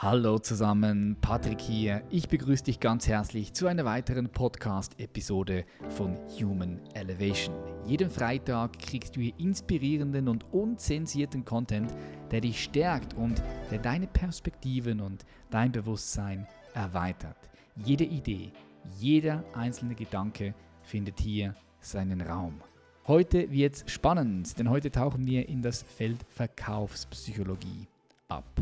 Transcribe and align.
Hallo 0.00 0.38
zusammen, 0.38 1.16
Patrick 1.20 1.60
hier. 1.60 2.04
Ich 2.08 2.28
begrüße 2.28 2.62
dich 2.62 2.78
ganz 2.78 3.08
herzlich 3.08 3.52
zu 3.52 3.66
einer 3.66 3.84
weiteren 3.84 4.28
Podcast-Episode 4.28 5.64
von 5.88 6.16
Human 6.40 6.78
Elevation. 6.94 7.56
Jeden 7.84 8.08
Freitag 8.08 8.78
kriegst 8.78 9.16
du 9.16 9.20
hier 9.20 9.32
inspirierenden 9.38 10.28
und 10.28 10.44
unzensierten 10.52 11.44
Content, 11.44 11.92
der 12.30 12.42
dich 12.42 12.62
stärkt 12.62 13.14
und 13.14 13.42
der 13.72 13.80
deine 13.80 14.06
Perspektiven 14.06 15.00
und 15.00 15.24
dein 15.50 15.72
Bewusstsein 15.72 16.46
erweitert. 16.74 17.50
Jede 17.74 18.04
Idee, 18.04 18.52
jeder 19.00 19.42
einzelne 19.52 19.96
Gedanke 19.96 20.54
findet 20.84 21.18
hier 21.18 21.56
seinen 21.80 22.20
Raum. 22.20 22.60
Heute 23.08 23.50
wird 23.50 23.74
es 23.74 23.92
spannend, 23.92 24.60
denn 24.60 24.70
heute 24.70 24.92
tauchen 24.92 25.26
wir 25.26 25.48
in 25.48 25.60
das 25.60 25.82
Feld 25.82 26.24
Verkaufspsychologie 26.28 27.88
ab. 28.28 28.60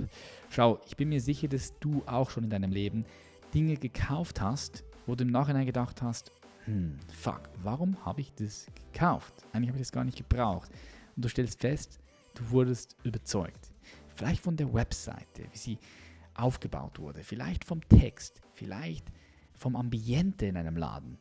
Schau, 0.49 0.81
ich 0.87 0.97
bin 0.97 1.09
mir 1.09 1.21
sicher, 1.21 1.49
dass 1.49 1.79
du 1.81 2.03
auch 2.07 2.31
schon 2.31 2.45
in 2.45 2.51
deinem 2.51 2.71
Leben 2.71 3.05
Dinge 3.53 3.77
gekauft 3.77 4.41
hast, 4.41 4.85
wo 5.07 5.15
du 5.15 5.25
im 5.25 5.31
Nachhinein 5.31 5.67
gedacht 5.67 6.03
hast, 6.03 6.31
hm, 6.65 6.99
fuck, 7.13 7.43
warum 7.63 8.05
habe 8.05 8.21
ich 8.21 8.33
das 8.35 8.67
gekauft? 8.93 9.35
Eigentlich 9.53 9.69
habe 9.69 9.79
ich 9.79 9.87
das 9.87 9.93
gar 9.93 10.05
nicht 10.05 10.19
gebraucht. 10.19 10.71
Und 11.15 11.25
du 11.25 11.29
stellst 11.29 11.61
fest, 11.61 11.99
du 12.35 12.51
wurdest 12.51 12.97
überzeugt. 13.03 13.73
Vielleicht 14.15 14.43
von 14.43 14.57
der 14.57 14.73
Webseite, 14.73 15.45
wie 15.53 15.59
sie 15.59 15.79
aufgebaut 16.35 16.99
wurde, 16.99 17.23
vielleicht 17.23 17.65
vom 17.65 17.87
Text, 17.89 18.41
vielleicht 18.55 19.07
vom 19.55 19.75
Ambiente 19.75 20.47
in 20.47 20.57
einem 20.57 20.77
Laden. 20.77 21.19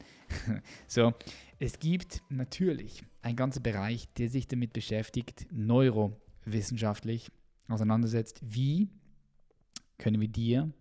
so, 0.88 1.14
es 1.58 1.80
gibt 1.80 2.22
natürlich 2.30 3.04
einen 3.22 3.38
ganzen 3.38 3.64
Bereich, 3.64 4.08
der 4.18 4.30
sich 4.30 4.48
damit 4.48 4.74
beschäftigt, 4.74 5.48
neurowissenschaftlich 5.52 7.32
auseinandersetzt, 7.68 8.40
wie 8.44 8.90
können 9.98 10.22
wir 10.22 10.28
dir 10.28 10.72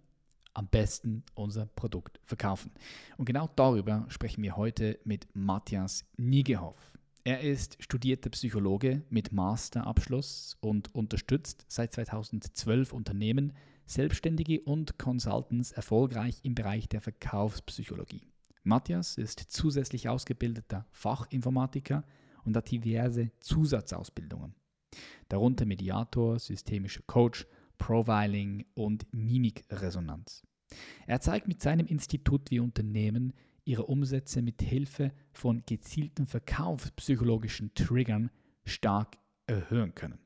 am 0.54 0.68
besten 0.68 1.24
unser 1.34 1.66
Produkt 1.66 2.20
verkaufen. 2.24 2.70
Und 3.16 3.24
genau 3.26 3.50
darüber 3.56 4.06
sprechen 4.08 4.42
wir 4.42 4.56
heute 4.56 4.98
mit 5.04 5.26
Matthias 5.34 6.04
Niegehoff. 6.16 6.92
Er 7.24 7.40
ist 7.40 7.82
studierter 7.82 8.30
Psychologe 8.30 9.02
mit 9.08 9.32
Masterabschluss 9.32 10.56
und 10.60 10.94
unterstützt 10.94 11.64
seit 11.68 11.92
2012 11.94 12.92
Unternehmen, 12.92 13.52
Selbstständige 13.86 14.60
und 14.60 14.98
Consultants 14.98 15.72
erfolgreich 15.72 16.40
im 16.42 16.54
Bereich 16.54 16.88
der 16.88 17.00
Verkaufspsychologie. 17.00 18.22
Matthias 18.62 19.18
ist 19.18 19.40
zusätzlich 19.40 20.08
ausgebildeter 20.08 20.86
Fachinformatiker 20.90 22.04
und 22.44 22.56
hat 22.56 22.70
diverse 22.70 23.30
Zusatzausbildungen 23.40 24.54
darunter 25.28 25.66
Mediator, 25.66 26.38
systemischer 26.38 27.02
Coach, 27.06 27.46
Profiling 27.78 28.64
und 28.74 29.06
Mimikresonanz. 29.12 30.42
Er 31.06 31.20
zeigt 31.20 31.48
mit 31.48 31.60
seinem 31.60 31.86
Institut, 31.86 32.50
wie 32.50 32.60
Unternehmen 32.60 33.32
ihre 33.64 33.86
Umsätze 33.86 34.42
mit 34.42 34.62
Hilfe 34.62 35.12
von 35.32 35.62
gezielten 35.66 36.26
verkaufspsychologischen 36.26 37.74
Triggern 37.74 38.30
stark 38.64 39.18
erhöhen 39.46 39.94
können. 39.94 40.18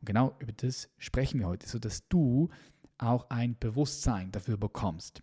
Und 0.00 0.06
genau 0.06 0.36
über 0.38 0.52
das 0.52 0.88
sprechen 0.98 1.40
wir 1.40 1.48
heute, 1.48 1.68
sodass 1.68 2.08
du 2.08 2.48
auch 2.98 3.30
ein 3.30 3.56
Bewusstsein 3.58 4.32
dafür 4.32 4.56
bekommst. 4.56 5.22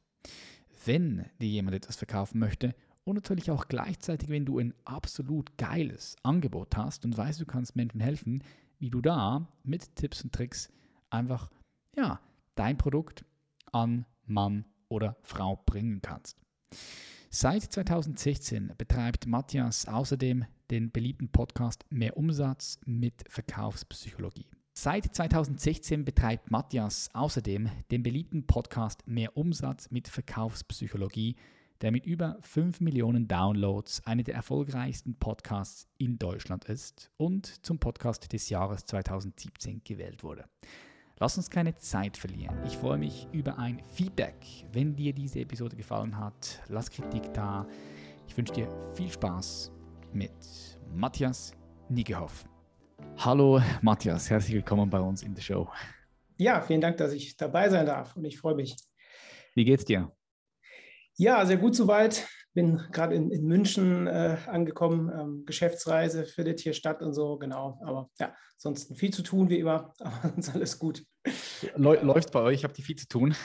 Wenn 0.86 1.26
dir 1.40 1.48
jemand 1.48 1.76
etwas 1.76 1.96
verkaufen 1.96 2.40
möchte 2.40 2.76
und 3.06 3.16
natürlich 3.16 3.52
auch 3.52 3.68
gleichzeitig, 3.68 4.30
wenn 4.30 4.46
du 4.46 4.60
ein 4.60 4.74
absolut 4.84 5.58
geiles 5.58 6.18
Angebot 6.24 6.76
hast 6.76 7.06
und 7.06 7.16
weißt, 7.16 7.40
du 7.40 7.46
kannst 7.46 7.76
Menschen 7.76 8.02
helfen, 8.02 8.44
wie 8.80 8.90
du 8.90 9.00
da 9.00 9.48
mit 9.64 9.96
Tipps 9.96 10.24
und 10.24 10.34
Tricks 10.34 10.70
einfach 11.10 11.50
ja, 11.96 12.20
dein 12.56 12.78
Produkt 12.78 13.24
an 13.72 14.06
Mann 14.26 14.66
oder 14.90 15.16
Frau 15.22 15.62
bringen 15.66 16.02
kannst. 16.02 16.38
Seit 17.30 17.64
2016 17.64 18.74
betreibt 18.78 19.28
Matthias 19.28 19.88
außerdem 19.88 20.46
den 20.72 20.92
beliebten 20.92 21.30
Podcast 21.30 21.86
Mehr 21.90 22.18
Umsatz 22.18 22.80
mit 22.86 23.24
Verkaufspsychologie. 23.30 24.50
Seit 24.74 25.16
2016 25.16 26.06
betreibt 26.06 26.50
Matthias 26.50 27.10
außerdem 27.14 27.70
den 27.92 28.04
beliebten 28.04 28.48
Podcast 28.48 29.08
Mehr 29.08 29.38
Umsatz 29.38 29.92
mit 29.92 30.08
Verkaufspsychologie, 30.08 31.36
der 31.82 31.92
mit 31.92 32.06
über 32.06 32.38
5 32.42 32.82
Millionen 32.82 33.28
Downloads 33.28 34.06
einer 34.06 34.24
der 34.24 34.36
erfolgreichsten 34.36 35.16
Podcasts 35.16 35.88
in 35.98 36.18
Deutschland 36.18 36.66
ist 36.66 37.12
und 37.18 37.66
zum 37.66 37.80
Podcast 37.80 38.32
des 38.32 38.50
Jahres 38.50 38.86
2017 38.86 39.82
gewählt 39.84 40.24
wurde. 40.24 40.46
Lass 41.18 41.38
uns 41.38 41.50
keine 41.50 41.76
Zeit 41.76 42.18
verlieren. 42.18 42.58
Ich 42.66 42.78
freue 42.78 42.98
mich 42.98 43.28
über 43.32 43.58
ein 43.58 43.82
Feedback. 43.94 44.36
Wenn 44.74 44.96
dir 44.96 45.14
diese 45.14 45.40
Episode 45.40 45.76
gefallen 45.76 46.18
hat, 46.18 46.62
lass 46.68 46.90
Kritik 46.90 47.34
da. 47.34 47.68
Ich 48.28 48.36
wünsche 48.36 48.54
dir 48.54 48.68
viel 48.96 49.10
Spaß 49.10 49.72
mit 50.12 50.32
Matthias 50.94 51.54
Niegehoff. 51.90 52.46
Hallo 53.18 53.62
Matthias, 53.82 54.30
herzlich 54.30 54.56
willkommen 54.56 54.90
bei 54.90 55.00
uns 55.00 55.24
in 55.24 55.34
der 55.36 55.42
Show. 55.42 55.70
Ja, 56.38 56.62
vielen 56.62 56.82
Dank, 56.82 56.98
dass 56.98 57.14
ich 57.14 57.38
dabei 57.38 57.70
sein 57.70 57.86
darf 57.86 58.16
und 58.18 58.26
ich 58.26 58.38
freue 58.38 58.56
mich. 58.56 58.76
Wie 59.54 59.64
geht's 59.64 59.86
dir? 59.86 60.12
Ja, 61.18 61.46
sehr 61.46 61.58
gut 61.58 61.76
soweit. 61.76 62.28
Bin 62.54 62.82
gerade 62.92 63.16
in, 63.16 63.32
in, 63.32 63.46
München 63.46 64.08
äh, 64.08 64.38
angekommen, 64.48 65.12
ähm, 65.14 65.44
Geschäftsreise 65.46 66.26
findet 66.26 66.60
hier 66.60 66.74
statt 66.74 67.02
und 67.02 67.14
so, 67.14 67.38
genau. 67.38 67.80
Aber 67.86 68.10
ja, 68.20 68.34
ansonsten 68.56 68.96
viel 68.96 69.14
zu 69.14 69.24
tun 69.24 69.50
wie 69.50 69.60
immer, 69.60 69.94
aber 70.00 70.38
ist 70.38 70.54
alles 70.54 70.80
gut. 70.80 71.04
Läuft 71.76 72.32
bei 72.32 72.42
euch, 72.42 72.64
habt 72.64 72.78
ihr 72.80 72.86
viel 72.86 72.96
zu 72.98 73.08
tun? 73.08 73.36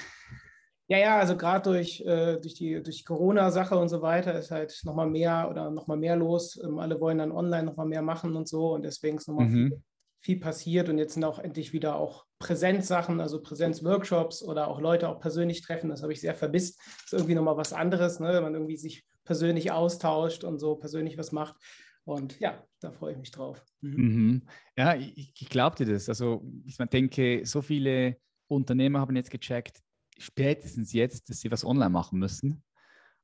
Ja, 0.91 0.99
ja, 0.99 1.19
also 1.19 1.37
gerade 1.37 1.71
durch, 1.71 2.01
äh, 2.01 2.39
durch 2.39 2.55
die, 2.55 2.83
durch 2.83 2.99
die 2.99 3.05
Corona-Sache 3.05 3.79
und 3.79 3.89
so 3.89 4.03
weiter 4.03 4.37
ist 4.37 4.51
halt 4.51 4.77
nochmal 4.85 5.09
mehr 5.09 5.49
oder 5.49 5.71
nochmal 5.71 5.97
mehr 5.97 6.17
los. 6.17 6.61
Ähm, 6.65 6.81
alle 6.81 7.01
wollen 7.01 7.19
dann 7.19 7.31
online 7.31 7.63
nochmal 7.63 7.87
mehr 7.87 8.03
machen 8.03 8.35
und 8.35 8.49
so 8.49 8.75
und 8.75 8.83
deswegen 8.83 9.17
ist 9.19 9.29
nochmal 9.29 9.47
mhm. 9.47 9.69
viel, 9.69 9.83
viel 10.21 10.41
passiert 10.41 10.89
und 10.89 10.99
jetzt 10.99 11.15
sind 11.15 11.23
auch 11.23 11.39
endlich 11.39 11.73
wieder 11.73 11.95
auch 11.95 12.27
Präsenzsachen, 12.41 13.21
also 13.21 13.41
Präsenzworkshops 13.41 14.43
oder 14.43 14.69
auch 14.69 14.81
Leute 14.81 15.09
auch 15.09 15.21
persönlich 15.21 15.61
treffen. 15.61 15.91
Das 15.91 16.03
habe 16.03 16.13
ich 16.13 16.21
sehr 16.21 16.35
vermisst. 16.35 16.79
Das 16.79 17.05
ist 17.05 17.13
irgendwie 17.13 17.35
nochmal 17.35 17.57
was 17.57 17.73
anderes, 17.73 18.19
ne? 18.19 18.33
wenn 18.33 18.43
man 18.43 18.55
irgendwie 18.55 18.79
sich 18.79 19.05
persönlich 19.25 19.71
austauscht 19.71 20.43
und 20.43 20.59
so 20.59 20.75
persönlich 20.75 21.19
was 21.19 21.33
macht. 21.33 21.57
Und 22.05 22.41
ja, 22.41 22.65
da 22.81 22.91
freue 22.91 23.13
ich 23.13 23.19
mich 23.19 23.31
drauf. 23.31 23.63
Mhm. 23.83 23.97
Mhm. 23.97 24.43
Ja, 24.77 24.97
ich, 24.97 25.35
ich 25.39 25.49
glaube 25.51 25.77
dir 25.77 25.93
das. 25.93 26.09
Also 26.09 26.43
ich 26.65 26.77
denke, 26.77 27.43
so 27.45 27.61
viele 27.61 28.17
Unternehmer 28.49 29.01
haben 29.01 29.15
jetzt 29.17 29.31
gecheckt, 29.31 29.81
spätestens 30.19 30.93
jetzt, 30.95 31.29
dass 31.29 31.41
sie 31.41 31.51
was 31.51 31.65
online 31.65 31.91
machen 31.91 32.19
müssen. 32.19 32.65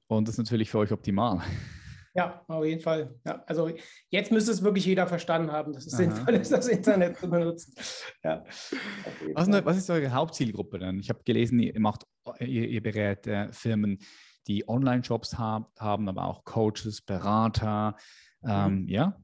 Und 0.09 0.28
das 0.28 0.34
ist 0.34 0.38
natürlich 0.38 0.71
für 0.71 0.78
euch 0.78 0.93
optimal. 0.93 1.43
Ja, 2.16 2.43
auf 2.49 2.65
jeden 2.65 2.81
Fall. 2.81 3.15
Ja, 3.27 3.43
also 3.47 3.71
jetzt 4.09 4.32
müsste 4.32 4.50
es 4.50 4.62
wirklich 4.62 4.87
jeder 4.87 5.06
verstanden 5.06 5.53
haben, 5.53 5.75
dass 5.75 5.87
es 5.87 5.93
Aha. 5.94 6.03
sinnvoll 6.03 6.34
ist, 6.34 6.50
das 6.50 6.66
Internet 6.66 7.19
zu 7.19 7.28
benutzen. 7.28 7.75
Ja, 8.25 8.43
was, 9.34 9.49
ist, 9.49 9.65
was, 9.66 9.77
ist 9.77 9.91
eure 9.91 10.12
Hauptzielgruppe 10.12 10.78
dann? 10.78 10.99
Ich 10.99 11.10
habe 11.10 11.21
gelesen, 11.25 11.59
ihr 11.59 11.78
macht, 11.78 12.06
ihr, 12.41 12.69
ihr 12.69 12.82
berät 12.82 13.26
äh, 13.26 13.53
Firmen, 13.53 13.99
die 14.47 14.66
Online-Shops 14.66 15.37
hab, 15.37 15.78
haben, 15.78 16.09
aber 16.09 16.25
auch 16.25 16.44
Coaches, 16.44 17.03
Berater. 17.03 17.97
Ähm, 18.43 18.82
mhm. 18.82 18.88
Ja. 18.88 19.21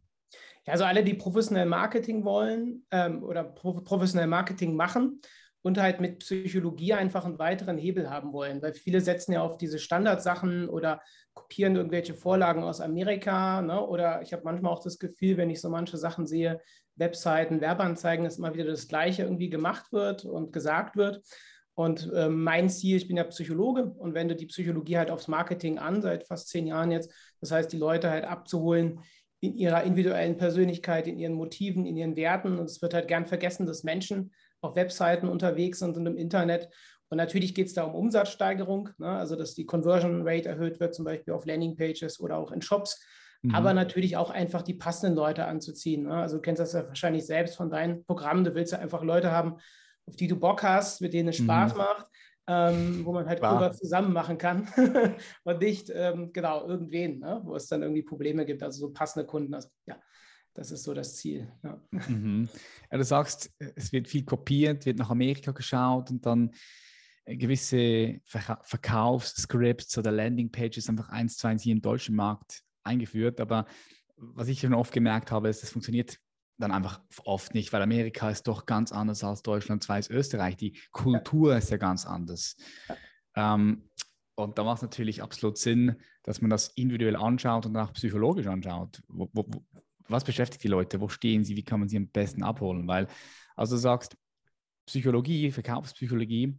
Ja, 0.66 0.75
also 0.75 0.84
alle, 0.84 1.02
die 1.02 1.14
professionell 1.14 1.66
Marketing 1.66 2.25
wollen 2.25 2.84
ähm, 2.91 3.22
oder 3.25 3.42
professionell 3.42 4.28
Marketing 4.28 4.76
machen 4.76 5.20
und 5.62 5.81
halt 5.81 6.00
mit 6.00 6.19
Psychologie 6.19 6.93
einfach 6.93 7.25
einen 7.25 7.39
weiteren 7.39 7.78
Hebel 7.78 8.11
haben 8.11 8.33
wollen, 8.33 8.61
weil 8.62 8.75
viele 8.75 9.00
setzen 9.00 9.33
ja 9.33 9.43
auf 9.43 9.56
diese 9.56 9.78
Standardsachen 9.78 10.69
oder 10.69 11.00
kopieren 11.34 11.77
irgendwelche 11.77 12.15
Vorlagen 12.15 12.65
aus 12.65 12.81
Amerika. 12.81 13.62
Ne? 13.62 13.81
Oder 13.81 14.23
ich 14.23 14.33
habe 14.33 14.43
manchmal 14.45 14.73
auch 14.73 14.83
das 14.83 14.99
Gefühl, 14.99 15.37
wenn 15.37 15.50
ich 15.50 15.61
so 15.61 15.71
manche 15.71 15.97
Sachen 15.97 16.27
sehe, 16.27 16.61
Webseiten, 16.97 17.61
Werbeanzeigen, 17.61 18.25
dass 18.25 18.39
immer 18.39 18.55
wieder 18.55 18.65
das 18.65 18.89
Gleiche 18.89 19.23
irgendwie 19.23 19.50
gemacht 19.50 19.93
wird 19.93 20.25
und 20.25 20.53
gesagt 20.53 20.97
wird. 20.97 21.23
Und 21.75 22.12
äh, 22.12 22.29
mein 22.29 22.69
Ziel, 22.69 22.97
ich 22.97 23.08
bin 23.08 23.17
ja 23.17 23.25
Psychologe 23.25 23.85
und 23.85 24.15
wende 24.15 24.37
die 24.37 24.47
Psychologie 24.47 24.99
halt 24.99 25.11
aufs 25.11 25.29
Marketing 25.29 25.79
an, 25.79 26.03
seit 26.03 26.25
fast 26.25 26.49
zehn 26.49 26.67
Jahren 26.67 26.91
jetzt. 26.91 27.11
Das 27.41 27.50
heißt, 27.50 27.73
die 27.73 27.79
Leute 27.79 28.11
halt 28.11 28.25
abzuholen 28.25 29.00
in 29.41 29.56
ihrer 29.56 29.82
individuellen 29.85 30.37
Persönlichkeit, 30.37 31.06
in 31.06 31.19
ihren 31.19 31.32
Motiven, 31.32 31.87
in 31.87 31.97
ihren 31.97 32.15
Werten. 32.15 32.58
Und 32.58 32.67
es 32.67 32.82
wird 32.82 32.93
halt 32.93 33.08
gern 33.08 33.26
vergessen, 33.26 33.67
dass 33.67 33.85
Menschen 33.85 34.32
auf 34.62 34.76
Webseiten 34.76 35.29
unterwegs 35.29 35.81
sind 35.81 35.97
und 35.97 36.06
im 36.06 36.17
Internet. 36.17 36.69
Und 37.11 37.19
natürlich 37.19 37.55
geht 37.55 37.67
es 37.67 37.75
da 37.75 37.85
um 37.85 37.94
Umsatzsteigerung, 37.94 38.88
ne? 38.97 39.09
also 39.09 39.37
dass 39.37 39.55
die 39.55 39.67
Conversion 39.67 40.26
Rate 40.26 40.49
erhöht 40.49 40.81
wird, 40.81 40.94
zum 40.94 41.05
Beispiel 41.05 41.35
auf 41.35 41.44
Landingpages 41.44 42.20
oder 42.20 42.38
auch 42.38 42.53
in 42.53 42.62
Shops. 42.62 43.05
Mhm. 43.43 43.55
Aber 43.55 43.75
natürlich 43.75 44.17
auch 44.17 44.31
einfach 44.31 44.62
die 44.62 44.75
passenden 44.75 45.17
Leute 45.17 45.44
anzuziehen. 45.44 46.05
Ne? 46.05 46.14
Also 46.14 46.37
du 46.37 46.43
kennst 46.43 46.61
das 46.61 46.73
ja 46.73 46.87
wahrscheinlich 46.87 47.26
selbst 47.26 47.56
von 47.56 47.69
deinen 47.69 48.05
Programmen. 48.05 48.44
Du 48.44 48.55
willst 48.55 48.73
ja 48.73 48.79
einfach 48.79 49.03
Leute 49.03 49.31
haben, 49.31 49.56
auf 50.06 50.17
die 50.17 50.29
du 50.29 50.37
Bock 50.37 50.62
hast, 50.62 51.00
mit 51.00 51.12
denen 51.12 51.29
es 51.29 51.37
Spaß 51.37 51.73
mhm. 51.73 51.79
macht. 51.79 52.06
Ähm, 52.49 53.05
wo 53.05 53.12
man 53.12 53.29
halt 53.29 53.41
cool 53.41 53.61
was 53.61 53.79
zusammen 53.79 54.12
machen 54.12 54.37
kann 54.37 54.67
und 55.44 55.61
nicht 55.61 55.93
ähm, 55.94 56.32
genau 56.32 56.67
irgendwen, 56.67 57.20
ne? 57.20 57.41
wo 57.44 57.55
es 57.55 57.69
dann 57.69 57.82
irgendwie 57.82 58.03
Probleme 58.03 58.44
gibt, 58.44 58.65
also 58.65 58.88
so 58.88 58.93
passende 58.93 59.25
Kunden. 59.26 59.55
Also 59.55 59.69
ja, 59.87 59.97
das 60.54 60.70
ist 60.70 60.84
so 60.84 60.94
das 60.94 61.16
Ziel. 61.16 61.50
Ja. 61.62 61.81
Mhm. 62.08 62.49
ja. 62.90 62.99
du 62.99 63.04
sagst, 63.04 63.50
es 63.58 63.93
wird 63.93 64.08
viel 64.08 64.25
kopiert, 64.25 64.87
wird 64.87 64.99
nach 64.99 65.10
Amerika 65.10 65.52
geschaut 65.52 66.10
und 66.10 66.25
dann 66.26 66.50
äh, 67.25 67.37
gewisse 67.37 68.20
Verkaufsscripts 68.25 69.96
oder 69.99 70.12
Landingpages 70.12 70.88
einfach 70.88 71.08
eins 71.08 71.37
zu 71.37 71.46
eins 71.46 71.62
hier 71.62 71.72
im 71.72 71.82
deutschen 71.82 72.14
Markt 72.16 72.62
eingeführt. 72.82 73.40
Aber 73.40 73.66
was 74.16 74.49
ich 74.49 74.60
schon 74.60 74.75
oft 74.75 74.93
gemerkt 74.93 75.31
habe, 75.31 75.49
ist, 75.49 75.62
es 75.62 75.70
funktioniert 75.70 76.19
dann 76.58 76.70
einfach 76.70 77.00
oft 77.25 77.55
nicht, 77.55 77.72
weil 77.72 77.82
Amerika 77.82 78.31
ist 78.31 78.44
doch 78.44 78.66
ganz 78.66 78.93
anders 78.93 79.25
als 79.25 79.43
Deutschland, 79.43 79.82
zwar 79.82 79.98
ist 79.98 80.10
Österreich. 80.10 80.56
Die 80.56 80.78
Kultur 80.93 81.52
ja. 81.52 81.58
ist 81.58 81.70
ja 81.70 81.76
ganz 81.76 82.06
anders. 82.06 82.56
Ja. 82.88 83.55
Ähm, 83.55 83.88
und 84.34 84.58
da 84.58 84.64
macht 84.64 84.76
es 84.76 84.82
natürlich 84.82 85.22
absolut 85.22 85.58
Sinn, 85.58 85.96
dass 86.22 86.40
man 86.40 86.50
das 86.50 86.69
individuell 86.69 87.16
anschaut 87.16 87.66
und 87.66 87.76
auch 87.76 87.93
psychologisch 87.93 88.46
anschaut. 88.46 89.02
Wo, 89.08 89.28
wo, 89.32 89.44
was 90.12 90.25
beschäftigt 90.25 90.62
die 90.64 90.69
Leute? 90.69 91.00
Wo 91.00 91.09
stehen 91.09 91.44
sie? 91.44 91.56
Wie 91.56 91.64
kann 91.64 91.81
man 91.81 91.88
sie 91.88 91.97
am 91.97 92.09
besten 92.09 92.43
abholen? 92.43 92.87
Weil, 92.87 93.09
also 93.56 93.76
du 93.76 93.81
sagst, 93.81 94.17
Psychologie, 94.87 95.50
Verkaufspsychologie, 95.50 96.59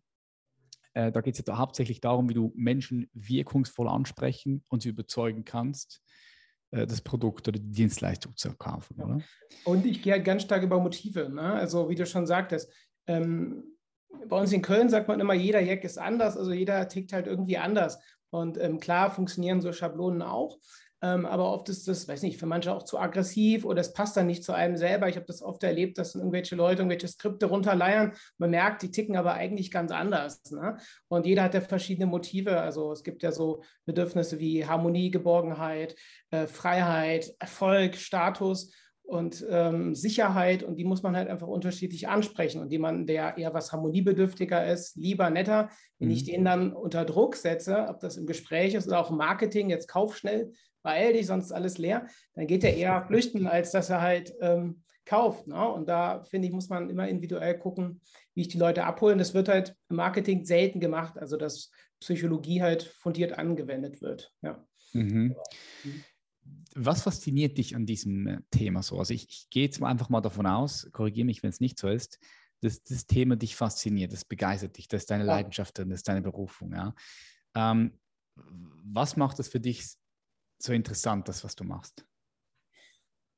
äh, 0.94 1.12
da 1.12 1.22
geht 1.22 1.38
es 1.38 1.44
ja 1.46 1.58
hauptsächlich 1.58 2.02
darum, 2.02 2.30
wie 2.30 2.34
du 2.34 2.54
Menschen 2.56 3.10
wirkungsvoll 3.14 3.88
ansprechen 3.88 4.64
und 4.70 4.84
sie 4.84 4.90
überzeugen 4.90 5.44
kannst, 5.44 6.02
äh, 6.72 6.86
das 6.88 7.02
Produkt 7.02 7.48
oder 7.48 7.60
die 7.60 7.72
Dienstleistung 7.72 8.36
zu 8.36 8.56
kaufen. 8.56 9.02
Oder? 9.02 9.22
Und 9.66 9.86
ich 9.86 10.02
gehe 10.02 10.14
halt 10.14 10.26
ganz 10.26 10.44
stark 10.44 10.64
über 10.64 10.80
Motive. 10.80 11.30
Ne? 11.30 11.54
Also, 11.54 11.90
wie 11.90 11.96
du 11.96 12.06
schon 12.06 12.28
sagtest, 12.28 12.72
ähm, 13.08 13.64
bei 14.28 14.40
uns 14.40 14.52
in 14.52 14.62
Köln 14.62 14.90
sagt 14.90 15.08
man 15.08 15.20
immer, 15.20 15.34
jeder 15.34 15.60
Jack 15.60 15.84
ist 15.84 15.98
anders, 15.98 16.38
also 16.38 16.54
jeder 16.54 16.88
tickt 16.88 17.14
halt 17.14 17.28
irgendwie 17.28 17.58
anders. 17.58 18.00
Und 18.30 18.58
ähm, 18.60 18.80
klar 18.80 19.12
funktionieren 19.12 19.62
so 19.62 19.72
Schablonen 19.74 20.22
auch. 20.22 20.58
Ähm, 21.04 21.26
aber 21.26 21.52
oft 21.52 21.68
ist 21.68 21.86
das, 21.90 22.08
weiß 22.08 22.22
nicht, 22.22 22.40
für 22.40 22.46
manche 22.46 22.74
auch 22.74 22.84
zu 22.84 22.98
aggressiv 22.98 23.66
oder 23.66 23.82
es 23.82 23.92
passt 23.92 24.16
dann 24.16 24.26
nicht 24.26 24.42
zu 24.42 24.54
einem 24.54 24.78
selber. 24.78 25.10
Ich 25.10 25.18
habe 25.18 25.26
das 25.26 25.42
oft 25.42 25.62
erlebt, 25.62 25.98
dass 25.98 26.16
irgendwelche 26.16 26.56
Leute 26.56 26.82
irgendwelche 26.82 27.10
Skripte 27.10 27.48
runterleiern. 27.48 28.14
Man 28.38 28.52
merkt, 28.52 28.84
die 28.84 28.92
ticken 28.92 29.18
aber 29.18 29.34
eigentlich 29.34 29.70
ganz 29.70 29.92
anders. 29.92 30.50
Ne? 30.52 30.78
Und 31.10 31.26
jeder 31.26 31.44
hat 31.44 31.56
ja 31.56 31.62
verschiedene 31.62 32.06
Motive. 32.06 32.62
Also 32.62 32.94
es 32.94 33.04
gibt 33.04 33.22
ja 33.22 33.34
so 33.34 33.64
Bedürfnisse 33.86 34.40
wie 34.40 34.66
Harmonie, 34.66 35.12
Geborgenheit, 35.12 35.94
äh, 36.32 36.48
Freiheit, 36.48 37.36
Erfolg, 37.38 37.98
Status 37.98 38.72
und 39.04 39.46
ähm, 39.50 39.96
Sicherheit 39.96 40.64
und 40.64 40.78
die 40.78 40.86
muss 40.86 41.04
man 41.04 41.18
halt 41.18 41.28
einfach 41.28 41.48
unterschiedlich 41.48 42.08
ansprechen. 42.08 42.62
Und 42.62 42.72
jemanden, 42.72 43.06
der 43.06 43.38
eher 43.38 43.54
was 43.54 43.74
harmoniebedürftiger 43.74 44.66
ist, 44.72 44.96
lieber, 44.96 45.30
netter, 45.30 45.70
wenn 46.00 46.08
mhm. 46.08 46.14
ich 46.14 46.24
den 46.24 46.46
dann 46.46 46.72
unter 46.72 47.04
Druck 47.04 47.36
setze, 47.36 47.88
ob 47.90 48.00
das 48.00 48.16
im 48.16 48.26
Gespräch 48.26 48.74
ist 48.74 48.88
oder 48.88 49.00
auch 49.00 49.12
im 49.12 49.18
Marketing, 49.18 49.70
jetzt 49.70 49.90
kauf 49.90 50.16
schnell, 50.16 50.54
beeil 50.84 51.14
dich, 51.14 51.28
sonst 51.28 51.52
alles 51.52 51.78
leer, 51.78 52.08
dann 52.36 52.48
geht 52.48 52.64
er 52.64 52.76
eher 52.76 53.04
flüchten, 53.08 53.48
als 53.48 53.72
dass 53.72 53.90
er 53.90 54.02
halt 54.02 54.34
ähm, 54.42 54.84
kauft. 55.06 55.48
Ne? 55.48 55.68
Und 55.68 55.88
da 55.88 56.24
finde 56.24 56.48
ich, 56.48 56.54
muss 56.54 56.70
man 56.70 56.90
immer 56.90 57.08
individuell 57.08 57.58
gucken, 57.58 58.02
wie 58.36 58.42
ich 58.42 58.48
die 58.48 58.58
Leute 58.58 58.84
abholen. 58.86 59.18
Das 59.18 59.34
wird 59.34 59.50
halt 59.50 59.76
im 59.90 59.98
Marketing 59.98 60.46
selten 60.46 60.80
gemacht, 60.80 61.18
also 61.18 61.38
dass 61.38 61.72
Psychologie 62.00 62.62
halt 62.62 62.84
fundiert 62.84 63.38
angewendet 63.38 64.02
wird. 64.02 64.34
Ja. 64.42 64.66
Mhm. 64.94 65.36
Was 66.76 67.04
fasziniert 67.04 67.58
dich 67.58 67.76
an 67.76 67.86
diesem 67.86 68.28
äh, 68.28 68.38
Thema 68.52 68.84
so? 68.84 69.00
Also 69.00 69.14
ich, 69.14 69.28
ich 69.30 69.50
gehe 69.50 69.64
jetzt 69.64 69.80
mal 69.80 69.90
einfach 69.90 70.10
mal 70.10 70.22
davon 70.22 70.46
aus, 70.46 70.90
korrigiere 70.92 71.26
mich, 71.26 71.44
wenn 71.44 71.50
es 71.50 71.60
nicht 71.60 71.80
so 71.80 71.88
ist, 71.88 72.20
dass 72.62 72.84
das 72.84 73.06
Thema 73.06 73.36
dich 73.36 73.56
fasziniert, 73.56 74.12
das 74.14 74.26
begeistert 74.26 74.78
dich, 74.78 74.88
das 74.88 75.04
ist 75.04 75.12
deine 75.12 75.26
ja. 75.26 75.34
Leidenschaft 75.34 75.78
das 75.78 75.88
ist 75.88 76.08
deine 76.08 76.22
Berufung. 76.22 76.74
Ja? 76.74 76.96
Ähm, 77.56 78.00
was 78.36 79.16
macht 79.16 79.40
es 79.40 79.48
für 79.48 79.60
dich 79.60 79.96
so 80.64 80.74
interessant, 80.74 81.28
das, 81.28 81.44
was 81.44 81.56
du 81.56 81.64
machst? 81.64 82.06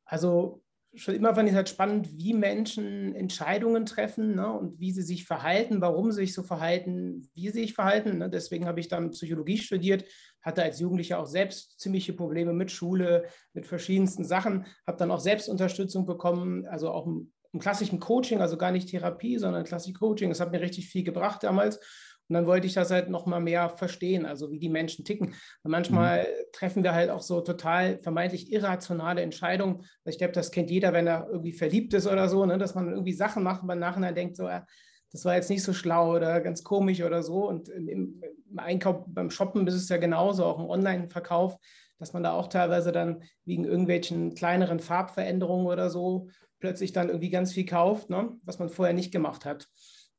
Also 0.06 0.64
schon 0.96 1.16
immer 1.16 1.36
fand 1.36 1.48
ich 1.48 1.54
es 1.54 1.58
halt 1.58 1.70
spannend, 1.70 2.18
wie 2.18 2.34
Menschen 2.34 3.14
Entscheidungen 3.16 3.86
treffen 3.86 4.36
ne, 4.36 4.52
und 4.52 4.80
wie 4.80 4.92
sie 4.92 5.02
sich 5.02 5.26
verhalten, 5.26 5.82
warum 5.82 6.12
sie 6.12 6.22
sich 6.22 6.34
so 6.34 6.44
verhalten, 6.44 7.30
wie 7.34 7.50
sie 7.50 7.62
sich 7.62 7.74
verhalten. 7.74 8.20
Ne. 8.20 8.30
Deswegen 8.30 8.66
habe 8.66 8.80
ich 8.80 8.88
dann 8.88 9.12
Psychologie 9.12 9.58
studiert, 9.58 10.06
hatte 10.42 10.64
als 10.64 10.80
Jugendlicher 10.80 11.20
auch 11.20 11.26
selbst 11.26 11.80
ziemliche 11.80 12.14
Probleme 12.14 12.54
mit 12.54 12.72
Schule, 12.72 13.26
mit 13.54 13.66
verschiedensten 13.66 14.24
Sachen, 14.24 14.66
habe 14.88 14.98
dann 14.98 15.12
auch 15.12 15.20
selbst 15.20 15.50
Unterstützung 15.50 16.06
bekommen, 16.06 16.66
also 16.68 16.92
auch 16.92 17.08
im, 17.08 17.34
im 17.52 17.60
klassischen 17.60 18.00
Coaching, 18.00 18.42
also 18.42 18.58
gar 18.58 18.72
nicht 18.72 18.90
Therapie, 18.90 19.38
sondern 19.38 19.66
klassisches 19.66 20.00
Coaching. 20.00 20.30
Das 20.30 20.40
hat 20.40 20.52
mir 20.52 20.62
richtig 20.62 20.88
viel 20.88 21.04
gebracht 21.04 21.44
damals. 21.44 21.80
Und 22.28 22.34
dann 22.34 22.48
wollte 22.48 22.66
ich 22.68 22.74
das 22.74 22.92
halt 22.92 23.10
noch 23.10 23.26
mal 23.26 23.40
mehr 23.40 23.70
verstehen, 23.70 24.26
also 24.26 24.52
wie 24.52 24.60
die 24.60 24.70
Menschen 24.70 25.06
ticken. 25.06 25.36
Und 25.64 25.72
manchmal 25.72 26.22
mhm. 26.24 26.52
treffen 26.54 26.84
wir 26.84 26.94
halt 26.94 27.10
auch 27.10 27.22
so 27.22 27.42
total 27.42 28.00
vermeintlich 28.00 28.52
irrationale 28.52 29.22
Entscheidungen. 29.22 29.78
Also 29.78 30.16
ich 30.16 30.18
glaube, 30.18 30.34
das 30.34 30.52
kennt 30.52 30.72
jeder, 30.72 30.94
wenn 30.94 31.08
er 31.08 31.28
irgendwie 31.30 31.54
verliebt 31.54 31.94
ist 31.94 32.08
oder 32.08 32.28
so, 32.28 32.46
ne? 32.46 32.58
dass 32.58 32.76
man 32.76 32.92
irgendwie 32.92 33.14
Sachen 33.14 33.44
macht 33.44 33.62
und 33.62 33.68
man 33.68 33.80
nachher 33.80 34.12
denkt 34.12 34.36
so, 34.36 34.48
ja, 34.48 34.66
das 35.12 35.24
war 35.24 35.36
jetzt 35.36 35.50
nicht 35.50 35.64
so 35.64 35.72
schlau 35.72 36.16
oder 36.16 36.42
ganz 36.42 36.64
komisch 36.64 37.02
oder 37.02 37.24
so. 37.24 37.48
Und 37.48 37.70
im, 37.70 37.88
im 37.88 38.60
Einkauf, 38.60 39.06
beim 39.08 39.30
Shoppen 39.30 39.66
ist 39.68 39.76
es 39.76 39.90
ja 39.90 39.98
genauso, 39.98 40.46
auch 40.46 40.60
im 40.60 40.70
Online-Verkauf, 40.70 41.58
dass 42.00 42.14
man 42.14 42.24
da 42.24 42.34
auch 42.34 42.48
teilweise 42.48 42.92
dann 42.92 43.24
wegen 43.46 43.64
irgendwelchen 43.66 44.34
kleineren 44.34 44.80
Farbveränderungen 44.80 45.68
oder 45.68 45.90
so 45.90 46.28
plötzlich 46.60 46.92
dann 46.92 47.10
irgendwie 47.10 47.30
ganz 47.30 47.54
viel 47.54 47.66
kauft, 47.66 48.10
ne? 48.10 48.32
was 48.44 48.60
man 48.60 48.70
vorher 48.70 48.94
nicht 48.94 49.12
gemacht 49.12 49.46
hat. 49.46 49.68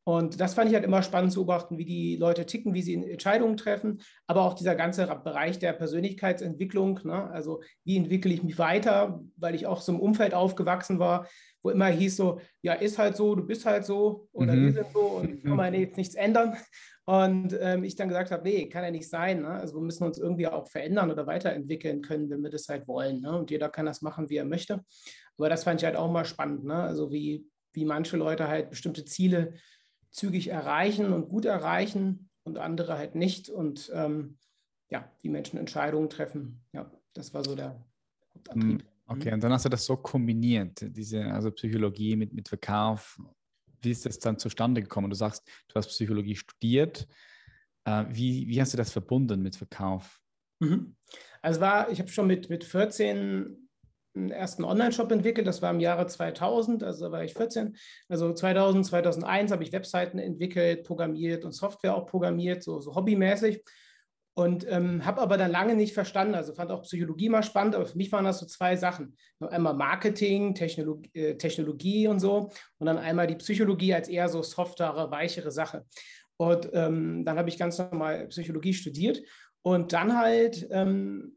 Und 0.08 0.40
das 0.40 0.54
fand 0.54 0.68
ich 0.68 0.74
halt 0.74 0.84
immer 0.84 1.02
spannend 1.02 1.32
zu 1.32 1.40
beobachten, 1.40 1.78
wie 1.78 1.84
die 1.84 2.14
Leute 2.14 2.46
ticken, 2.46 2.74
wie 2.74 2.82
sie 2.82 2.94
Entscheidungen 2.94 3.56
treffen, 3.56 4.00
aber 4.28 4.42
auch 4.42 4.54
dieser 4.54 4.76
ganze 4.76 5.04
Bereich 5.24 5.58
der 5.58 5.72
Persönlichkeitsentwicklung. 5.72 7.00
Ne? 7.02 7.28
Also 7.30 7.60
wie 7.82 7.96
entwickle 7.96 8.32
ich 8.32 8.44
mich 8.44 8.56
weiter, 8.56 9.20
weil 9.36 9.56
ich 9.56 9.66
auch 9.66 9.80
so 9.80 9.90
im 9.90 9.98
Umfeld 9.98 10.32
aufgewachsen 10.32 11.00
war, 11.00 11.26
wo 11.60 11.70
immer 11.70 11.86
hieß 11.86 12.16
so, 12.16 12.40
ja, 12.62 12.74
ist 12.74 12.98
halt 12.98 13.16
so, 13.16 13.34
du 13.34 13.44
bist 13.44 13.66
halt 13.66 13.84
so 13.84 14.28
oder 14.30 14.54
mhm. 14.54 14.66
wir 14.66 14.72
sind 14.74 14.92
so 14.92 15.00
und 15.00 15.42
kann 15.44 15.56
man 15.56 15.74
jetzt 15.74 15.96
nichts 15.96 16.14
ändern. 16.14 16.56
Und 17.04 17.56
ähm, 17.60 17.82
ich 17.82 17.96
dann 17.96 18.08
gesagt 18.08 18.30
habe, 18.30 18.44
nee, 18.44 18.68
kann 18.68 18.84
ja 18.84 18.92
nicht 18.92 19.10
sein. 19.10 19.42
Ne? 19.42 19.48
Also 19.48 19.74
wir 19.74 19.82
müssen 19.82 20.04
uns 20.04 20.18
irgendwie 20.18 20.46
auch 20.46 20.68
verändern 20.68 21.10
oder 21.10 21.26
weiterentwickeln 21.26 22.02
können, 22.02 22.30
wenn 22.30 22.44
wir 22.44 22.50
das 22.50 22.68
halt 22.68 22.86
wollen. 22.86 23.22
Ne? 23.22 23.36
Und 23.36 23.50
jeder 23.50 23.70
kann 23.70 23.86
das 23.86 24.02
machen, 24.02 24.30
wie 24.30 24.36
er 24.36 24.44
möchte. 24.44 24.84
Aber 25.36 25.48
das 25.48 25.64
fand 25.64 25.80
ich 25.80 25.84
halt 25.84 25.96
auch 25.96 26.12
mal 26.12 26.24
spannend. 26.24 26.64
Ne? 26.64 26.74
Also 26.74 27.10
wie, 27.10 27.44
wie 27.72 27.84
manche 27.84 28.16
Leute 28.16 28.46
halt 28.46 28.70
bestimmte 28.70 29.04
Ziele 29.04 29.54
zügig 30.10 30.48
erreichen 30.48 31.12
und 31.12 31.28
gut 31.28 31.44
erreichen 31.44 32.30
und 32.44 32.58
andere 32.58 32.98
halt 32.98 33.14
nicht. 33.14 33.48
Und 33.48 33.90
ähm, 33.94 34.38
ja, 34.88 35.10
die 35.22 35.28
Menschen 35.28 35.58
Entscheidungen 35.58 36.08
treffen. 36.08 36.64
Ja, 36.72 36.90
das 37.12 37.34
war 37.34 37.44
so 37.44 37.54
der 37.54 37.84
Hauptantrieb. 38.34 38.82
Hm, 38.82 38.88
okay, 39.06 39.32
und 39.32 39.42
dann 39.42 39.52
hast 39.52 39.64
du 39.64 39.68
das 39.68 39.84
so 39.84 39.96
kombiniert, 39.96 40.84
diese 40.96 41.24
also 41.24 41.50
Psychologie 41.50 42.16
mit, 42.16 42.32
mit 42.32 42.48
Verkauf. 42.48 43.20
Wie 43.82 43.90
ist 43.90 44.06
das 44.06 44.18
dann 44.18 44.38
zustande 44.38 44.82
gekommen? 44.82 45.10
Du 45.10 45.16
sagst, 45.16 45.46
du 45.68 45.74
hast 45.74 45.88
Psychologie 45.88 46.36
studiert. 46.36 47.06
Äh, 47.84 48.04
wie, 48.10 48.48
wie 48.48 48.60
hast 48.60 48.72
du 48.72 48.76
das 48.76 48.90
verbunden 48.90 49.42
mit 49.42 49.56
Verkauf? 49.56 50.20
Mhm. 50.60 50.96
Also 51.42 51.60
war, 51.60 51.90
ich 51.90 51.98
habe 52.00 52.08
schon 52.08 52.26
mit, 52.26 52.50
mit 52.50 52.64
14 52.64 53.65
einen 54.16 54.30
ersten 54.30 54.64
Online-Shop 54.64 55.12
entwickelt. 55.12 55.46
Das 55.46 55.62
war 55.62 55.70
im 55.70 55.80
Jahre 55.80 56.06
2000, 56.06 56.82
also 56.82 57.06
da 57.06 57.12
war 57.12 57.25
ich 57.25 57.35
14. 57.35 57.76
Also 58.08 58.32
2000, 58.32 58.87
2001 58.87 59.52
habe 59.52 59.62
ich 59.62 59.73
Webseiten 59.73 60.18
entwickelt, 60.18 60.85
programmiert 60.85 61.44
und 61.44 61.52
Software 61.52 61.94
auch 61.94 62.06
programmiert, 62.06 62.62
so, 62.62 62.80
so 62.80 62.94
hobbymäßig. 62.94 63.62
Und 64.38 64.66
ähm, 64.68 65.06
habe 65.06 65.23
aber 65.23 65.38
dann 65.38 65.50
lange 65.50 65.75
nicht 65.75 65.94
verstanden, 65.94 66.35
also 66.35 66.52
fand 66.52 66.70
auch 66.70 66.82
Psychologie 66.82 67.30
mal 67.30 67.42
spannend, 67.42 67.75
aber 67.75 67.87
für 67.87 67.96
mich 67.96 68.12
waren 68.12 68.26
das 68.26 68.38
so 68.38 68.44
zwei 68.44 68.76
Sachen. 68.76 69.16
Einmal 69.40 69.73
Marketing, 69.73 70.54
Technologie, 70.54 71.11
äh, 71.14 71.37
Technologie 71.38 72.06
und 72.06 72.20
so 72.20 72.50
und 72.76 72.87
dann 72.87 72.99
einmal 72.99 73.26
die 73.26 73.37
Psychologie 73.37 73.94
als 73.94 74.08
eher 74.08 74.28
so 74.28 74.42
softere, 74.42 75.11
weichere 75.11 75.50
Sache. 75.50 75.87
Und 76.37 76.68
ähm, 76.75 77.25
dann 77.25 77.38
habe 77.38 77.49
ich 77.49 77.58
ganz 77.58 77.78
normal 77.78 78.26
Psychologie 78.28 78.75
studiert 78.75 79.23
und 79.62 79.94
dann 79.94 80.18
halt 80.18 80.68
ähm, 80.70 81.36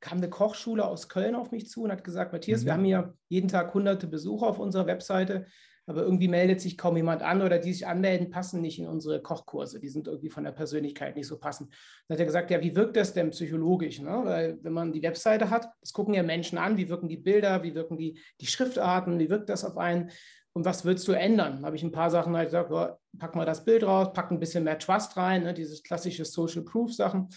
kam 0.00 0.18
eine 0.18 0.30
Kochschule 0.30 0.86
aus 0.86 1.08
Köln 1.08 1.34
auf 1.34 1.50
mich 1.50 1.68
zu 1.68 1.82
und 1.82 1.92
hat 1.92 2.04
gesagt, 2.04 2.32
Matthias, 2.32 2.62
mhm. 2.62 2.66
wir 2.66 2.72
haben 2.72 2.84
hier 2.84 3.14
jeden 3.28 3.48
Tag 3.48 3.74
hunderte 3.74 4.06
Besucher 4.06 4.46
auf 4.46 4.58
unserer 4.58 4.86
Webseite, 4.86 5.46
aber 5.88 6.02
irgendwie 6.02 6.28
meldet 6.28 6.60
sich 6.60 6.76
kaum 6.76 6.96
jemand 6.96 7.22
an 7.22 7.40
oder 7.40 7.58
die 7.58 7.72
sich 7.72 7.86
anmelden, 7.86 8.28
passen 8.28 8.60
nicht 8.60 8.78
in 8.78 8.86
unsere 8.86 9.22
Kochkurse. 9.22 9.80
Die 9.80 9.88
sind 9.88 10.06
irgendwie 10.06 10.28
von 10.28 10.44
der 10.44 10.52
Persönlichkeit 10.52 11.16
nicht 11.16 11.26
so 11.26 11.38
passend. 11.38 11.72
Dann 12.06 12.14
hat 12.14 12.20
er 12.20 12.26
gesagt, 12.26 12.50
ja, 12.50 12.60
wie 12.60 12.76
wirkt 12.76 12.96
das 12.96 13.14
denn 13.14 13.30
psychologisch? 13.30 13.98
Ne? 14.00 14.20
Weil 14.22 14.58
wenn 14.62 14.74
man 14.74 14.92
die 14.92 15.02
Webseite 15.02 15.48
hat, 15.48 15.66
das 15.80 15.94
gucken 15.94 16.12
ja 16.12 16.22
Menschen 16.22 16.58
an, 16.58 16.76
wie 16.76 16.90
wirken 16.90 17.08
die 17.08 17.16
Bilder, 17.16 17.62
wie 17.62 17.74
wirken 17.74 17.96
die, 17.96 18.20
die 18.38 18.46
Schriftarten, 18.46 19.18
wie 19.18 19.30
wirkt 19.30 19.48
das 19.48 19.64
auf 19.64 19.78
einen? 19.78 20.10
Und 20.52 20.66
was 20.66 20.84
würdest 20.84 21.08
du 21.08 21.12
ändern? 21.12 21.60
Da 21.60 21.66
habe 21.66 21.76
ich 21.76 21.82
ein 21.82 21.92
paar 21.92 22.10
Sachen 22.10 22.36
halt 22.36 22.48
gesagt, 22.48 22.70
oh, 22.70 22.88
pack 23.18 23.34
mal 23.34 23.46
das 23.46 23.64
Bild 23.64 23.84
raus, 23.84 24.12
pack 24.12 24.30
ein 24.30 24.40
bisschen 24.40 24.64
mehr 24.64 24.78
Trust 24.78 25.16
rein, 25.16 25.44
ne? 25.44 25.54
dieses 25.54 25.82
klassische 25.82 26.26
Social 26.26 26.64
Proof 26.64 26.92
Sachen 26.92 27.28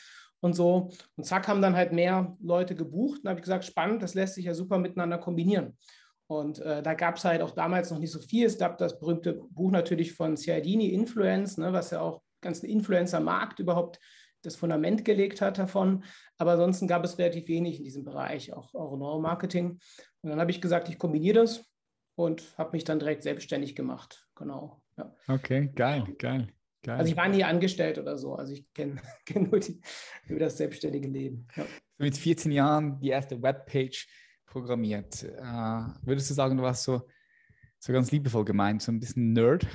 und 0.42 0.54
so. 0.54 0.90
Und 1.16 1.24
zack, 1.24 1.48
haben 1.48 1.62
dann 1.62 1.76
halt 1.76 1.94
mehr 1.94 2.36
Leute 2.42 2.76
gebucht. 2.76 3.22
Und 3.24 3.30
habe 3.30 3.40
ich 3.40 3.44
gesagt, 3.44 3.64
spannend, 3.64 4.04
das 4.04 4.14
lässt 4.14 4.36
sich 4.36 4.46
ja 4.46 4.54
super 4.54 4.78
miteinander 4.78 5.18
kombinieren. 5.18 5.78
Und 6.28 6.60
äh, 6.60 6.82
da 6.82 6.94
gab 6.94 7.18
es 7.18 7.26
halt 7.26 7.42
auch 7.42 7.52
damals 7.52 7.92
noch 7.92 8.00
nicht 8.00 8.12
so 8.12 8.20
viel. 8.20 8.46
Es 8.46 8.58
gab 8.58 8.78
das 8.78 9.00
berühmte 9.00 9.34
Buch 9.34 9.72
natürlich 9.72 10.14
von 10.14 10.38
Cialdini, 10.38 10.88
Influence, 10.88 11.58
ne, 11.58 11.74
was 11.74 11.92
ja 11.92 12.02
auch 12.02 12.22
ganzen 12.42 12.68
Influencer-Markt 12.68 13.60
überhaupt 13.60 14.00
das 14.42 14.56
Fundament 14.56 15.06
gelegt 15.06 15.42
hat 15.42 15.58
davon. 15.58 16.04
Aber 16.38 16.54
ansonsten 16.54 16.88
gab 16.88 17.04
es 17.04 17.18
relativ 17.18 17.48
wenig 17.48 17.78
in 17.78 17.84
diesem 17.84 18.04
Bereich, 18.04 18.54
auch, 18.54 18.74
auch 18.74 18.98
Neuromarketing. 18.98 19.80
Und 20.22 20.30
dann 20.30 20.40
habe 20.40 20.52
ich 20.52 20.62
gesagt, 20.62 20.90
ich 20.90 20.98
kombiniere 20.98 21.42
das 21.42 21.66
und 22.16 22.58
habe 22.58 22.72
mich 22.74 22.84
dann 22.84 23.00
direkt 23.00 23.24
selbstständig 23.24 23.76
gemacht. 23.76 24.28
Genau. 24.36 24.82
Ja. 24.98 25.14
Okay, 25.28 25.72
geil, 25.76 26.06
geil. 26.18 26.48
Geil. 26.84 26.98
Also 26.98 27.12
ich 27.12 27.18
war 27.18 27.28
nie 27.28 27.44
angestellt 27.44 28.00
oder 28.00 28.18
so. 28.18 28.36
Also 28.36 28.54
ich 28.54 28.72
kenne 28.74 29.00
kenn 29.26 29.50
nur, 29.50 29.60
die, 29.60 29.80
nur 30.28 30.40
das 30.40 30.58
selbstständige 30.58 31.08
Leben. 31.08 31.48
Ja. 31.56 31.66
Mit 31.98 32.18
14 32.18 32.52
Jahren 32.52 33.00
die 33.00 33.10
erste 33.10 33.42
Webpage 33.42 34.08
programmiert. 34.46 35.24
Äh, 35.24 35.84
würdest 36.04 36.30
du 36.30 36.34
sagen, 36.34 36.58
du 36.58 36.64
warst 36.64 36.84
so, 36.84 37.08
so 37.80 37.94
ganz 37.94 38.12
liebevoll 38.12 38.46
gemeint, 38.46 38.82
so 38.82 38.92
ein 38.92 39.00
bisschen 39.00 39.34
Nerd? 39.34 39.68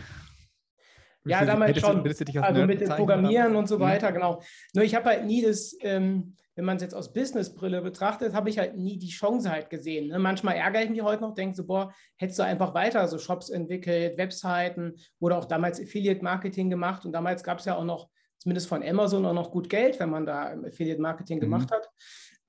Ja, 1.25 1.45
damals 1.45 1.79
schon. 1.81 2.07
also 2.41 2.67
mit 2.67 2.81
dem 2.81 2.89
Programmieren 2.89 3.49
haben? 3.49 3.57
und 3.57 3.69
so 3.69 3.81
weiter, 3.81 4.07
ja. 4.07 4.13
genau. 4.13 4.43
Nur 4.75 4.85
ich 4.85 4.95
habe 4.95 5.07
halt 5.07 5.25
nie 5.25 5.43
das, 5.43 5.77
ähm, 5.81 6.37
wenn 6.57 6.65
man 6.65 6.77
es 6.77 6.83
jetzt 6.83 6.95
aus 6.95 7.13
Businessbrille 7.13 7.83
betrachtet, 7.83 8.33
habe 8.35 8.49
ich 8.49 8.59
halt 8.59 8.77
nie 8.77 8.99
die 8.99 9.11
Chance 9.11 9.51
halt 9.51 9.69
gesehen. 9.69 10.09
Ne? 10.09 10.19
Manchmal 10.19 10.57
ärgere 10.57 10.83
ich 10.83 10.91
mich 10.91 11.03
heute 11.03 11.23
noch, 11.23 11.35
denke 11.35 11.55
so, 11.55 11.67
boah, 11.67 11.93
hättest 12.17 12.39
du 12.39 12.45
einfach 12.45 12.73
weiter 12.75 13.07
so 13.09 13.19
Shops 13.19 13.51
entwickelt, 13.51 14.17
Webseiten 14.17 14.95
oder 15.21 15.37
auch 15.37 15.45
damals 15.45 15.81
Affiliate-Marketing 15.81 16.71
gemacht. 16.71 17.05
Und 17.05 17.13
damals 17.13 17.45
gab 17.45 17.59
es 17.59 17.67
ja 17.67 17.77
auch 17.77 17.85
noch, 17.85 18.09
zumindest 18.39 18.69
von 18.69 18.83
Amazon, 18.83 19.27
auch 19.27 19.35
noch 19.35 19.51
gut 19.51 19.69
Geld, 19.69 20.01
wenn 20.01 20.11
man 20.11 20.25
da 20.25 20.55
Affiliate-Marketing 20.67 21.37
mhm. 21.37 21.43
gemacht 21.43 21.71
hat. 21.71 21.89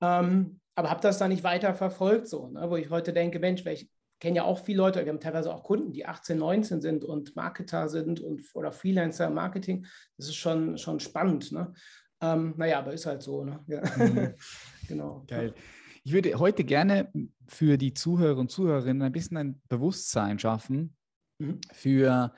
Ähm, 0.00 0.60
aber 0.74 0.90
habe 0.90 1.02
das 1.02 1.18
da 1.18 1.28
nicht 1.28 1.44
weiter 1.44 1.74
verfolgt, 1.74 2.28
so, 2.28 2.48
ne? 2.48 2.70
wo 2.70 2.76
ich 2.76 2.88
heute 2.88 3.12
denke, 3.12 3.38
Mensch, 3.40 3.66
ich 3.66 3.90
kenne 4.20 4.36
ja 4.36 4.44
auch 4.44 4.60
viele 4.60 4.78
Leute, 4.78 5.04
wir 5.04 5.12
haben 5.12 5.20
teilweise 5.20 5.52
auch 5.52 5.62
Kunden, 5.62 5.92
die 5.92 6.06
18, 6.06 6.38
19 6.38 6.80
sind 6.80 7.04
und 7.04 7.36
Marketer 7.36 7.88
sind 7.88 8.20
und 8.20 8.42
oder 8.54 8.72
Freelancer 8.72 9.26
im 9.26 9.34
Marketing. 9.34 9.86
Das 10.16 10.28
ist 10.28 10.36
schon, 10.36 10.78
schon 10.78 10.98
spannend. 11.00 11.52
Ne? 11.52 11.72
Ähm, 12.20 12.54
naja, 12.56 12.80
aber 12.80 12.92
ist 12.92 13.06
halt 13.06 13.22
so. 13.22 13.44
Ne? 13.44 13.60
Ja. 13.66 13.82
Mhm. 13.96 14.34
genau. 14.88 15.24
Geil. 15.26 15.54
Ich 16.04 16.12
würde 16.12 16.38
heute 16.38 16.64
gerne 16.64 17.12
für 17.46 17.76
die 17.76 17.94
Zuhörer 17.94 18.38
und 18.38 18.50
Zuhörerinnen 18.50 19.02
ein 19.02 19.12
bisschen 19.12 19.36
ein 19.36 19.62
Bewusstsein 19.68 20.38
schaffen 20.38 20.96
mhm. 21.38 21.60
für, 21.72 22.34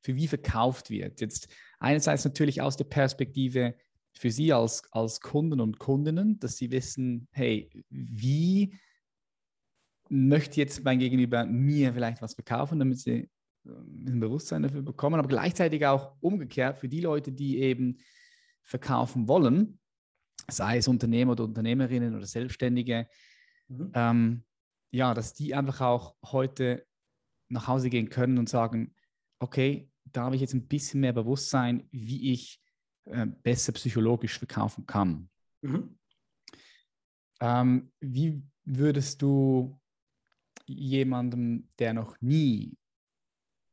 für 0.00 0.16
wie 0.16 0.28
verkauft 0.28 0.90
wird. 0.90 1.20
Jetzt 1.20 1.48
einerseits 1.78 2.24
natürlich 2.24 2.60
aus 2.60 2.76
der 2.76 2.84
Perspektive 2.84 3.74
für 4.12 4.30
Sie 4.30 4.52
als, 4.52 4.82
als 4.92 5.20
Kunden 5.20 5.60
und 5.60 5.78
Kundinnen, 5.78 6.38
dass 6.38 6.56
Sie 6.56 6.70
wissen, 6.70 7.28
hey, 7.32 7.70
wie 7.88 8.74
möchte 10.08 10.60
jetzt 10.60 10.84
mein 10.84 10.98
Gegenüber 10.98 11.46
mir 11.46 11.94
vielleicht 11.94 12.20
was 12.20 12.34
verkaufen, 12.34 12.78
damit 12.78 12.98
Sie 12.98 13.30
ein 13.64 14.20
Bewusstsein 14.20 14.62
dafür 14.62 14.82
bekommen, 14.82 15.18
aber 15.18 15.28
gleichzeitig 15.28 15.86
auch 15.86 16.16
umgekehrt 16.20 16.78
für 16.78 16.88
die 16.88 17.00
Leute, 17.00 17.32
die 17.32 17.60
eben 17.60 17.98
verkaufen 18.64 19.28
wollen, 19.28 19.78
sei 20.48 20.78
es 20.78 20.88
Unternehmer 20.88 21.32
oder 21.32 21.44
Unternehmerinnen 21.44 22.14
oder 22.14 22.26
Selbstständige, 22.26 23.08
mhm. 23.68 23.90
ähm, 23.94 24.44
ja, 24.90 25.14
dass 25.14 25.34
die 25.34 25.54
einfach 25.54 25.80
auch 25.80 26.16
heute 26.24 26.86
nach 27.48 27.68
Hause 27.68 27.90
gehen 27.90 28.08
können 28.08 28.38
und 28.38 28.48
sagen, 28.48 28.94
okay, 29.38 29.90
da 30.04 30.24
habe 30.24 30.34
ich 30.34 30.40
jetzt 30.40 30.54
ein 30.54 30.68
bisschen 30.68 31.00
mehr 31.00 31.12
Bewusstsein, 31.12 31.88
wie 31.90 32.32
ich 32.32 32.60
äh, 33.04 33.26
besser 33.26 33.72
psychologisch 33.72 34.38
verkaufen 34.38 34.86
kann. 34.86 35.28
Mhm. 35.62 35.98
Ähm, 37.40 37.92
wie 38.00 38.42
würdest 38.64 39.22
du 39.22 39.80
jemandem, 40.66 41.68
der 41.78 41.94
noch 41.94 42.20
nie 42.20 42.76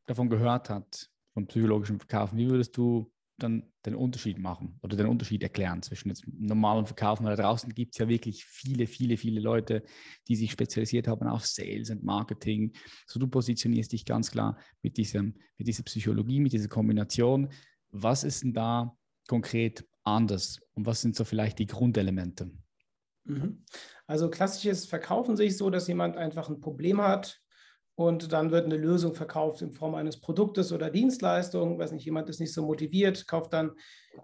davon 0.07 0.29
gehört 0.29 0.69
hat, 0.69 1.09
vom 1.33 1.45
psychologischen 1.47 1.99
Verkaufen, 1.99 2.37
wie 2.37 2.49
würdest 2.49 2.75
du 2.75 3.11
dann 3.43 3.71
den 3.85 3.95
Unterschied 3.95 4.37
machen 4.37 4.79
oder 4.81 4.97
den 4.97 5.07
Unterschied 5.07 5.43
erklären 5.43 5.81
zwischen 5.81 6.09
jetzt 6.09 6.25
normalem 6.27 6.85
Verkaufen? 6.85 7.25
Weil 7.25 7.35
da 7.35 7.43
draußen 7.43 7.73
gibt 7.73 7.95
es 7.95 7.99
ja 7.99 8.07
wirklich 8.07 8.45
viele, 8.45 8.87
viele, 8.87 9.17
viele 9.17 9.39
Leute, 9.39 9.83
die 10.27 10.35
sich 10.35 10.51
spezialisiert 10.51 11.07
haben 11.07 11.27
auf 11.27 11.45
Sales 11.45 11.89
und 11.89 12.03
Marketing. 12.03 12.73
So 13.07 13.19
du 13.19 13.27
positionierst 13.27 13.91
dich 13.91 14.05
ganz 14.05 14.31
klar 14.31 14.57
mit, 14.81 14.97
diesem, 14.97 15.35
mit 15.57 15.67
dieser 15.67 15.83
Psychologie, 15.83 16.39
mit 16.39 16.53
dieser 16.53 16.67
Kombination. 16.67 17.49
Was 17.91 18.23
ist 18.23 18.43
denn 18.43 18.53
da 18.53 18.95
konkret 19.27 19.85
anders 20.03 20.59
und 20.73 20.85
was 20.85 21.01
sind 21.01 21.15
so 21.15 21.23
vielleicht 21.23 21.59
die 21.59 21.67
Grundelemente? 21.67 22.51
Mhm. 23.25 23.63
Also 24.07 24.29
klassisches 24.29 24.85
Verkaufen 24.85 25.37
sehe 25.37 25.47
ich 25.47 25.57
so, 25.57 25.69
dass 25.69 25.87
jemand 25.87 26.17
einfach 26.17 26.49
ein 26.49 26.59
Problem 26.59 27.01
hat, 27.01 27.41
und 27.99 28.31
dann 28.31 28.49
wird 28.49 28.63
eine 28.63 28.77
Lösung 28.77 29.13
verkauft 29.13 29.61
in 29.61 29.73
Form 29.73 29.93
eines 29.93 30.21
Produktes 30.21 30.71
oder 30.71 30.89
Dienstleistung. 30.89 31.77
Weiß 31.77 31.91
nicht, 31.91 32.05
jemand 32.05 32.29
ist 32.29 32.39
nicht 32.39 32.53
so 32.53 32.65
motiviert, 32.65 33.27
kauft 33.27 33.51
dann, 33.51 33.73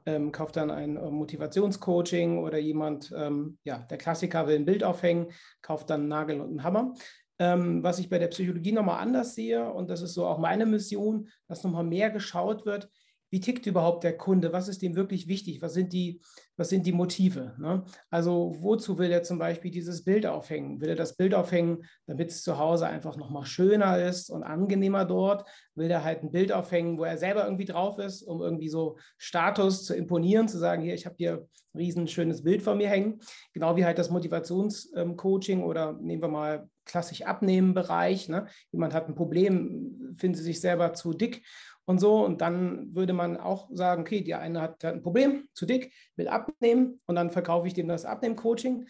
ähm, 0.05 0.31
kauft 0.31 0.55
dann 0.55 0.71
ein 0.71 0.95
äh, 0.95 1.11
Motivationscoaching 1.11 2.37
oder 2.37 2.57
jemand, 2.57 3.13
ähm, 3.13 3.57
ja, 3.65 3.79
der 3.79 3.97
Klassiker 3.97 4.47
will 4.47 4.55
ein 4.55 4.63
Bild 4.63 4.85
aufhängen, 4.85 5.27
kauft 5.61 5.89
dann 5.89 5.99
einen 5.99 6.07
Nagel 6.07 6.39
und 6.39 6.51
einen 6.51 6.63
Hammer. 6.63 6.93
Ähm, 7.37 7.83
was 7.83 7.99
ich 7.99 8.07
bei 8.07 8.17
der 8.17 8.29
Psychologie 8.29 8.71
nochmal 8.71 9.01
anders 9.01 9.35
sehe, 9.35 9.69
und 9.69 9.89
das 9.89 10.01
ist 10.01 10.13
so 10.13 10.25
auch 10.25 10.37
meine 10.37 10.65
Mission, 10.65 11.27
dass 11.49 11.65
nochmal 11.65 11.83
mehr 11.83 12.11
geschaut 12.11 12.65
wird, 12.65 12.89
wie 13.29 13.41
tickt 13.41 13.65
überhaupt 13.65 14.05
der 14.05 14.15
Kunde? 14.15 14.53
Was 14.53 14.69
ist 14.69 14.83
dem 14.83 14.95
wirklich 14.95 15.27
wichtig? 15.27 15.61
Was 15.61 15.73
sind 15.73 15.91
die, 15.91 16.21
was 16.57 16.69
sind 16.69 16.85
die 16.85 16.91
Motive? 16.91 17.55
Ne? 17.57 17.83
Also 18.09 18.55
wozu 18.59 18.97
will 18.97 19.11
er 19.11 19.23
zum 19.23 19.37
Beispiel 19.39 19.71
dieses 19.71 20.03
Bild 20.03 20.25
aufhängen? 20.25 20.79
Will 20.81 20.89
er 20.89 20.95
das 20.95 21.15
Bild 21.15 21.33
aufhängen, 21.33 21.85
damit 22.05 22.31
es 22.31 22.43
zu 22.43 22.57
Hause 22.57 22.87
einfach 22.87 23.17
nochmal 23.17 23.45
schöner 23.45 24.01
ist 24.01 24.29
und 24.29 24.43
angenehmer 24.43 25.05
dort? 25.05 25.47
Will 25.75 25.91
er 25.91 26.03
halt 26.03 26.23
ein 26.23 26.31
Bild 26.31 26.51
aufhängen, 26.51 26.97
wo 26.97 27.03
er 27.03 27.17
selber 27.17 27.43
irgendwie 27.43 27.65
drauf 27.65 27.99
ist, 27.99 28.23
um 28.23 28.41
irgendwie 28.41 28.69
so 28.69 28.97
Status 29.17 29.83
zu 29.85 29.95
imponieren, 29.95 30.47
zu 30.47 30.57
sagen, 30.57 30.81
hier, 30.81 30.93
ich 30.93 31.05
habe 31.05 31.15
hier 31.17 31.47
ein 31.73 31.77
riesen 31.77 32.07
schönes 32.07 32.43
Bild 32.43 32.61
von 32.61 32.77
mir 32.77 32.89
hängen. 32.89 33.19
Genau 33.53 33.75
wie 33.75 33.85
halt 33.85 33.97
das 33.97 34.09
Motivationscoaching 34.09 35.63
oder 35.63 35.93
nehmen 35.93 36.21
wir 36.21 36.29
mal 36.29 36.69
klassisch 36.85 37.23
abnehmen 37.23 37.73
Bereich. 37.73 38.29
Ne? 38.29 38.47
Jemand 38.71 38.93
hat 38.93 39.09
ein 39.09 39.15
Problem, 39.15 40.13
finden 40.15 40.37
sie 40.37 40.43
sich 40.43 40.61
selber 40.61 40.93
zu 40.93 41.13
dick 41.13 41.43
und 41.85 41.99
so. 41.99 42.25
Und 42.25 42.41
dann 42.41 42.93
würde 42.95 43.13
man 43.13 43.37
auch 43.37 43.69
sagen, 43.71 44.01
okay, 44.01 44.21
der 44.21 44.39
eine 44.39 44.61
hat 44.61 44.83
ein 44.85 45.01
Problem, 45.01 45.47
zu 45.53 45.65
dick, 45.65 45.93
will 46.15 46.27
abnehmen 46.27 46.99
und 47.05 47.15
dann 47.15 47.31
verkaufe 47.31 47.67
ich 47.67 47.73
dem 47.73 47.87
das 47.87 48.05
Abnehmen-Coaching. 48.05 48.87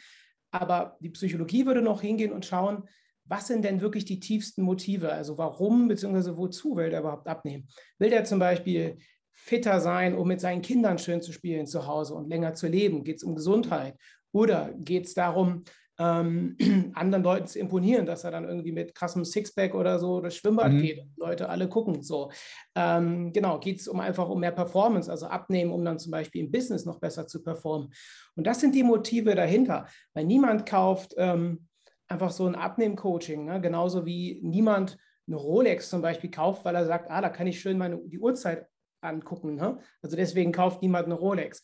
Aber 0.52 0.98
die 1.02 1.10
Psychologie 1.10 1.66
würde 1.66 1.82
noch 1.82 2.02
hingehen 2.02 2.32
und 2.32 2.46
schauen, 2.46 2.88
was 3.25 3.48
sind 3.48 3.66
denn 3.66 3.82
wirklich 3.82 4.06
die 4.06 4.20
tiefsten 4.20 4.62
Motive? 4.62 5.12
Also 5.12 5.38
warum 5.38 5.88
bzw. 5.88 6.38
wozu 6.38 6.75
will 6.75 6.92
der 6.92 7.02
überhaupt 7.02 7.28
abnehmen? 7.28 7.68
Will 7.98 8.12
der 8.12 8.24
zum 8.24 8.40
Beispiel 8.40 8.98
fitter 9.32 9.82
sein, 9.82 10.16
um 10.16 10.28
mit 10.28 10.40
seinen 10.40 10.62
Kindern 10.62 10.98
schön 10.98 11.22
zu 11.22 11.34
spielen 11.34 11.66
zu 11.66 11.88
Hause 11.88 12.14
und 12.14 12.30
länger 12.30 12.54
zu 12.54 12.68
leben? 12.68 13.04
Geht 13.04 13.18
es 13.18 13.24
um 13.24 13.36
Gesundheit? 13.36 13.98
Oder 14.32 14.74
geht 14.78 15.06
es 15.06 15.14
darum, 15.14 15.64
ähm, 15.98 16.58
anderen 16.96 17.24
Leuten 17.24 17.48
zu 17.48 17.60
imponieren, 17.60 18.06
dass 18.06 18.24
er 18.24 18.32
dann 18.32 18.48
irgendwie 18.48 18.72
mit 18.72 18.96
krassem 18.96 19.24
Sixpack 19.24 19.74
oder 19.75 20.00
so 20.00 20.22
das 20.22 20.36
Schwimmbad 20.36 20.74
mhm. 20.74 20.82
geht. 20.82 21.04
Leute 21.18 21.50
alle 21.50 21.70
gucken 21.70 22.02
so. 22.02 22.32
Ähm, 22.75 23.32
genau, 23.34 23.60
geht 23.60 23.80
es 23.80 23.88
um 23.88 24.00
einfach 24.00 24.30
um 24.30 24.40
mehr 24.40 24.52
Performance, 24.52 25.10
also 25.10 25.28
abnehmen, 25.28 25.72
um 25.72 25.84
dann 25.86 26.00
zum 26.00 26.12
Beispiel 26.12 26.42
im 26.42 26.52
Business 26.52 26.86
noch 26.86 27.00
besser 27.00 27.28
zu 27.28 27.42
performen. 27.44 27.94
Und 28.36 28.46
das 28.46 28.60
sind 28.60 28.75
die 28.75 28.84
Motive 28.84 29.36
dahinter, 29.36 29.88
weil 30.14 30.25
niemand 30.25 30.66
kauft 30.66 31.14
ähm, 31.18 31.68
einfach 32.08 32.32
so 32.32 32.46
ein 32.46 32.56
Abnehmen-Coaching, 32.56 33.46
ne? 33.46 33.62
genauso 33.62 34.06
wie 34.06 34.40
niemand 34.44 34.98
eine 35.28 35.38
Rolex 35.38 35.90
zum 35.90 36.02
Beispiel 36.02 36.30
kauft, 36.30 36.66
weil 36.66 36.75
er 36.75 36.86
sagt, 36.86 37.10
ah, 37.10 37.22
da 37.22 37.30
kann 37.30 37.48
ich 37.48 37.60
schön 37.60 37.78
meine, 37.78 38.00
die 38.06 38.20
Uhrzeit 38.20 38.68
angucken. 39.02 39.56
Ne? 39.56 39.80
Also 40.02 40.16
deswegen 40.16 40.52
kauft 40.52 40.82
niemand 40.82 41.06
eine 41.06 41.16
Rolex 41.16 41.64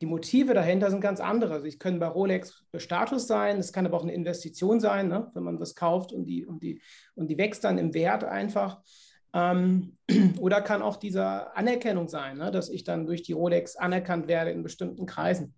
die 0.00 0.06
Motive 0.06 0.54
dahinter 0.54 0.90
sind 0.90 1.00
ganz 1.00 1.20
andere. 1.20 1.54
Also 1.54 1.66
es 1.66 1.78
können 1.78 1.98
bei 1.98 2.06
Rolex 2.06 2.64
Status 2.76 3.26
sein, 3.26 3.58
es 3.58 3.72
kann 3.72 3.86
aber 3.86 3.96
auch 3.96 4.02
eine 4.02 4.14
Investition 4.14 4.80
sein, 4.80 5.08
ne? 5.08 5.30
wenn 5.34 5.42
man 5.42 5.58
was 5.58 5.74
kauft 5.74 6.12
und 6.12 6.24
die, 6.24 6.46
und, 6.46 6.62
die, 6.62 6.80
und 7.14 7.28
die 7.28 7.38
wächst 7.38 7.64
dann 7.64 7.78
im 7.78 7.94
Wert 7.94 8.24
einfach. 8.24 8.80
Ähm, 9.34 9.96
oder 10.40 10.62
kann 10.62 10.82
auch 10.82 10.96
dieser 10.96 11.56
Anerkennung 11.56 12.08
sein, 12.08 12.38
ne? 12.38 12.50
dass 12.50 12.70
ich 12.70 12.84
dann 12.84 13.06
durch 13.06 13.22
die 13.22 13.32
Rolex 13.32 13.76
anerkannt 13.76 14.28
werde 14.28 14.52
in 14.52 14.62
bestimmten 14.62 15.06
Kreisen. 15.06 15.54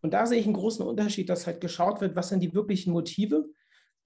Und 0.00 0.14
da 0.14 0.26
sehe 0.26 0.38
ich 0.38 0.46
einen 0.46 0.54
großen 0.54 0.86
Unterschied, 0.86 1.28
dass 1.28 1.46
halt 1.46 1.60
geschaut 1.60 2.00
wird, 2.00 2.16
was 2.16 2.28
sind 2.28 2.40
die 2.40 2.54
wirklichen 2.54 2.92
Motive, 2.92 3.44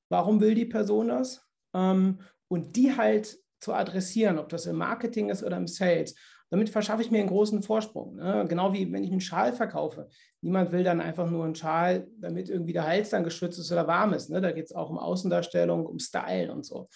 warum 0.09 0.41
will 0.41 0.55
die 0.55 0.67
Person 0.67 1.09
das 1.09 1.47
ähm, 1.75 2.21
und 2.49 2.77
die 2.77 2.97
halt 2.97 3.39
zu 3.61 3.73
adressieren, 3.73 4.39
ob 4.39 4.49
das 4.49 4.67
im 4.67 4.77
Marketing 4.77 5.31
ist 5.31 5.43
oder 5.43 5.57
im 5.57 5.67
Sales. 5.67 6.15
Damit 6.51 6.71
verschaffe 6.71 7.03
ich 7.03 7.11
mir 7.11 7.19
einen 7.19 7.29
großen 7.29 7.63
Vorsprung. 7.63 8.17
Ne? 8.17 8.47
Genau 8.49 8.73
wie 8.73 8.93
wenn 8.93 9.03
ich 9.03 9.11
einen 9.11 9.21
Schal 9.21 9.53
verkaufe. 9.53 10.09
Niemand 10.41 10.71
will 10.73 10.85
dann 10.85 11.01
einfach 11.01 11.29
nur 11.29 11.45
einen 11.45 11.55
Schal, 11.55 12.07
damit 12.19 12.49
irgendwie 12.49 12.73
der 12.73 12.87
Hals 12.87 13.11
dann 13.11 13.25
geschützt 13.25 13.59
ist 13.59 13.73
oder 13.73 13.87
warm 13.87 14.13
ist. 14.13 14.31
Ne? 14.31 14.41
Da 14.41 14.53
geht 14.53 14.67
es 14.67 14.73
auch 14.73 14.91
um 14.91 14.99
Außendarstellung, 14.99 15.85
um 15.87 15.99
Style 15.99 16.53
und 16.53 16.65
so. 16.65 16.89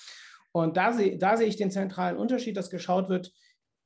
Und 0.53 0.77
da, 0.77 0.93
seh, 0.93 1.17
da 1.17 1.37
sehe 1.37 1.47
ich 1.47 1.57
den 1.57 1.71
zentralen 1.71 2.17
Unterschied, 2.17 2.57
dass 2.57 2.71
geschaut 2.71 3.09
wird, 3.09 3.33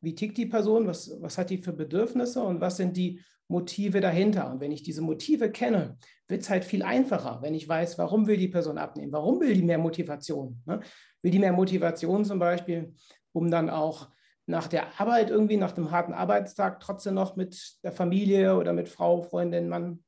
wie 0.00 0.14
tickt 0.14 0.36
die 0.36 0.46
Person, 0.46 0.86
was, 0.86 1.16
was 1.20 1.38
hat 1.38 1.50
die 1.50 1.58
für 1.58 1.72
Bedürfnisse 1.72 2.42
und 2.42 2.60
was 2.60 2.76
sind 2.76 2.96
die 2.96 3.20
Motive 3.48 4.00
dahinter. 4.00 4.50
Und 4.50 4.60
wenn 4.60 4.72
ich 4.72 4.82
diese 4.82 5.02
Motive 5.02 5.50
kenne, 5.50 5.96
wird 6.28 6.42
es 6.42 6.50
halt 6.50 6.64
viel 6.64 6.82
einfacher, 6.82 7.40
wenn 7.42 7.54
ich 7.54 7.68
weiß, 7.68 7.98
warum 7.98 8.26
will 8.26 8.36
die 8.36 8.48
Person 8.48 8.78
abnehmen, 8.78 9.12
warum 9.12 9.40
will 9.40 9.54
die 9.54 9.62
mehr 9.62 9.78
Motivation. 9.78 10.62
Ne? 10.66 10.80
Will 11.22 11.30
die 11.30 11.38
mehr 11.38 11.52
Motivation 11.52 12.24
zum 12.24 12.38
Beispiel, 12.38 12.94
um 13.32 13.50
dann 13.50 13.68
auch 13.68 14.08
nach 14.46 14.68
der 14.68 15.00
Arbeit 15.00 15.30
irgendwie, 15.30 15.56
nach 15.56 15.72
dem 15.72 15.90
harten 15.90 16.12
Arbeitstag 16.12 16.80
trotzdem 16.80 17.14
noch 17.14 17.36
mit 17.36 17.78
der 17.82 17.92
Familie 17.92 18.56
oder 18.56 18.72
mit 18.72 18.88
Frau, 18.88 19.22
Freundin, 19.22 19.68
Mann, 19.68 20.04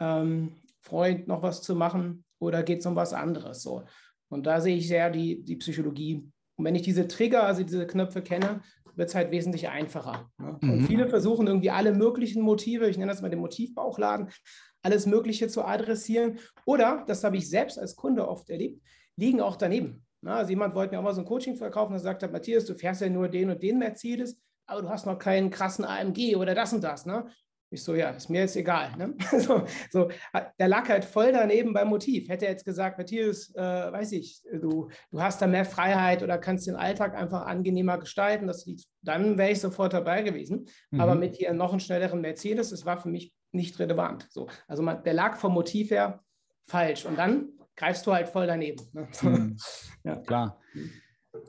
ähm, 0.00 0.56
Freund 0.80 1.28
noch 1.28 1.42
was 1.42 1.62
zu 1.62 1.74
machen 1.74 2.24
oder 2.38 2.62
geht 2.62 2.80
es 2.80 2.86
um 2.86 2.96
was 2.96 3.12
anderes 3.12 3.62
so? 3.62 3.84
Und 4.28 4.46
da 4.46 4.60
sehe 4.60 4.76
ich 4.76 4.88
sehr 4.88 5.10
die, 5.10 5.42
die 5.42 5.56
Psychologie. 5.56 6.30
Und 6.56 6.64
wenn 6.64 6.74
ich 6.74 6.82
diese 6.82 7.08
Trigger, 7.08 7.44
also 7.44 7.62
diese 7.62 7.86
Knöpfe 7.86 8.22
kenne, 8.22 8.60
wird 8.94 9.08
es 9.08 9.14
halt 9.14 9.30
wesentlich 9.30 9.68
einfacher. 9.68 10.30
Ne? 10.38 10.58
Mhm. 10.60 10.70
Und 10.70 10.86
viele 10.86 11.08
versuchen 11.08 11.46
irgendwie 11.46 11.70
alle 11.70 11.92
möglichen 11.92 12.42
Motive, 12.42 12.88
ich 12.88 12.98
nenne 12.98 13.10
das 13.10 13.22
mal 13.22 13.30
den 13.30 13.40
Motivbauchladen, 13.40 14.28
alles 14.82 15.06
Mögliche 15.06 15.48
zu 15.48 15.64
adressieren. 15.64 16.38
Oder, 16.64 17.04
das 17.06 17.24
habe 17.24 17.36
ich 17.36 17.48
selbst 17.48 17.78
als 17.78 17.96
Kunde 17.96 18.28
oft 18.28 18.48
erlebt, 18.50 18.82
liegen 19.16 19.40
auch 19.40 19.56
daneben. 19.56 20.04
Na, 20.22 20.36
also 20.36 20.50
jemand 20.50 20.74
wollte 20.74 20.94
mir 20.94 20.98
auch 20.98 21.04
mal 21.04 21.14
so 21.14 21.22
ein 21.22 21.26
Coaching 21.26 21.56
verkaufen, 21.56 21.92
der 21.92 22.00
sagt 22.00 22.22
hat, 22.22 22.32
Matthias, 22.32 22.66
du 22.66 22.74
fährst 22.74 23.00
ja 23.00 23.08
nur 23.08 23.28
den 23.28 23.50
und 23.50 23.62
den 23.62 23.78
Mercedes, 23.78 24.38
aber 24.66 24.82
du 24.82 24.88
hast 24.88 25.06
noch 25.06 25.18
keinen 25.18 25.50
krassen 25.50 25.84
AMG 25.84 26.36
oder 26.36 26.54
das 26.54 26.72
und 26.72 26.84
das. 26.84 27.06
Ne? 27.06 27.26
Ich 27.72 27.84
so, 27.84 27.94
ja, 27.94 28.10
ist 28.10 28.28
mir 28.28 28.40
jetzt 28.40 28.56
egal. 28.56 28.90
Ne? 28.98 29.14
so, 29.38 29.64
so, 29.90 30.10
der 30.58 30.68
lag 30.68 30.88
halt 30.88 31.04
voll 31.04 31.32
daneben 31.32 31.72
beim 31.72 31.88
Motiv. 31.88 32.28
Hätte 32.28 32.46
er 32.46 32.52
jetzt 32.52 32.64
gesagt, 32.64 32.98
Matthias, 32.98 33.54
äh, 33.54 33.60
weiß 33.60 34.12
ich, 34.12 34.42
du, 34.60 34.90
du 35.10 35.22
hast 35.22 35.40
da 35.40 35.46
mehr 35.46 35.64
Freiheit 35.64 36.22
oder 36.22 36.36
kannst 36.36 36.66
den 36.66 36.76
Alltag 36.76 37.16
einfach 37.16 37.46
angenehmer 37.46 37.98
gestalten, 37.98 38.48
das 38.48 38.66
liegt, 38.66 38.86
dann 39.02 39.38
wäre 39.38 39.52
ich 39.52 39.60
sofort 39.60 39.92
dabei 39.92 40.22
gewesen. 40.22 40.66
Mhm. 40.90 41.00
Aber 41.00 41.14
mit 41.14 41.36
hier 41.36 41.52
noch 41.52 41.70
einen 41.70 41.80
schnelleren 41.80 42.20
Mercedes, 42.20 42.70
das 42.70 42.84
war 42.84 43.00
für 43.00 43.08
mich 43.08 43.32
nicht 43.52 43.78
relevant. 43.78 44.26
So, 44.30 44.48
also 44.66 44.82
man, 44.82 45.02
der 45.04 45.14
lag 45.14 45.36
vom 45.36 45.54
Motiv 45.54 45.90
her 45.90 46.22
falsch. 46.66 47.06
Und 47.06 47.18
dann 47.18 47.50
greifst 47.80 48.06
du 48.06 48.12
halt 48.12 48.28
voll 48.28 48.46
daneben. 48.46 48.82
Ne? 48.92 49.08
Mhm. 49.22 49.56
ja. 50.04 50.16
Klar. 50.16 50.60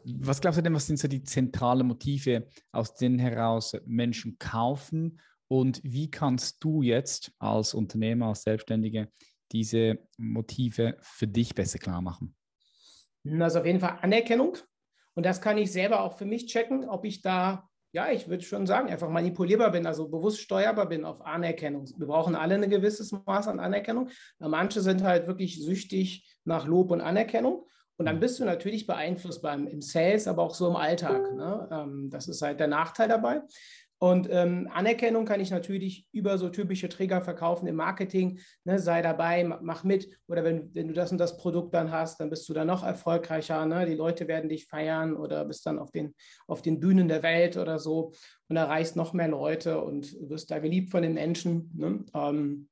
Was 0.05 0.39
glaubst 0.39 0.59
du 0.59 0.63
denn, 0.63 0.73
was 0.73 0.87
sind 0.87 0.97
so 0.97 1.07
die 1.07 1.23
zentralen 1.23 1.87
Motive, 1.87 2.47
aus 2.71 2.95
denen 2.95 3.19
heraus 3.19 3.75
Menschen 3.85 4.37
kaufen 4.39 5.19
und 5.49 5.81
wie 5.83 6.09
kannst 6.09 6.63
du 6.63 6.81
jetzt 6.81 7.33
als 7.39 7.73
Unternehmer, 7.73 8.27
als 8.27 8.43
Selbstständige 8.43 9.11
diese 9.51 9.99
Motive 10.17 10.95
für 11.01 11.27
dich 11.27 11.53
besser 11.53 11.79
klar 11.79 12.01
machen? 12.01 12.35
Also 13.39 13.59
auf 13.59 13.65
jeden 13.65 13.81
Fall 13.81 13.97
Anerkennung. 14.01 14.57
Und 15.13 15.25
das 15.25 15.41
kann 15.41 15.57
ich 15.57 15.71
selber 15.71 16.01
auch 16.01 16.17
für 16.17 16.25
mich 16.25 16.45
checken, 16.45 16.87
ob 16.87 17.03
ich 17.03 17.21
da, 17.21 17.69
ja, 17.93 18.09
ich 18.09 18.27
würde 18.27 18.43
schon 18.43 18.65
sagen, 18.65 18.89
einfach 18.89 19.09
manipulierbar 19.09 19.71
bin, 19.71 19.85
also 19.85 20.07
bewusst 20.07 20.39
steuerbar 20.39 20.87
bin 20.87 21.03
auf 21.03 21.21
Anerkennung. 21.25 21.89
Wir 21.97 22.07
brauchen 22.07 22.35
alle 22.35 22.55
ein 22.55 22.69
gewisses 22.69 23.11
Maß 23.11 23.47
an 23.47 23.59
Anerkennung. 23.59 24.09
Manche 24.39 24.81
sind 24.81 25.03
halt 25.03 25.27
wirklich 25.27 25.61
süchtig 25.61 26.37
nach 26.45 26.65
Lob 26.65 26.91
und 26.91 27.01
Anerkennung. 27.01 27.65
Und 27.97 28.05
dann 28.05 28.19
bist 28.19 28.39
du 28.39 28.45
natürlich 28.45 28.87
beeinflusst 28.87 29.41
beim, 29.41 29.67
im 29.67 29.81
Sales, 29.81 30.27
aber 30.27 30.41
auch 30.41 30.55
so 30.55 30.67
im 30.67 30.75
Alltag. 30.75 31.33
Ne? 31.35 31.69
Ähm, 31.71 32.09
das 32.09 32.27
ist 32.27 32.41
halt 32.41 32.59
der 32.59 32.67
Nachteil 32.67 33.07
dabei. 33.07 33.41
Und 34.03 34.27
ähm, 34.31 34.67
Anerkennung 34.73 35.25
kann 35.25 35.39
ich 35.39 35.51
natürlich 35.51 36.07
über 36.11 36.39
so 36.39 36.49
typische 36.49 36.89
Trigger 36.89 37.21
verkaufen 37.21 37.67
im 37.67 37.75
Marketing. 37.75 38.39
Ne, 38.63 38.79
sei 38.79 39.03
dabei, 39.03 39.43
mach 39.43 39.83
mit. 39.83 40.09
Oder 40.27 40.43
wenn, 40.43 40.73
wenn 40.73 40.87
du 40.87 40.95
das 40.95 41.11
und 41.11 41.19
das 41.19 41.37
Produkt 41.37 41.75
dann 41.75 41.91
hast, 41.91 42.19
dann 42.19 42.31
bist 42.31 42.49
du 42.49 42.53
dann 42.53 42.65
noch 42.65 42.83
erfolgreicher. 42.83 43.63
Ne? 43.67 43.85
Die 43.85 43.93
Leute 43.93 44.27
werden 44.27 44.49
dich 44.49 44.65
feiern 44.65 45.15
oder 45.15 45.45
bist 45.45 45.67
dann 45.67 45.77
auf 45.77 45.91
den, 45.91 46.15
auf 46.47 46.63
den 46.63 46.79
Bühnen 46.79 47.09
der 47.09 47.21
Welt 47.21 47.57
oder 47.57 47.77
so 47.77 48.13
und 48.47 48.57
erreichst 48.57 48.95
noch 48.95 49.13
mehr 49.13 49.27
Leute 49.27 49.79
und 49.79 50.17
wirst 50.19 50.49
da 50.49 50.57
geliebt 50.57 50.89
von 50.89 51.03
den 51.03 51.13
Menschen. 51.13 51.69
Ne? 51.75 52.03
Ähm, 52.15 52.69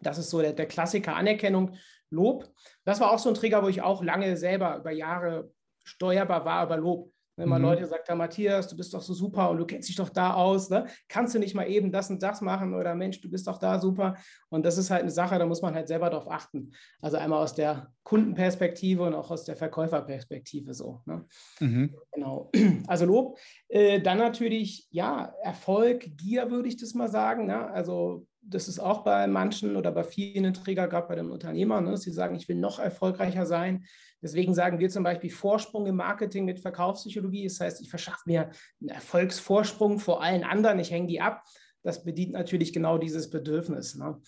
das 0.00 0.18
ist 0.18 0.30
so 0.30 0.40
der, 0.40 0.52
der 0.52 0.66
Klassiker 0.66 1.16
Anerkennung, 1.16 1.74
Lob. 2.10 2.48
Das 2.84 3.00
war 3.00 3.10
auch 3.10 3.18
so 3.18 3.30
ein 3.30 3.34
Trigger, 3.34 3.64
wo 3.64 3.68
ich 3.68 3.82
auch 3.82 4.00
lange 4.00 4.36
selber 4.36 4.76
über 4.76 4.92
Jahre 4.92 5.50
steuerbar 5.82 6.44
war 6.44 6.64
über 6.66 6.76
Lob. 6.76 7.12
Wenn 7.38 7.48
mal 7.48 7.58
mhm. 7.58 7.64
Leute 7.66 7.86
sagt, 7.86 8.14
Matthias, 8.16 8.66
du 8.66 8.76
bist 8.76 8.92
doch 8.92 9.00
so 9.00 9.14
super 9.14 9.48
und 9.48 9.58
du 9.58 9.64
kennst 9.64 9.88
dich 9.88 9.96
doch 9.96 10.08
da 10.08 10.34
aus, 10.34 10.70
ne? 10.70 10.86
kannst 11.08 11.34
du 11.34 11.38
nicht 11.38 11.54
mal 11.54 11.68
eben 11.68 11.92
das 11.92 12.10
und 12.10 12.20
das 12.22 12.40
machen 12.40 12.74
oder 12.74 12.94
Mensch, 12.96 13.20
du 13.20 13.30
bist 13.30 13.46
doch 13.46 13.58
da 13.58 13.78
super. 13.78 14.16
Und 14.48 14.66
das 14.66 14.76
ist 14.76 14.90
halt 14.90 15.02
eine 15.02 15.10
Sache, 15.10 15.38
da 15.38 15.46
muss 15.46 15.62
man 15.62 15.74
halt 15.74 15.86
selber 15.86 16.10
darauf 16.10 16.28
achten. 16.28 16.72
Also 17.00 17.16
einmal 17.16 17.42
aus 17.42 17.54
der 17.54 17.92
Kundenperspektive 18.02 19.04
und 19.04 19.14
auch 19.14 19.30
aus 19.30 19.44
der 19.44 19.56
Verkäuferperspektive 19.56 20.74
so. 20.74 21.00
Ne? 21.06 21.24
Mhm. 21.60 21.94
Genau. 22.12 22.50
Also 22.88 23.04
Lob. 23.04 23.38
Äh, 23.68 24.00
dann 24.00 24.18
natürlich, 24.18 24.88
ja, 24.90 25.32
Erfolg, 25.42 26.16
Gier 26.16 26.50
würde 26.50 26.68
ich 26.68 26.76
das 26.76 26.94
mal 26.94 27.08
sagen. 27.08 27.46
Ne? 27.46 27.70
Also 27.70 28.26
das 28.48 28.66
ist 28.66 28.78
auch 28.78 29.04
bei 29.04 29.26
manchen 29.26 29.76
oder 29.76 29.92
bei 29.92 30.04
vielen 30.04 30.54
Träger, 30.54 30.88
gerade 30.88 31.08
bei 31.08 31.14
den 31.14 31.30
Unternehmern, 31.30 31.84
ne, 31.84 31.96
sie 31.96 32.10
sagen, 32.10 32.34
ich 32.34 32.48
will 32.48 32.56
noch 32.56 32.78
erfolgreicher 32.78 33.46
sein. 33.46 33.84
Deswegen 34.22 34.54
sagen 34.54 34.78
wir 34.78 34.88
zum 34.88 35.04
Beispiel 35.04 35.30
Vorsprung 35.30 35.86
im 35.86 35.96
Marketing 35.96 36.44
mit 36.44 36.58
Verkaufspsychologie. 36.58 37.44
Das 37.44 37.60
heißt, 37.60 37.80
ich 37.80 37.90
verschaffe 37.90 38.22
mir 38.26 38.50
einen 38.80 38.90
Erfolgsvorsprung 38.90 39.98
vor 39.98 40.22
allen 40.22 40.44
anderen, 40.44 40.78
ich 40.78 40.90
hänge 40.90 41.06
die 41.06 41.20
ab. 41.20 41.44
Das 41.82 42.02
bedient 42.04 42.32
natürlich 42.32 42.72
genau 42.72 42.98
dieses 42.98 43.30
Bedürfnis. 43.30 43.94
Ne? 43.94 44.20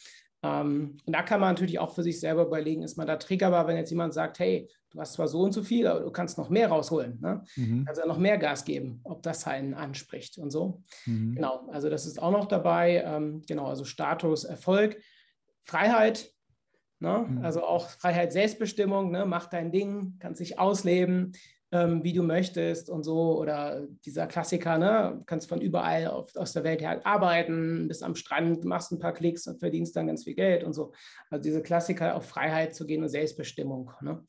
Ähm, 0.42 0.96
und 1.04 1.12
da 1.12 1.22
kann 1.22 1.40
man 1.40 1.50
natürlich 1.50 1.78
auch 1.78 1.94
für 1.94 2.02
sich 2.02 2.18
selber 2.20 2.46
überlegen, 2.46 2.82
ist 2.82 2.96
man 2.96 3.06
da 3.06 3.16
triggerbar, 3.16 3.66
wenn 3.66 3.76
jetzt 3.76 3.90
jemand 3.90 4.14
sagt, 4.14 4.38
hey, 4.38 4.68
du 4.90 5.00
hast 5.00 5.14
zwar 5.14 5.28
so 5.28 5.42
und 5.42 5.52
so 5.52 5.62
viel, 5.62 5.86
aber 5.86 6.00
du 6.00 6.10
kannst 6.10 6.38
noch 6.38 6.48
mehr 6.48 6.68
rausholen. 6.68 7.20
Ne? 7.20 7.44
Mhm. 7.56 7.84
Also 7.86 8.06
noch 8.06 8.18
mehr 8.18 8.38
Gas 8.38 8.64
geben, 8.64 9.00
ob 9.04 9.22
das 9.22 9.46
einen 9.46 9.74
anspricht 9.74 10.38
und 10.38 10.50
so. 10.50 10.82
Mhm. 11.06 11.34
Genau, 11.34 11.68
also 11.70 11.90
das 11.90 12.06
ist 12.06 12.20
auch 12.20 12.32
noch 12.32 12.46
dabei. 12.46 13.02
Ähm, 13.04 13.42
genau, 13.46 13.66
also 13.66 13.84
Status, 13.84 14.44
Erfolg, 14.44 15.00
Freiheit. 15.62 16.32
Ne? 16.98 17.26
Mhm. 17.28 17.44
Also 17.44 17.62
auch 17.62 17.88
Freiheit, 17.88 18.32
Selbstbestimmung, 18.32 19.10
ne? 19.10 19.26
mach 19.26 19.46
dein 19.46 19.70
Ding, 19.70 20.16
kannst 20.18 20.40
dich 20.40 20.58
ausleben 20.58 21.32
ähm, 21.72 22.02
wie 22.02 22.12
du 22.12 22.22
möchtest 22.22 22.90
und 22.90 23.04
so. 23.04 23.38
Oder 23.38 23.86
dieser 24.04 24.26
Klassiker, 24.26 24.78
ne? 24.78 25.22
kannst 25.26 25.48
von 25.48 25.60
überall 25.60 26.08
auf, 26.08 26.34
aus 26.36 26.52
der 26.52 26.64
Welt 26.64 26.80
her 26.80 27.04
arbeiten, 27.04 27.88
bist 27.88 28.02
am 28.02 28.16
Strand, 28.16 28.64
machst 28.64 28.92
ein 28.92 28.98
paar 28.98 29.12
Klicks 29.12 29.46
und 29.46 29.58
verdienst 29.58 29.94
dann 29.96 30.08
ganz 30.08 30.24
viel 30.24 30.34
Geld 30.34 30.64
und 30.64 30.72
so. 30.72 30.92
Also 31.30 31.42
diese 31.42 31.62
Klassiker 31.62 32.16
auf 32.16 32.26
Freiheit 32.26 32.74
zu 32.74 32.86
gehen 32.86 33.02
und 33.02 33.08
Selbstbestimmung. 33.08 33.90
Ne? 34.00 34.24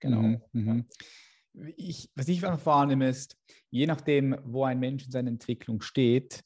Genau. 0.00 0.20
Mhm, 0.20 0.40
mhm. 0.52 0.86
Ich, 1.76 2.10
was 2.14 2.28
ich 2.28 2.42
wahrnehme 2.42 3.08
ist, 3.08 3.38
je 3.70 3.86
nachdem, 3.86 4.36
wo 4.44 4.64
ein 4.64 4.78
Mensch 4.78 5.06
in 5.06 5.10
seiner 5.10 5.28
Entwicklung 5.28 5.80
steht, 5.80 6.44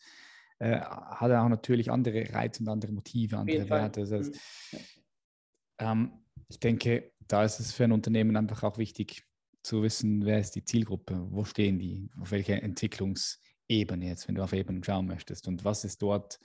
äh, 0.60 0.78
hat 0.78 1.30
er 1.30 1.42
auch 1.42 1.48
natürlich 1.48 1.90
andere 1.90 2.32
Reize 2.32 2.62
und 2.62 2.68
andere 2.68 2.92
Motive, 2.92 3.38
andere 3.38 3.68
Werte. 3.68 4.02
Das 4.02 4.12
heißt, 4.12 4.34
mhm. 4.72 4.78
ähm, 5.78 6.12
ich 6.48 6.60
denke, 6.60 7.12
da 7.26 7.44
ist 7.44 7.58
es 7.58 7.72
für 7.72 7.84
ein 7.84 7.92
Unternehmen 7.92 8.36
einfach 8.36 8.62
auch 8.62 8.78
wichtig, 8.78 9.24
zu 9.62 9.82
wissen, 9.82 10.24
wer 10.24 10.40
ist 10.40 10.54
die 10.54 10.64
Zielgruppe, 10.64 11.26
wo 11.30 11.44
stehen 11.44 11.78
die, 11.78 12.10
auf 12.20 12.30
welcher 12.30 12.62
Entwicklungsebene 12.62 14.06
jetzt, 14.06 14.26
wenn 14.28 14.34
du 14.34 14.42
auf 14.42 14.52
Ebenen 14.52 14.82
schauen 14.82 15.06
möchtest 15.06 15.48
und 15.48 15.64
was 15.64 15.84
ist 15.84 16.00
dort 16.02 16.38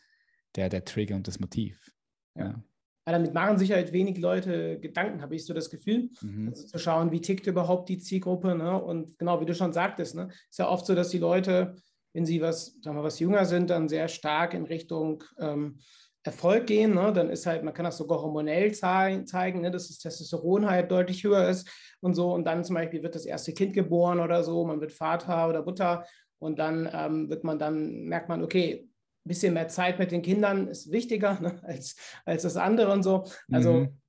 der, 0.56 0.70
der 0.70 0.86
Trigger 0.86 1.16
und 1.16 1.28
das 1.28 1.40
Motiv. 1.40 1.92
Ja. 2.38 2.46
ja. 2.46 2.64
damit 3.06 3.34
machen 3.34 3.58
sich 3.58 3.72
halt 3.72 3.94
wenig 3.94 4.18
Leute 4.18 4.80
Gedanken, 4.80 5.22
habe 5.22 5.36
ich 5.36 5.46
so 5.46 5.54
das 5.54 5.70
Gefühl. 5.70 6.10
Mhm. 6.22 6.50
Also 6.50 6.68
zu 6.68 6.80
schauen, 6.80 7.12
wie 7.12 7.22
tickt 7.22 7.48
überhaupt 7.48 7.90
die 7.90 8.00
Zielgruppe. 8.00 8.56
Ne? 8.56 8.82
Und 8.82 9.18
genau, 9.18 9.40
wie 9.42 9.46
du 9.46 9.56
schon 9.56 9.74
sagtest, 9.74 10.16
ne? 10.16 10.30
ist 10.50 10.60
ja 10.60 10.70
oft 10.70 10.86
so, 10.86 10.96
dass 10.96 11.10
die 11.10 11.20
Leute, 11.20 11.76
wenn 12.14 12.26
sie 12.26 12.42
was, 12.42 12.78
sagen 12.82 12.98
wir, 12.98 13.04
was 13.04 13.20
jünger 13.20 13.46
sind, 13.46 13.70
dann 13.70 13.90
sehr 13.90 14.08
stark 14.08 14.54
in 14.54 14.66
Richtung 14.66 15.24
ähm, 15.40 15.80
Erfolg 16.26 16.66
gehen, 16.66 16.96
ne, 16.96 17.14
dann 17.14 17.30
ist 17.30 17.46
halt, 17.46 17.64
man 17.64 17.74
kann 17.74 17.86
das 17.86 17.98
sogar 17.98 18.20
hormonell 18.20 18.74
zeigen, 18.74 19.62
ne, 19.62 19.70
dass 19.70 19.90
das 19.90 20.00
Testosteron 20.00 20.68
halt 20.68 20.90
deutlich 20.90 21.24
höher 21.24 21.48
ist 21.48 21.70
und 22.02 22.16
so. 22.16 22.34
Und 22.34 22.46
dann 22.46 22.64
zum 22.64 22.74
Beispiel 22.74 23.04
wird 23.04 23.14
das 23.14 23.28
erste 23.28 23.54
Kind 23.54 23.74
geboren 23.74 24.20
oder 24.20 24.44
so, 24.44 24.66
man 24.66 24.82
wird 24.82 24.92
Vater 24.92 25.48
oder 25.48 25.64
Mutter 25.64 26.04
und 26.40 26.58
dann 26.58 26.90
ähm, 26.92 27.30
wird 27.30 27.44
man 27.44 27.60
dann, 27.60 28.06
merkt 28.06 28.28
man, 28.28 28.44
okay, 28.44 28.90
ein 28.90 29.30
bisschen 29.30 29.54
mehr 29.54 29.68
Zeit 29.68 30.00
mit 30.00 30.12
den 30.12 30.24
Kindern 30.24 30.68
ist 30.68 30.92
wichtiger 30.92 31.40
ne, 31.40 31.60
als, 31.64 31.96
als 32.26 32.42
das 32.42 32.58
andere 32.58 32.92
und 32.92 33.04
so. 33.04 33.26
Also 33.52 33.74
mhm. 33.74 34.02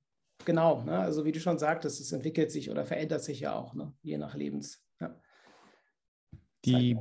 genau, 0.43 0.81
ne, 0.81 0.97
also 0.97 1.23
wie 1.23 1.31
du 1.31 1.39
schon 1.39 1.59
sagtest, 1.59 2.01
es 2.01 2.11
entwickelt 2.11 2.51
sich 2.51 2.71
oder 2.71 2.83
verändert 2.83 3.23
sich 3.23 3.41
ja 3.41 3.53
auch, 3.53 3.75
ne, 3.75 3.93
je 4.01 4.17
nach 4.17 4.33
Lebens. 4.33 4.83
Ja. 4.99 5.15
Die, 6.65 6.97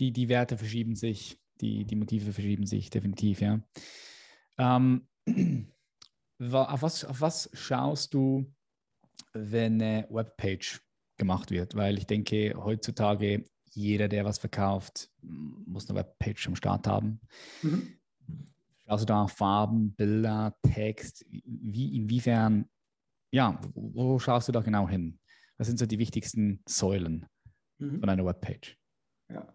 die, 0.00 0.12
die 0.12 0.28
Werte 0.30 0.56
verschieben 0.56 0.96
sich, 0.96 1.38
die, 1.60 1.84
die 1.84 1.96
Motive 1.96 2.32
verschieben 2.32 2.64
sich 2.64 2.88
definitiv, 2.88 3.42
ja. 3.42 3.60
Ähm, 4.60 5.06
auf, 6.40 6.82
was, 6.82 7.04
auf 7.04 7.20
was 7.20 7.50
schaust 7.54 8.12
du, 8.12 8.52
wenn 9.32 9.80
eine 9.80 10.06
Webpage 10.10 10.80
gemacht 11.16 11.50
wird? 11.50 11.74
Weil 11.74 11.96
ich 11.96 12.06
denke, 12.06 12.54
heutzutage 12.56 13.44
jeder, 13.72 14.08
der 14.08 14.24
was 14.24 14.38
verkauft, 14.38 15.10
muss 15.22 15.88
eine 15.88 15.98
Webpage 15.98 16.46
am 16.48 16.56
Start 16.56 16.86
haben. 16.86 17.20
Mhm. 17.62 17.96
Schaust 18.84 19.02
du 19.02 19.06
da 19.06 19.22
auf 19.22 19.32
Farben, 19.32 19.94
Bilder, 19.94 20.56
Text? 20.62 21.24
Wie, 21.28 21.96
inwiefern, 21.96 22.68
ja, 23.32 23.60
wo 23.74 24.18
schaust 24.18 24.48
du 24.48 24.52
da 24.52 24.60
genau 24.60 24.88
hin? 24.88 25.18
Was 25.56 25.68
sind 25.68 25.78
so 25.78 25.86
die 25.86 25.98
wichtigsten 25.98 26.62
Säulen 26.68 27.26
mhm. 27.78 28.00
von 28.00 28.08
einer 28.08 28.26
Webpage? 28.26 28.76
Ja. 29.32 29.54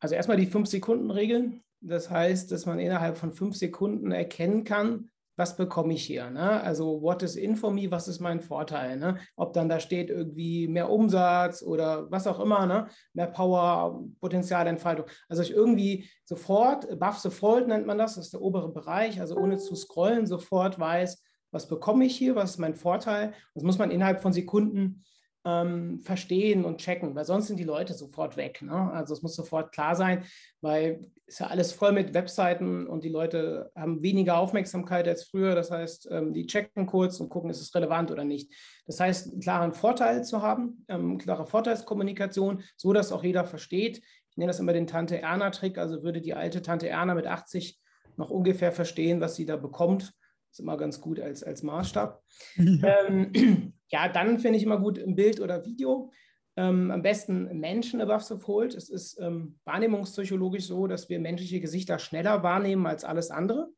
Also 0.00 0.14
erstmal 0.14 0.38
die 0.38 0.48
5-Sekunden-Regeln. 0.48 1.62
Das 1.80 2.10
heißt, 2.10 2.52
dass 2.52 2.66
man 2.66 2.78
innerhalb 2.78 3.16
von 3.16 3.32
fünf 3.32 3.56
Sekunden 3.56 4.12
erkennen 4.12 4.64
kann, 4.64 5.10
was 5.40 5.56
bekomme 5.56 5.94
ich 5.94 6.04
hier? 6.04 6.28
Ne? 6.28 6.62
Also, 6.62 7.00
what 7.00 7.22
is 7.22 7.34
in 7.34 7.56
for 7.56 7.72
me? 7.72 7.90
Was 7.90 8.08
ist 8.08 8.20
mein 8.20 8.40
Vorteil? 8.40 8.98
Ne? 8.98 9.16
Ob 9.36 9.54
dann 9.54 9.70
da 9.70 9.80
steht 9.80 10.10
irgendwie 10.10 10.68
mehr 10.68 10.90
Umsatz 10.90 11.62
oder 11.62 12.10
was 12.10 12.26
auch 12.26 12.40
immer, 12.40 12.66
ne? 12.66 12.88
mehr 13.14 13.28
Power, 13.28 14.04
Potenzialentfaltung. 14.20 15.06
Also, 15.30 15.42
ich 15.42 15.50
irgendwie 15.52 16.10
sofort, 16.24 16.86
Buff 17.00 17.22
Default 17.22 17.68
nennt 17.68 17.86
man 17.86 17.96
das, 17.96 18.16
das 18.16 18.26
ist 18.26 18.34
der 18.34 18.42
obere 18.42 18.70
Bereich, 18.70 19.18
also 19.18 19.34
ohne 19.36 19.56
zu 19.56 19.74
scrollen, 19.74 20.26
sofort 20.26 20.78
weiß, 20.78 21.22
was 21.52 21.66
bekomme 21.68 22.04
ich 22.04 22.16
hier, 22.16 22.36
was 22.36 22.50
ist 22.50 22.58
mein 22.58 22.74
Vorteil. 22.74 23.32
Das 23.54 23.64
muss 23.64 23.78
man 23.78 23.90
innerhalb 23.90 24.20
von 24.20 24.34
Sekunden 24.34 25.02
ähm, 25.44 26.00
verstehen 26.00 26.64
und 26.64 26.78
checken, 26.78 27.14
weil 27.14 27.24
sonst 27.24 27.46
sind 27.46 27.58
die 27.58 27.64
Leute 27.64 27.94
sofort 27.94 28.36
weg. 28.36 28.60
Ne? 28.60 28.92
Also 28.92 29.14
es 29.14 29.22
muss 29.22 29.34
sofort 29.34 29.72
klar 29.72 29.94
sein, 29.96 30.24
weil 30.60 31.06
es 31.26 31.38
ja 31.38 31.46
alles 31.46 31.72
voll 31.72 31.92
mit 31.92 32.12
Webseiten 32.12 32.86
und 32.86 33.04
die 33.04 33.08
Leute 33.08 33.70
haben 33.74 34.02
weniger 34.02 34.38
Aufmerksamkeit 34.38 35.08
als 35.08 35.24
früher. 35.24 35.54
Das 35.54 35.70
heißt, 35.70 36.08
ähm, 36.10 36.34
die 36.34 36.46
checken 36.46 36.86
kurz 36.86 37.20
und 37.20 37.30
gucken, 37.30 37.50
ist 37.50 37.60
es 37.60 37.74
relevant 37.74 38.10
oder 38.10 38.24
nicht. 38.24 38.52
Das 38.86 39.00
heißt, 39.00 39.32
einen 39.32 39.40
klaren 39.40 39.72
Vorteil 39.72 40.24
zu 40.24 40.42
haben, 40.42 40.84
ähm, 40.88 41.16
klare 41.16 41.46
Vorteilskommunikation, 41.46 42.62
so 42.76 42.92
dass 42.92 43.12
auch 43.12 43.24
jeder 43.24 43.44
versteht. 43.44 44.02
Ich 44.30 44.36
nenne 44.36 44.50
das 44.50 44.60
immer 44.60 44.74
den 44.74 44.86
Tante-Erna-Trick. 44.86 45.78
Also 45.78 46.02
würde 46.02 46.20
die 46.20 46.34
alte 46.34 46.60
Tante 46.60 46.88
Erna 46.88 47.14
mit 47.14 47.26
80 47.26 47.80
noch 48.16 48.30
ungefähr 48.30 48.72
verstehen, 48.72 49.20
was 49.20 49.36
sie 49.36 49.46
da 49.46 49.56
bekommt. 49.56 50.02
Das 50.02 50.58
ist 50.58 50.60
immer 50.60 50.76
ganz 50.76 51.00
gut 51.00 51.18
als, 51.18 51.42
als 51.42 51.62
Maßstab. 51.62 52.22
Ja. 52.56 53.06
Ähm, 53.06 53.72
ja, 53.90 54.08
dann 54.08 54.38
finde 54.38 54.58
ich 54.58 54.64
immer 54.64 54.78
gut 54.78 54.98
ein 54.98 55.16
Bild 55.16 55.40
oder 55.40 55.64
Video. 55.64 56.12
Ähm, 56.56 56.90
am 56.90 57.02
besten 57.02 57.58
Menschen 57.58 58.00
above 58.00 58.24
the 58.24 58.38
fold. 58.38 58.74
Es 58.74 58.88
ist 58.88 59.18
ähm, 59.20 59.58
wahrnehmungspsychologisch 59.64 60.66
so, 60.66 60.86
dass 60.86 61.08
wir 61.08 61.20
menschliche 61.20 61.60
Gesichter 61.60 61.98
schneller 61.98 62.42
wahrnehmen 62.42 62.86
als 62.86 63.04
alles 63.04 63.30
andere. 63.30 63.68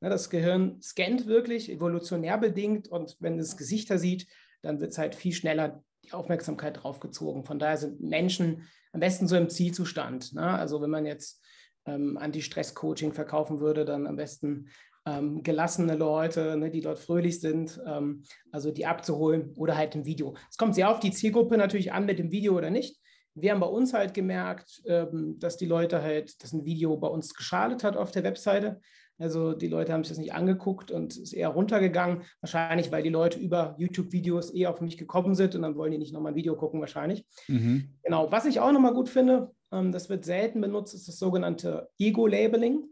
Ja, 0.00 0.08
das 0.08 0.30
Gehirn 0.30 0.80
scannt 0.80 1.26
wirklich, 1.26 1.70
evolutionär 1.70 2.38
bedingt. 2.38 2.88
Und 2.88 3.16
wenn 3.20 3.38
es 3.38 3.56
Gesichter 3.56 3.98
sieht, 3.98 4.26
dann 4.62 4.80
wird 4.80 4.92
es 4.92 4.98
halt 4.98 5.14
viel 5.14 5.32
schneller 5.32 5.82
die 6.04 6.12
Aufmerksamkeit 6.12 6.82
drauf 6.82 7.00
gezogen. 7.00 7.44
Von 7.44 7.58
daher 7.58 7.78
sind 7.78 8.00
Menschen 8.00 8.68
am 8.92 9.00
besten 9.00 9.26
so 9.26 9.36
im 9.36 9.48
Zielzustand. 9.48 10.34
Ne? 10.34 10.42
Also 10.42 10.80
wenn 10.80 10.90
man 10.90 11.06
jetzt 11.06 11.42
ähm, 11.86 12.16
Anti-Stress-Coaching 12.16 13.12
verkaufen 13.12 13.60
würde, 13.60 13.84
dann 13.84 14.06
am 14.06 14.16
besten 14.16 14.68
ähm, 15.06 15.42
gelassene 15.42 15.96
Leute, 15.96 16.56
ne, 16.56 16.70
die 16.70 16.80
dort 16.80 16.98
fröhlich 16.98 17.40
sind, 17.40 17.80
ähm, 17.86 18.22
also 18.52 18.70
die 18.70 18.86
abzuholen 18.86 19.52
oder 19.56 19.76
halt 19.76 19.94
im 19.94 20.06
Video. 20.06 20.34
Es 20.50 20.56
kommt 20.56 20.74
sehr 20.74 20.90
auf 20.90 21.00
die 21.00 21.10
Zielgruppe 21.10 21.56
natürlich 21.56 21.92
an, 21.92 22.06
mit 22.06 22.18
dem 22.18 22.30
Video 22.30 22.56
oder 22.56 22.70
nicht. 22.70 22.98
Wir 23.34 23.50
haben 23.50 23.60
bei 23.60 23.66
uns 23.66 23.92
halt 23.92 24.14
gemerkt, 24.14 24.82
ähm, 24.86 25.36
dass 25.38 25.56
die 25.56 25.66
Leute 25.66 26.02
halt, 26.02 26.42
dass 26.42 26.52
ein 26.52 26.64
Video 26.64 26.96
bei 26.96 27.08
uns 27.08 27.34
geschadet 27.34 27.84
hat 27.84 27.96
auf 27.96 28.12
der 28.12 28.22
Webseite. 28.22 28.80
Also 29.18 29.52
die 29.52 29.68
Leute 29.68 29.92
haben 29.92 30.02
sich 30.02 30.10
das 30.10 30.18
nicht 30.18 30.34
angeguckt 30.34 30.90
und 30.90 31.16
ist 31.16 31.32
eher 31.32 31.48
runtergegangen. 31.48 32.22
Wahrscheinlich, 32.40 32.90
weil 32.90 33.02
die 33.02 33.10
Leute 33.10 33.38
über 33.38 33.76
YouTube-Videos 33.78 34.54
eh 34.54 34.66
auf 34.66 34.80
mich 34.80 34.98
gekommen 34.98 35.34
sind 35.34 35.54
und 35.54 35.62
dann 35.62 35.76
wollen 35.76 35.92
die 35.92 35.98
nicht 35.98 36.12
nochmal 36.12 36.32
ein 36.32 36.36
Video 36.36 36.56
gucken, 36.56 36.80
wahrscheinlich. 36.80 37.24
Mhm. 37.46 37.94
Genau. 38.02 38.32
Was 38.32 38.46
ich 38.46 38.60
auch 38.60 38.72
nochmal 38.72 38.94
gut 38.94 39.08
finde, 39.08 39.52
ähm, 39.70 39.92
das 39.92 40.08
wird 40.08 40.24
selten 40.24 40.60
benutzt, 40.60 40.94
ist 40.94 41.06
das 41.06 41.18
sogenannte 41.18 41.88
Ego-Labeling. 41.98 42.84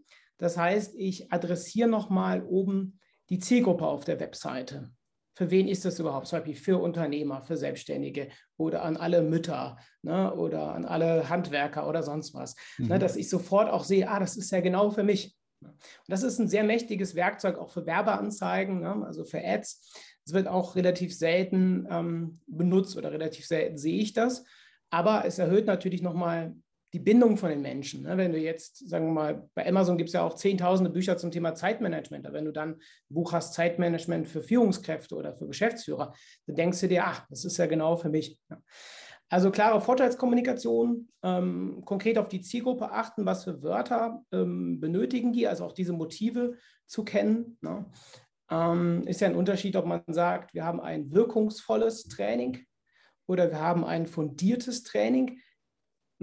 Das 0.42 0.56
heißt, 0.56 0.96
ich 0.96 1.32
adressiere 1.32 1.88
nochmal 1.88 2.42
oben 2.42 2.98
die 3.30 3.38
Zielgruppe 3.38 3.86
auf 3.86 4.04
der 4.04 4.18
Webseite. 4.18 4.90
Für 5.36 5.52
wen 5.52 5.68
ist 5.68 5.84
das 5.84 6.00
überhaupt? 6.00 6.26
Zum 6.26 6.40
Beispiel 6.40 6.56
für 6.56 6.82
Unternehmer, 6.82 7.42
für 7.42 7.56
Selbstständige 7.56 8.28
oder 8.56 8.82
an 8.82 8.96
alle 8.96 9.22
Mütter 9.22 9.78
ne, 10.02 10.34
oder 10.34 10.74
an 10.74 10.84
alle 10.84 11.28
Handwerker 11.28 11.88
oder 11.88 12.02
sonst 12.02 12.34
was. 12.34 12.56
Ne, 12.76 12.84
mhm. 12.84 12.90
Ne, 12.90 12.98
dass 12.98 13.14
ich 13.14 13.30
sofort 13.30 13.70
auch 13.70 13.84
sehe, 13.84 14.10
ah, 14.10 14.18
das 14.18 14.36
ist 14.36 14.50
ja 14.50 14.60
genau 14.60 14.90
für 14.90 15.04
mich. 15.04 15.36
Und 15.60 15.78
das 16.08 16.24
ist 16.24 16.40
ein 16.40 16.48
sehr 16.48 16.64
mächtiges 16.64 17.14
Werkzeug 17.14 17.56
auch 17.56 17.70
für 17.70 17.86
Werbeanzeigen, 17.86 18.80
ne, 18.80 19.06
also 19.06 19.24
für 19.24 19.40
Ads. 19.44 19.92
Es 20.26 20.32
wird 20.32 20.48
auch 20.48 20.74
relativ 20.74 21.16
selten 21.16 21.86
ähm, 21.88 22.40
benutzt 22.48 22.96
oder 22.96 23.12
relativ 23.12 23.46
selten 23.46 23.78
sehe 23.78 24.00
ich 24.00 24.12
das. 24.12 24.44
Aber 24.90 25.24
es 25.24 25.38
erhöht 25.38 25.66
natürlich 25.66 26.02
nochmal 26.02 26.56
die 26.92 26.98
Bindung 26.98 27.36
von 27.36 27.48
den 27.48 27.62
Menschen. 27.62 28.02
Ne? 28.02 28.16
Wenn 28.16 28.32
du 28.32 28.38
jetzt, 28.38 28.88
sagen 28.88 29.06
wir 29.06 29.12
mal, 29.12 29.48
bei 29.54 29.66
Amazon 29.66 29.96
gibt 29.96 30.08
es 30.08 30.14
ja 30.14 30.22
auch 30.22 30.34
zehntausende 30.34 30.90
Bücher 30.90 31.16
zum 31.16 31.30
Thema 31.30 31.54
Zeitmanagement. 31.54 32.26
Aber 32.26 32.34
wenn 32.34 32.44
du 32.44 32.52
dann 32.52 32.74
ein 32.74 32.80
Buch 33.08 33.32
hast, 33.32 33.54
Zeitmanagement 33.54 34.28
für 34.28 34.42
Führungskräfte 34.42 35.14
oder 35.14 35.34
für 35.34 35.46
Geschäftsführer, 35.46 36.14
dann 36.46 36.56
denkst 36.56 36.80
du 36.80 36.88
dir, 36.88 37.06
ach, 37.06 37.26
das 37.30 37.44
ist 37.44 37.56
ja 37.56 37.66
genau 37.66 37.96
für 37.96 38.10
mich. 38.10 38.38
Also 39.30 39.50
klare 39.50 39.80
Vorteilskommunikation, 39.80 41.08
ähm, 41.22 41.82
konkret 41.86 42.18
auf 42.18 42.28
die 42.28 42.42
Zielgruppe 42.42 42.92
achten, 42.92 43.24
was 43.24 43.44
für 43.44 43.62
Wörter 43.62 44.22
ähm, 44.30 44.78
benötigen 44.78 45.32
die, 45.32 45.48
also 45.48 45.64
auch 45.64 45.72
diese 45.72 45.94
Motive 45.94 46.58
zu 46.86 47.02
kennen. 47.02 47.56
Ne? 47.62 47.86
Ähm, 48.50 49.04
ist 49.06 49.22
ja 49.22 49.28
ein 49.28 49.36
Unterschied, 49.36 49.74
ob 49.76 49.86
man 49.86 50.02
sagt, 50.08 50.52
wir 50.52 50.66
haben 50.66 50.80
ein 50.80 51.10
wirkungsvolles 51.12 52.04
Training 52.08 52.66
oder 53.26 53.50
wir 53.50 53.58
haben 53.58 53.86
ein 53.86 54.06
fundiertes 54.06 54.82
Training 54.82 55.40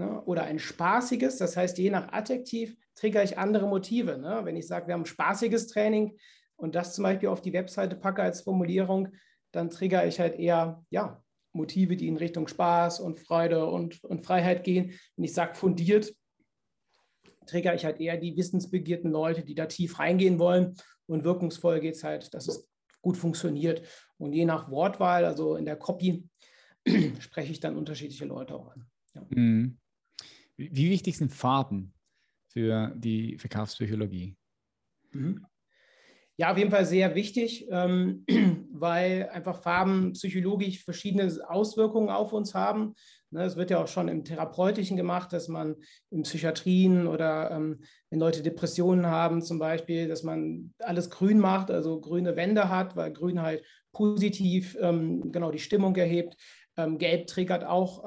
ne, 0.00 0.22
oder 0.24 0.44
ein 0.44 0.58
spaßiges. 0.58 1.36
Das 1.36 1.56
heißt, 1.56 1.78
je 1.78 1.90
nach 1.90 2.12
Adjektiv 2.12 2.76
triggere 2.94 3.22
ich 3.22 3.38
andere 3.38 3.68
Motive. 3.68 4.18
Ne? 4.18 4.40
Wenn 4.44 4.56
ich 4.56 4.66
sage, 4.66 4.86
wir 4.86 4.94
haben 4.94 5.02
ein 5.02 5.06
spaßiges 5.06 5.68
Training 5.68 6.18
und 6.56 6.74
das 6.74 6.94
zum 6.94 7.04
Beispiel 7.04 7.28
auf 7.28 7.42
die 7.42 7.52
Webseite 7.52 7.96
packe 7.96 8.22
als 8.22 8.40
Formulierung, 8.40 9.08
dann 9.52 9.70
triggere 9.70 10.06
ich 10.06 10.18
halt 10.18 10.38
eher 10.38 10.82
ja, 10.90 11.22
Motive, 11.52 11.96
die 11.96 12.08
in 12.08 12.16
Richtung 12.16 12.48
Spaß 12.48 13.00
und 13.00 13.20
Freude 13.20 13.66
und, 13.66 14.02
und 14.04 14.24
Freiheit 14.24 14.64
gehen. 14.64 14.98
Wenn 15.16 15.24
ich 15.24 15.34
sage 15.34 15.54
fundiert, 15.54 16.14
triggere 17.46 17.74
ich 17.74 17.84
halt 17.84 18.00
eher 18.00 18.16
die 18.16 18.36
wissensbegierten 18.36 19.10
Leute, 19.10 19.44
die 19.44 19.54
da 19.54 19.66
tief 19.66 19.98
reingehen 19.98 20.38
wollen. 20.38 20.76
Und 21.06 21.24
wirkungsvoll 21.24 21.80
geht 21.80 21.96
es 21.96 22.04
halt, 22.04 22.32
dass 22.32 22.48
es 22.48 22.68
gut 23.02 23.16
funktioniert. 23.16 23.82
Und 24.16 24.32
je 24.32 24.44
nach 24.44 24.70
Wortwahl, 24.70 25.24
also 25.24 25.56
in 25.56 25.64
der 25.64 25.76
Copy, 25.76 26.28
spreche 27.18 27.52
ich 27.52 27.60
dann 27.60 27.76
unterschiedliche 27.76 28.24
Leute 28.24 28.54
auch 28.54 28.68
an. 28.68 28.86
Ja. 29.14 29.26
Mhm. 29.30 29.78
Wie 30.60 30.90
wichtig 30.90 31.16
sind 31.16 31.32
Farben 31.32 31.94
für 32.48 32.92
die 32.96 33.38
Verkaufspsychologie? 33.38 34.36
Mhm. 35.12 35.46
Ja, 36.36 36.52
auf 36.52 36.58
jeden 36.58 36.70
Fall 36.70 36.86
sehr 36.86 37.14
wichtig, 37.14 37.66
ähm, 37.70 38.24
weil 38.72 39.28
einfach 39.32 39.62
Farben 39.62 40.12
psychologisch 40.12 40.84
verschiedene 40.84 41.30
Auswirkungen 41.48 42.08
auf 42.08 42.32
uns 42.32 42.54
haben. 42.54 42.94
Ne, 43.30 43.44
es 43.44 43.56
wird 43.56 43.70
ja 43.70 43.82
auch 43.82 43.88
schon 43.88 44.08
im 44.08 44.24
Therapeutischen 44.24 44.96
gemacht, 44.96 45.32
dass 45.32 45.48
man 45.48 45.76
in 46.10 46.22
Psychiatrien 46.22 47.06
oder 47.06 47.50
ähm, 47.50 47.80
wenn 48.10 48.20
Leute 48.20 48.42
Depressionen 48.42 49.06
haben 49.06 49.40
zum 49.42 49.58
Beispiel, 49.58 50.08
dass 50.08 50.22
man 50.22 50.74
alles 50.80 51.10
grün 51.10 51.38
macht, 51.38 51.70
also 51.70 52.00
grüne 52.00 52.36
Wände 52.36 52.68
hat, 52.68 52.96
weil 52.96 53.12
grün 53.12 53.40
halt 53.40 53.62
positiv 53.92 54.76
ähm, 54.80 55.32
genau 55.32 55.50
die 55.50 55.58
Stimmung 55.58 55.96
erhebt. 55.96 56.36
Gelb 56.96 57.26
triggert 57.26 57.64
auch 57.64 58.04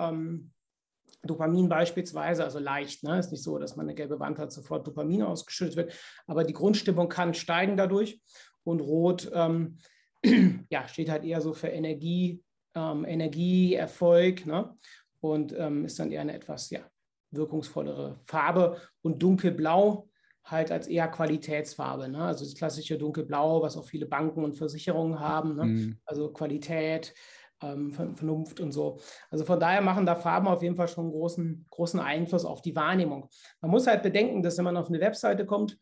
Dopamin 1.23 1.69
beispielsweise, 1.69 2.43
also 2.43 2.59
leicht, 2.59 3.03
ne? 3.03 3.17
ist 3.17 3.31
nicht 3.31 3.43
so, 3.43 3.57
dass 3.57 3.75
man 3.75 3.85
eine 3.85 3.95
gelbe 3.95 4.19
Wand 4.19 4.39
hat, 4.39 4.51
sofort 4.51 4.85
Dopamin 4.85 5.23
ausgeschüttet 5.23 5.75
wird, 5.77 5.93
aber 6.27 6.43
die 6.43 6.53
Grundstimmung 6.53 7.09
kann 7.09 7.33
steigen 7.33 7.77
dadurch 7.77 8.21
und 8.63 8.81
Rot 8.81 9.31
ähm, 9.33 9.77
ja, 10.69 10.87
steht 10.87 11.09
halt 11.09 11.23
eher 11.23 11.41
so 11.41 11.53
für 11.53 11.69
Energie, 11.69 12.43
ähm, 12.75 13.05
Energie, 13.05 13.73
Erfolg 13.73 14.45
ne? 14.45 14.75
und 15.21 15.53
ähm, 15.57 15.85
ist 15.85 15.99
dann 15.99 16.11
eher 16.11 16.21
eine 16.21 16.33
etwas 16.33 16.69
ja, 16.69 16.81
wirkungsvollere 17.31 18.19
Farbe 18.25 18.81
und 19.01 19.23
dunkelblau 19.23 20.09
halt 20.45 20.71
als 20.71 20.87
eher 20.87 21.07
Qualitätsfarbe, 21.07 22.09
ne? 22.09 22.21
also 22.21 22.43
das 22.43 22.55
klassische 22.55 22.97
dunkelblau, 22.97 23.61
was 23.61 23.77
auch 23.77 23.85
viele 23.85 24.05
Banken 24.05 24.43
und 24.43 24.55
Versicherungen 24.55 25.19
haben, 25.19 25.55
ne? 25.55 25.65
mhm. 25.65 25.97
also 26.05 26.33
Qualität, 26.33 27.13
ähm, 27.63 27.91
Vernunft 27.91 28.59
und 28.59 28.71
so. 28.71 28.99
Also 29.29 29.45
von 29.45 29.59
daher 29.59 29.81
machen 29.81 30.05
da 30.05 30.15
Farben 30.15 30.47
auf 30.47 30.61
jeden 30.61 30.75
Fall 30.75 30.87
schon 30.87 31.05
einen 31.05 31.13
großen, 31.13 31.65
großen 31.69 31.99
Einfluss 31.99 32.45
auf 32.45 32.61
die 32.61 32.75
Wahrnehmung. 32.75 33.29
Man 33.61 33.71
muss 33.71 33.87
halt 33.87 34.03
bedenken, 34.03 34.43
dass 34.43 34.57
wenn 34.57 34.65
man 34.65 34.77
auf 34.77 34.89
eine 34.89 34.99
Webseite 34.99 35.45
kommt, 35.45 35.79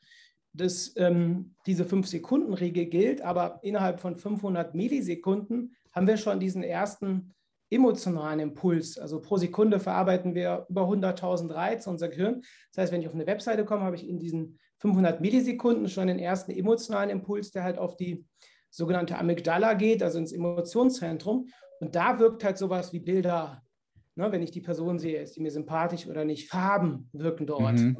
dass 0.53 0.93
ähm, 0.97 1.55
diese 1.65 1.85
5-Sekunden-Regel 1.85 2.87
gilt, 2.87 3.21
aber 3.21 3.59
innerhalb 3.61 3.99
von 3.99 4.17
500 4.17 4.75
Millisekunden 4.75 5.75
haben 5.93 6.07
wir 6.07 6.17
schon 6.17 6.39
diesen 6.39 6.63
ersten 6.63 7.33
emotionalen 7.69 8.41
Impuls. 8.41 8.97
Also 8.97 9.21
pro 9.21 9.37
Sekunde 9.37 9.79
verarbeiten 9.79 10.35
wir 10.35 10.65
über 10.69 10.83
100.000 10.83 11.53
Reize 11.53 11.89
unser 11.89 12.09
Gehirn. 12.09 12.41
Das 12.71 12.83
heißt, 12.83 12.91
wenn 12.91 13.01
ich 13.01 13.07
auf 13.07 13.15
eine 13.15 13.27
Webseite 13.27 13.63
komme, 13.63 13.83
habe 13.83 13.95
ich 13.95 14.07
in 14.07 14.19
diesen 14.19 14.59
500 14.79 15.21
Millisekunden 15.21 15.87
schon 15.87 16.07
den 16.07 16.19
ersten 16.19 16.51
emotionalen 16.51 17.09
Impuls, 17.09 17.51
der 17.51 17.63
halt 17.63 17.77
auf 17.77 17.95
die 17.95 18.25
sogenannte 18.69 19.17
Amygdala 19.17 19.73
geht, 19.73 20.03
also 20.03 20.17
ins 20.17 20.33
Emotionszentrum. 20.33 21.47
Und 21.81 21.95
da 21.95 22.19
wirkt 22.19 22.43
halt 22.43 22.57
sowas 22.59 22.93
wie 22.93 22.99
Bilder, 22.99 23.63
ne, 24.15 24.31
wenn 24.31 24.43
ich 24.43 24.51
die 24.51 24.61
Person 24.61 24.99
sehe, 24.99 25.19
ist 25.19 25.35
die 25.35 25.41
mir 25.41 25.51
sympathisch 25.51 26.07
oder 26.07 26.23
nicht. 26.23 26.47
Farben 26.47 27.09
wirken 27.11 27.47
dort. 27.47 27.79
Mhm. 27.79 27.97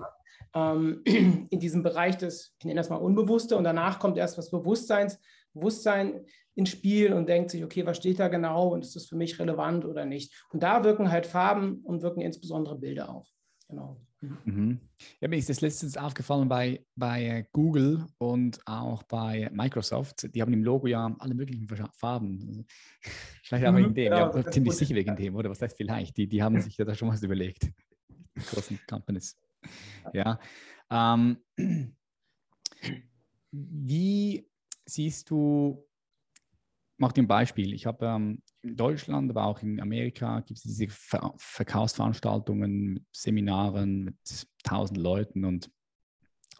Ähm, 0.54 1.02
in 1.50 1.60
diesem 1.60 1.82
Bereich 1.82 2.17
des, 2.17 2.56
ich 2.60 2.65
nenne 2.65 2.80
das 2.80 2.89
mal 2.89 2.98
Unbewusste, 2.98 3.58
und 3.58 3.63
danach 3.63 4.00
kommt 4.00 4.17
erst 4.17 4.38
was 4.38 4.52
Bewusstseins, 4.52 5.20
Bewusstsein 5.54 6.26
ins 6.54 6.70
Spiel 6.70 7.12
und 7.12 7.28
denkt 7.28 7.50
sich, 7.50 7.63
okay, 7.63 7.86
was 7.86 7.98
steht 7.98 8.20
da 8.20 8.28
genau 8.28 8.70
und 8.70 8.82
ist 8.82 8.96
das 8.96 9.08
für 9.08 9.15
mich 9.15 9.39
relevant 9.39 9.84
oder 9.84 10.06
nicht? 10.06 10.46
Und 10.52 10.62
da 10.62 10.84
wirken 10.84 11.12
halt 11.12 11.26
Farben 11.26 11.82
und 11.84 12.04
wirken 12.04 12.22
insbesondere 12.22 12.78
Bilder 12.78 13.10
auch. 13.10 13.28
Genau. 13.67 14.00
Mhm. 14.22 14.80
Ja, 15.20 15.28
mir 15.28 15.38
ist 15.38 15.50
das 15.50 15.62
letztens 15.62 15.98
aufgefallen 15.98 16.48
bei, 16.48 16.86
bei 16.96 17.26
äh, 17.26 17.46
Google 17.52 18.06
und 18.20 18.60
auch 18.68 19.02
bei 19.04 19.50
Microsoft. 19.52 20.34
Die 20.36 20.42
haben 20.42 20.54
im 20.54 20.64
Logo 20.64 20.88
ja 20.88 21.16
alle 21.20 21.34
möglichen 21.34 21.68
Farben. 21.94 22.68
Vielleicht 23.44 23.66
auch 23.66 23.72
mhm, 23.72 23.78
wegen 23.78 23.94
dem. 23.96 24.12
Genau, 24.12 24.36
ja, 24.36 24.52
ziemlich 24.52 24.74
sicher 24.76 24.96
wegen 24.96 25.16
dem, 25.16 25.36
oder? 25.36 25.50
Was 25.50 25.62
heißt 25.62 25.76
vielleicht? 25.76 26.18
Die, 26.18 26.28
die 26.28 26.44
haben 26.44 26.62
sich 26.62 26.78
ja 26.78 26.86
da 26.86 26.94
schon 26.94 27.10
was 27.10 27.24
überlegt. 27.24 27.64
Die 28.38 28.46
großen 28.46 28.80
Companies. 28.88 29.38
Ja. 30.14 30.40
Ähm, 30.90 31.38
wie 33.52 34.48
siehst 34.86 35.30
du, 35.30 35.88
mach 36.98 37.12
dir 37.12 37.24
ein 37.24 37.28
Beispiel. 37.28 37.74
Ich 37.74 37.86
habe 37.86 38.06
ähm, 38.06 38.42
in 38.63 38.76
Deutschland, 38.76 39.30
aber 39.32 39.45
auch 39.45 39.62
in 39.62 39.82
Amerika 39.82 40.39
gibt 40.41 40.60
es 40.60 40.63
diese 40.63 40.88
Ver 40.89 41.34
Verkaufsveranstaltungen 41.38 42.93
mit 42.93 43.06
Seminaren 43.12 44.04
mit 44.04 44.15
tausend 44.63 44.97
Leuten 44.97 45.45
und 45.45 45.71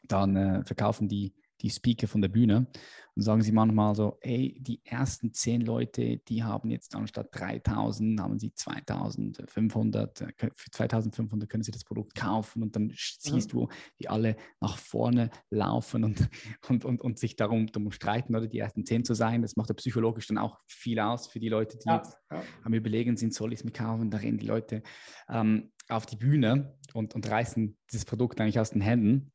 dann 0.08 0.36
äh, 0.36 0.64
verkaufen 0.66 1.08
die 1.08 1.34
die 1.62 1.70
Speaker 1.70 2.08
von 2.08 2.22
der 2.22 2.30
Bühne 2.30 2.68
und 3.16 3.24
sagen 3.24 3.42
sie 3.42 3.52
manchmal 3.52 3.94
so, 3.94 4.18
ey, 4.22 4.58
die 4.60 4.82
ersten 4.86 5.34
zehn 5.34 5.62
Leute, 5.62 6.18
die 6.18 6.44
haben 6.44 6.70
jetzt 6.70 6.96
anstatt 6.96 7.28
3000, 7.32 8.22
haben 8.22 8.40
sie 8.40 8.54
2500, 8.54 10.22
äh, 10.22 10.28
für 10.56 10.72
2500 10.72 11.50
können 11.50 11.64
sie 11.64 11.72
das 11.72 11.84
Produkt 11.84 12.16
kaufen 12.16 12.64
und 12.64 12.76
dann 12.76 12.92
siehst 12.96 13.52
du, 13.52 13.68
wie 13.98 14.08
alle 14.08 14.38
nach 14.62 14.78
vorne 14.78 15.30
laufen 15.50 16.04
und, 16.04 16.30
und, 16.70 16.86
und, 16.86 17.02
und 17.02 17.20
sich 17.20 17.36
darum, 17.36 17.68
darum 17.68 17.92
streiten, 17.92 18.36
oder 18.36 18.48
die 18.48 18.60
ersten 18.60 18.86
zehn 18.86 19.04
zu 19.04 19.14
sein. 19.14 19.42
Das 19.42 19.56
macht 19.56 19.70
ja 19.70 19.76
psychologisch 19.76 20.28
dann 20.28 20.38
auch 20.38 20.60
viel 20.66 21.00
aus 21.00 21.28
für 21.28 21.40
die 21.40 21.50
Leute, 21.50 21.78
die 21.78 21.90
ja, 21.90 22.02
ja. 22.32 22.44
am 22.64 22.74
Überlegen 22.74 23.18
sind, 23.18 23.34
soll 23.34 23.52
ich 23.52 23.60
es 23.60 23.66
mir 23.66 23.72
kaufen? 23.72 24.10
Da 24.10 24.20
rennen 24.20 24.38
die 24.38 24.48
Leute 24.48 24.84
ähm, 25.28 25.72
auf 25.90 26.06
die 26.06 26.16
Bühne 26.16 26.78
und, 26.94 27.14
und 27.14 27.30
reißen 27.30 27.78
dieses 27.92 28.06
Produkt 28.06 28.40
eigentlich 28.40 28.60
aus 28.60 28.72
den 28.72 28.82
Händen. 28.82 29.34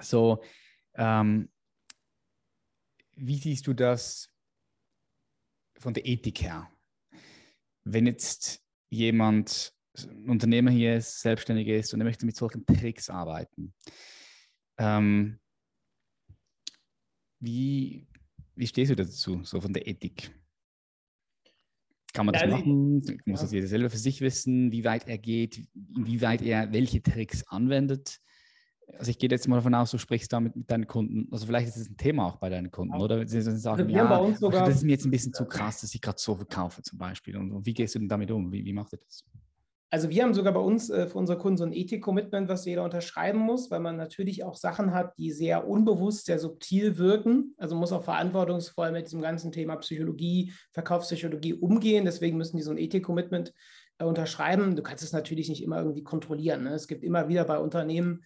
So, 0.00 0.40
ähm, 0.94 1.48
wie 3.16 3.36
siehst 3.36 3.66
du 3.66 3.74
das 3.74 4.28
von 5.78 5.94
der 5.94 6.06
Ethik 6.06 6.42
her? 6.42 6.70
Wenn 7.84 8.06
jetzt 8.06 8.62
jemand, 8.90 9.74
ein 9.98 10.30
Unternehmer 10.30 10.70
hier 10.70 10.96
ist, 10.96 11.20
selbstständig 11.20 11.68
ist 11.68 11.92
und 11.92 12.00
er 12.00 12.04
möchte 12.04 12.26
mit 12.26 12.36
solchen 12.36 12.64
Tricks 12.64 13.10
arbeiten, 13.10 13.74
ähm, 14.78 15.38
wie, 17.40 18.06
wie 18.54 18.66
stehst 18.66 18.90
du 18.90 18.96
dazu, 18.96 19.42
so 19.44 19.60
von 19.60 19.72
der 19.72 19.86
Ethik? 19.86 20.32
Kann 22.12 22.26
man 22.26 22.34
das 22.34 22.42
ja, 22.42 22.48
machen? 22.48 22.94
Muss 22.94 23.40
ja. 23.40 23.44
das 23.44 23.52
jeder 23.52 23.66
selber 23.66 23.90
für 23.90 23.98
sich 23.98 24.20
wissen, 24.20 24.70
wie 24.70 24.84
weit 24.84 25.08
er 25.08 25.18
geht, 25.18 25.66
inwieweit 25.96 26.42
er 26.42 26.72
welche 26.72 27.02
Tricks 27.02 27.42
anwendet? 27.48 28.20
Also 28.98 29.10
ich 29.10 29.18
gehe 29.18 29.30
jetzt 29.30 29.48
mal 29.48 29.56
davon 29.56 29.74
aus, 29.74 29.90
du 29.90 29.98
sprichst 29.98 30.32
damit 30.32 30.54
mit 30.56 30.70
deinen 30.70 30.86
Kunden. 30.86 31.28
Also 31.32 31.46
vielleicht 31.46 31.68
ist 31.68 31.76
es 31.76 31.88
ein 31.88 31.96
Thema 31.96 32.26
auch 32.26 32.36
bei 32.36 32.48
deinen 32.50 32.70
Kunden, 32.70 32.94
ja. 32.94 33.00
oder? 33.00 33.26
Sie 33.26 33.40
sagen, 33.40 33.82
also 33.82 33.90
ja, 33.90 34.34
sogar, 34.34 34.66
das 34.66 34.76
ist 34.76 34.84
mir 34.84 34.92
jetzt 34.92 35.04
ein 35.04 35.10
bisschen 35.10 35.32
zu 35.32 35.44
krass, 35.44 35.80
dass 35.80 35.94
ich 35.94 36.00
gerade 36.00 36.18
so 36.18 36.34
verkaufe 36.34 36.82
zum 36.82 36.98
Beispiel. 36.98 37.36
Und, 37.36 37.66
wie 37.66 37.74
gehst 37.74 37.94
du 37.94 37.98
denn 37.98 38.08
damit 38.08 38.30
um? 38.30 38.52
Wie, 38.52 38.64
wie 38.64 38.72
macht 38.72 38.92
ihr 38.92 38.98
das? 39.04 39.24
Also 39.90 40.08
wir 40.08 40.22
haben 40.22 40.32
sogar 40.32 40.54
bei 40.54 40.60
uns 40.60 40.88
äh, 40.88 41.06
für 41.06 41.18
unsere 41.18 41.36
Kunden 41.36 41.58
so 41.58 41.64
ein 41.64 41.72
Ethik-Commitment, 41.74 42.48
was 42.48 42.64
jeder 42.64 42.82
unterschreiben 42.82 43.38
muss, 43.38 43.70
weil 43.70 43.80
man 43.80 43.96
natürlich 43.96 44.42
auch 44.42 44.56
Sachen 44.56 44.94
hat, 44.94 45.18
die 45.18 45.32
sehr 45.32 45.68
unbewusst, 45.68 46.24
sehr 46.24 46.38
subtil 46.38 46.96
wirken. 46.96 47.54
Also 47.58 47.76
muss 47.76 47.92
auch 47.92 48.02
verantwortungsvoll 48.02 48.90
mit 48.90 49.04
diesem 49.04 49.20
ganzen 49.20 49.52
Thema 49.52 49.76
Psychologie, 49.76 50.52
Verkaufspsychologie 50.72 51.52
umgehen. 51.52 52.06
Deswegen 52.06 52.38
müssen 52.38 52.56
die 52.56 52.62
so 52.62 52.70
ein 52.70 52.78
Ethik-Commitment 52.78 53.52
äh, 53.98 54.04
unterschreiben. 54.04 54.76
Du 54.76 54.82
kannst 54.82 55.04
es 55.04 55.12
natürlich 55.12 55.50
nicht 55.50 55.62
immer 55.62 55.80
irgendwie 55.80 56.04
kontrollieren. 56.04 56.64
Ne? 56.64 56.70
Es 56.70 56.88
gibt 56.88 57.04
immer 57.04 57.28
wieder 57.28 57.44
bei 57.44 57.58
Unternehmen 57.58 58.22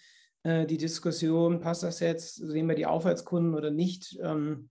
äh, 0.46 0.64
die 0.64 0.78
Diskussion, 0.78 1.60
passt 1.60 1.82
das 1.82 1.98
jetzt, 1.98 2.36
sehen 2.36 2.68
wir 2.68 2.76
die 2.76 2.86
Aufwärtskunden 2.86 3.54
oder 3.54 3.72
nicht. 3.72 4.16
Ähm, 4.22 4.70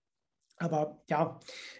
aber 0.57 1.01
ja, 1.07 1.37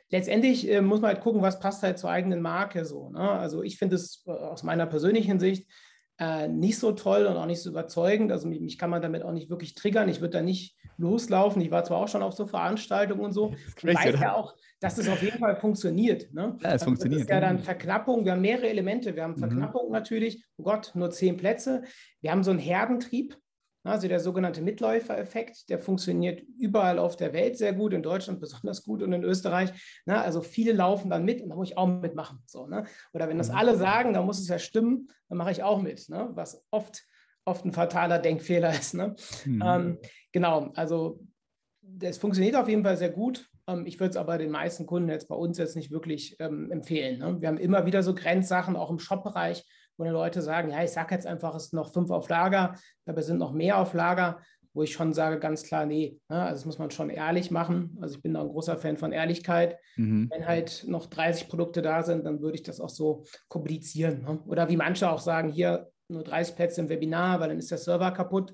letztendlich 0.10 0.70
äh, 0.70 0.82
muss 0.82 1.00
man 1.00 1.14
halt 1.14 1.22
gucken, 1.22 1.42
was 1.42 1.62
passt 1.62 1.82
halt 1.82 1.98
zur 1.98 2.10
eigenen 2.10 2.42
Marke 2.42 2.84
so. 2.84 3.10
Ne? 3.10 3.32
Also 3.32 3.64
ich 3.64 3.78
finde 3.78 3.96
es 3.96 4.24
äh, 4.28 4.32
aus 4.32 4.64
meiner 4.64 4.86
persönlichen 4.86 5.40
Sicht 5.40 5.72
äh, 6.20 6.50
nicht 6.50 6.78
so 6.78 6.92
toll 6.92 7.26
und 7.26 7.38
auch 7.38 7.46
nicht 7.46 7.62
so 7.62 7.70
überzeugend. 7.70 8.34
Also 8.34 8.50
mich, 8.50 8.60
mich, 8.60 8.78
kann 8.78 8.90
man 8.90 9.02
damit 9.02 9.24
auch 9.24 9.32
nicht 9.32 9.50
wirklich 9.50 9.76
triggern. 9.76 10.10
Ich 10.10 10.20
würde 10.20 10.38
da 10.38 10.42
nicht 10.42 10.76
loslaufen. 10.98 11.62
Ich 11.62 11.72
war 11.72 11.86
zwar 11.86 12.00
auch 12.00 12.10
schon 12.10 12.22
auf 12.22 12.34
so 12.34 12.48
Veranstaltungen 12.48 13.24
und 13.24 13.32
so. 13.32 13.54
Ich 13.78 13.96
weiß 13.96 14.20
ja 14.20 14.36
auch, 14.36 14.56
dass 14.82 14.98
es 14.98 15.08
auf 15.08 15.22
jeden 15.24 15.40
Fall 15.40 15.56
funktioniert. 15.56 16.34
Ne? 16.34 16.58
Ja, 16.62 16.68
es 16.68 16.74
also 16.74 16.86
funktioniert. 16.86 17.22
Das 17.22 17.28
ist 17.28 17.34
ja 17.34 17.40
dann 17.40 17.60
Verknappung. 17.60 18.26
Wir 18.26 18.34
haben 18.34 18.42
mehrere 18.42 18.68
Elemente. 18.68 19.16
Wir 19.16 19.24
haben 19.24 19.36
mhm. 19.36 19.40
Verknappung 19.40 19.88
mhm. 19.88 19.94
natürlich. 19.94 20.44
Oh 20.58 20.64
Gott, 20.64 20.92
nur 20.96 21.12
zehn 21.12 21.38
Plätze. 21.38 21.84
Wir 22.20 22.32
haben 22.32 22.44
so 22.44 22.52
einen 22.52 22.60
Herdentrieb. 22.60 23.38
Also 23.86 24.08
der 24.08 24.20
sogenannte 24.20 24.62
Mitläufereffekt, 24.62 25.70
der 25.70 25.80
funktioniert 25.80 26.42
überall 26.58 27.00
auf 27.00 27.16
der 27.16 27.34
Welt 27.34 27.58
sehr 27.58 27.74
gut, 27.74 27.94
in 27.94 28.04
Deutschland 28.04 28.40
besonders 28.42 28.84
gut 28.84 29.04
und 29.04 29.14
in 29.14 29.24
Österreich. 29.24 29.72
Also 30.06 30.42
viele 30.42 30.74
laufen 30.74 31.10
dann 31.10 31.26
mit 31.26 31.42
und 31.42 31.50
da 31.50 31.56
muss 31.56 31.70
ich 31.70 31.78
auch 31.78 31.88
mitmachen. 31.88 32.40
So, 32.46 32.68
ne? 32.68 32.86
Oder 33.14 33.30
wenn 33.30 33.38
das 33.38 33.50
mhm. 33.50 33.56
alle 33.56 33.78
sagen, 33.78 34.14
dann 34.14 34.26
muss 34.26 34.40
es 34.40 34.48
ja 34.48 34.60
stimmen, 34.60 35.08
dann 35.30 35.38
mache 35.38 35.52
ich 35.52 35.64
auch 35.64 35.82
mit, 35.82 36.10
ne? 36.10 36.30
was 36.34 36.66
oft, 36.72 37.04
oft 37.46 37.66
ein 37.66 37.74
fataler 37.74 38.20
Denkfehler 38.20 38.72
ist. 38.72 38.94
Ne? 38.94 39.16
Mhm. 39.46 39.64
Ähm, 39.64 39.98
genau, 40.32 40.72
also 40.76 41.20
das 41.82 42.18
funktioniert 42.18 42.56
auf 42.56 42.68
jeden 42.68 42.84
Fall 42.84 42.98
sehr 42.98 43.12
gut. 43.12 43.48
Ähm, 43.68 43.86
ich 43.86 44.00
würde 44.00 44.12
es 44.12 44.18
aber 44.18 44.38
den 44.38 44.52
meisten 44.52 44.86
Kunden 44.86 45.10
jetzt 45.10 45.28
bei 45.28 45.36
uns 45.36 45.58
jetzt 45.58 45.76
nicht 45.76 45.92
wirklich 45.92 46.36
ähm, 46.40 46.72
empfehlen. 46.72 47.20
Ne? 47.20 47.42
Wir 47.42 47.48
haben 47.48 47.58
immer 47.58 47.86
wieder 47.86 48.04
so 48.04 48.14
Grenzsachen, 48.14 48.76
auch 48.76 48.90
im 48.90 49.00
Shop-Bereich 49.00 49.64
wo 49.98 50.04
die 50.04 50.10
Leute 50.10 50.42
sagen, 50.42 50.72
ja, 50.72 50.84
ich 50.84 50.92
sage 50.92 51.16
jetzt 51.16 51.28
einfach, 51.28 51.56
es 51.56 51.70
sind 51.70 51.78
noch 51.78 51.94
fünf 51.94 52.12
auf 52.12 52.30
Lager, 52.30 52.76
dabei 53.06 53.22
sind 53.22 53.38
noch 53.38 53.54
mehr 53.54 53.78
auf 53.78 53.94
Lager, 53.94 54.40
wo 54.76 54.84
ich 54.84 54.92
schon 54.92 55.14
sage, 55.14 55.40
ganz 55.40 55.64
klar, 55.64 55.86
nee, 55.86 56.20
ne, 56.28 56.42
also 56.42 56.56
das 56.56 56.66
muss 56.66 56.80
man 56.80 56.92
schon 56.92 57.10
ehrlich 57.10 57.50
machen. 57.50 57.98
Also 58.02 58.16
ich 58.16 58.22
bin 58.22 58.34
da 58.34 58.42
ein 58.42 58.50
großer 58.50 58.78
Fan 58.78 58.98
von 58.98 59.14
Ehrlichkeit. 59.14 59.78
Mhm. 59.96 60.30
Wenn 60.30 60.46
halt 60.46 60.84
noch 60.88 61.06
30 61.06 61.48
Produkte 61.48 61.82
da 61.82 62.04
sind, 62.04 62.26
dann 62.26 62.42
würde 62.42 62.56
ich 62.56 62.64
das 62.64 62.82
auch 62.82 62.90
so 62.90 63.24
kommunizieren. 63.48 64.24
Ne? 64.24 64.40
Oder 64.48 64.68
wie 64.68 64.76
manche 64.76 65.10
auch 65.10 65.22
sagen, 65.22 65.50
hier 65.50 65.90
nur 66.10 66.24
30 66.24 66.58
Plätze 66.58 66.82
im 66.82 66.90
Webinar, 66.90 67.40
weil 67.40 67.50
dann 67.50 67.58
ist 67.58 67.72
der 67.72 67.78
Server 67.78 68.12
kaputt. 68.12 68.54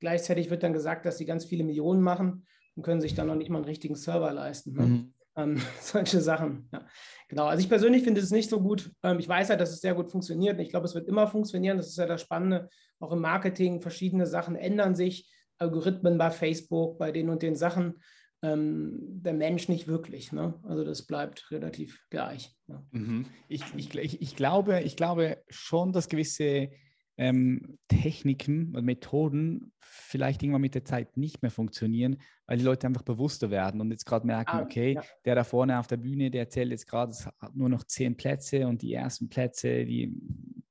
Gleichzeitig 0.00 0.50
wird 0.50 0.62
dann 0.62 0.74
gesagt, 0.74 1.06
dass 1.06 1.16
sie 1.16 1.24
ganz 1.24 1.46
viele 1.46 1.64
Millionen 1.64 2.02
machen 2.02 2.46
und 2.76 2.82
können 2.82 3.00
sich 3.00 3.14
dann 3.14 3.28
noch 3.28 3.34
nicht 3.34 3.48
mal 3.48 3.58
einen 3.58 3.64
richtigen 3.64 3.96
Server 3.96 4.32
leisten. 4.32 4.74
Ne? 4.74 4.82
Mhm. 4.82 5.14
Ähm, 5.36 5.60
solche 5.80 6.20
Sachen. 6.20 6.68
Ja. 6.72 6.86
Genau, 7.28 7.46
also 7.46 7.62
ich 7.62 7.68
persönlich 7.68 8.04
finde 8.04 8.20
es 8.20 8.30
nicht 8.30 8.50
so 8.50 8.60
gut. 8.60 8.90
Ähm, 9.02 9.18
ich 9.18 9.28
weiß 9.28 9.48
ja, 9.48 9.56
dass 9.56 9.70
es 9.70 9.80
sehr 9.80 9.94
gut 9.94 10.10
funktioniert. 10.10 10.60
Ich 10.60 10.70
glaube, 10.70 10.86
es 10.86 10.94
wird 10.94 11.08
immer 11.08 11.26
funktionieren. 11.26 11.76
Das 11.76 11.88
ist 11.88 11.98
ja 11.98 12.06
das 12.06 12.20
Spannende. 12.20 12.68
Auch 13.00 13.12
im 13.12 13.20
Marketing, 13.20 13.80
verschiedene 13.80 14.26
Sachen 14.26 14.56
ändern 14.56 14.94
sich. 14.94 15.30
Algorithmen 15.58 16.18
bei 16.18 16.30
Facebook, 16.30 16.98
bei 16.98 17.12
den 17.12 17.28
und 17.28 17.42
den 17.42 17.56
Sachen. 17.56 18.02
Ähm, 18.42 18.98
der 19.00 19.32
Mensch 19.32 19.68
nicht 19.68 19.86
wirklich. 19.88 20.32
Ne? 20.32 20.60
Also 20.64 20.84
das 20.84 21.06
bleibt 21.06 21.50
relativ 21.50 22.04
gleich. 22.10 22.54
Ja. 22.66 22.84
Mhm. 22.90 23.26
Ich, 23.48 23.62
ich, 23.74 24.20
ich, 24.20 24.36
glaube, 24.36 24.82
ich 24.82 24.96
glaube 24.96 25.42
schon, 25.48 25.92
dass 25.92 26.08
gewisse 26.08 26.70
ähm, 27.16 27.78
Techniken 27.88 28.74
und 28.74 28.84
Methoden 28.84 29.72
vielleicht 29.78 30.42
irgendwann 30.42 30.62
mit 30.62 30.74
der 30.74 30.84
Zeit 30.84 31.16
nicht 31.16 31.42
mehr 31.42 31.50
funktionieren, 31.50 32.18
weil 32.46 32.58
die 32.58 32.64
Leute 32.64 32.86
einfach 32.86 33.02
bewusster 33.02 33.50
werden 33.50 33.80
und 33.80 33.90
jetzt 33.90 34.04
gerade 34.04 34.26
merken, 34.26 34.56
ah, 34.56 34.62
okay, 34.62 34.94
ja. 34.94 35.02
der 35.24 35.34
da 35.36 35.44
vorne 35.44 35.78
auf 35.78 35.86
der 35.86 35.96
Bühne, 35.96 36.30
der 36.30 36.42
erzählt 36.42 36.70
jetzt 36.70 36.86
gerade, 36.86 37.12
es 37.12 37.26
hat 37.26 37.54
nur 37.54 37.68
noch 37.68 37.84
zehn 37.84 38.16
Plätze 38.16 38.66
und 38.66 38.82
die 38.82 38.92
ersten 38.94 39.28
Plätze, 39.28 39.84
die, 39.84 40.20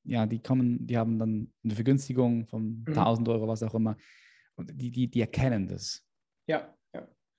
ja, 0.04 0.26
die 0.26 0.40
kommen, 0.40 0.86
die 0.86 0.98
haben 0.98 1.18
dann 1.18 1.52
eine 1.64 1.76
Vergünstigung 1.76 2.46
von 2.46 2.84
mhm. 2.86 2.86
1000 2.88 3.30
Euro, 3.30 3.48
was 3.48 3.64
auch 3.64 3.76
immer. 3.76 3.96
Und 4.56 4.70
die, 4.74 4.92
die, 4.92 5.10
die 5.10 5.22
erkennen 5.22 5.68
das. 5.68 6.06
Ja, 6.46 6.76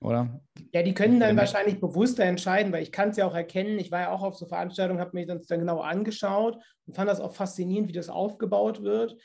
oder? 0.01 0.41
Ja, 0.73 0.83
die 0.83 0.93
können 0.93 1.19
dann 1.19 1.37
wahrscheinlich 1.37 1.79
bewusster 1.79 2.23
entscheiden, 2.23 2.71
weil 2.71 2.83
ich 2.83 2.91
kann 2.91 3.09
es 3.09 3.17
ja 3.17 3.25
auch 3.25 3.33
erkennen. 3.33 3.79
Ich 3.79 3.91
war 3.91 4.01
ja 4.01 4.11
auch 4.11 4.23
auf 4.23 4.35
so 4.35 4.45
Veranstaltungen, 4.45 4.99
habe 4.99 5.11
mir 5.13 5.25
das 5.25 5.47
dann 5.47 5.59
genau 5.59 5.79
angeschaut 5.79 6.57
und 6.85 6.95
fand 6.95 7.09
das 7.09 7.21
auch 7.21 7.33
faszinierend, 7.33 7.87
wie 7.87 7.93
das 7.93 8.09
aufgebaut 8.09 8.83
wird, 8.83 9.15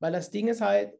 weil 0.00 0.12
das 0.12 0.30
Ding 0.30 0.48
ist 0.48 0.60
halt, 0.60 0.94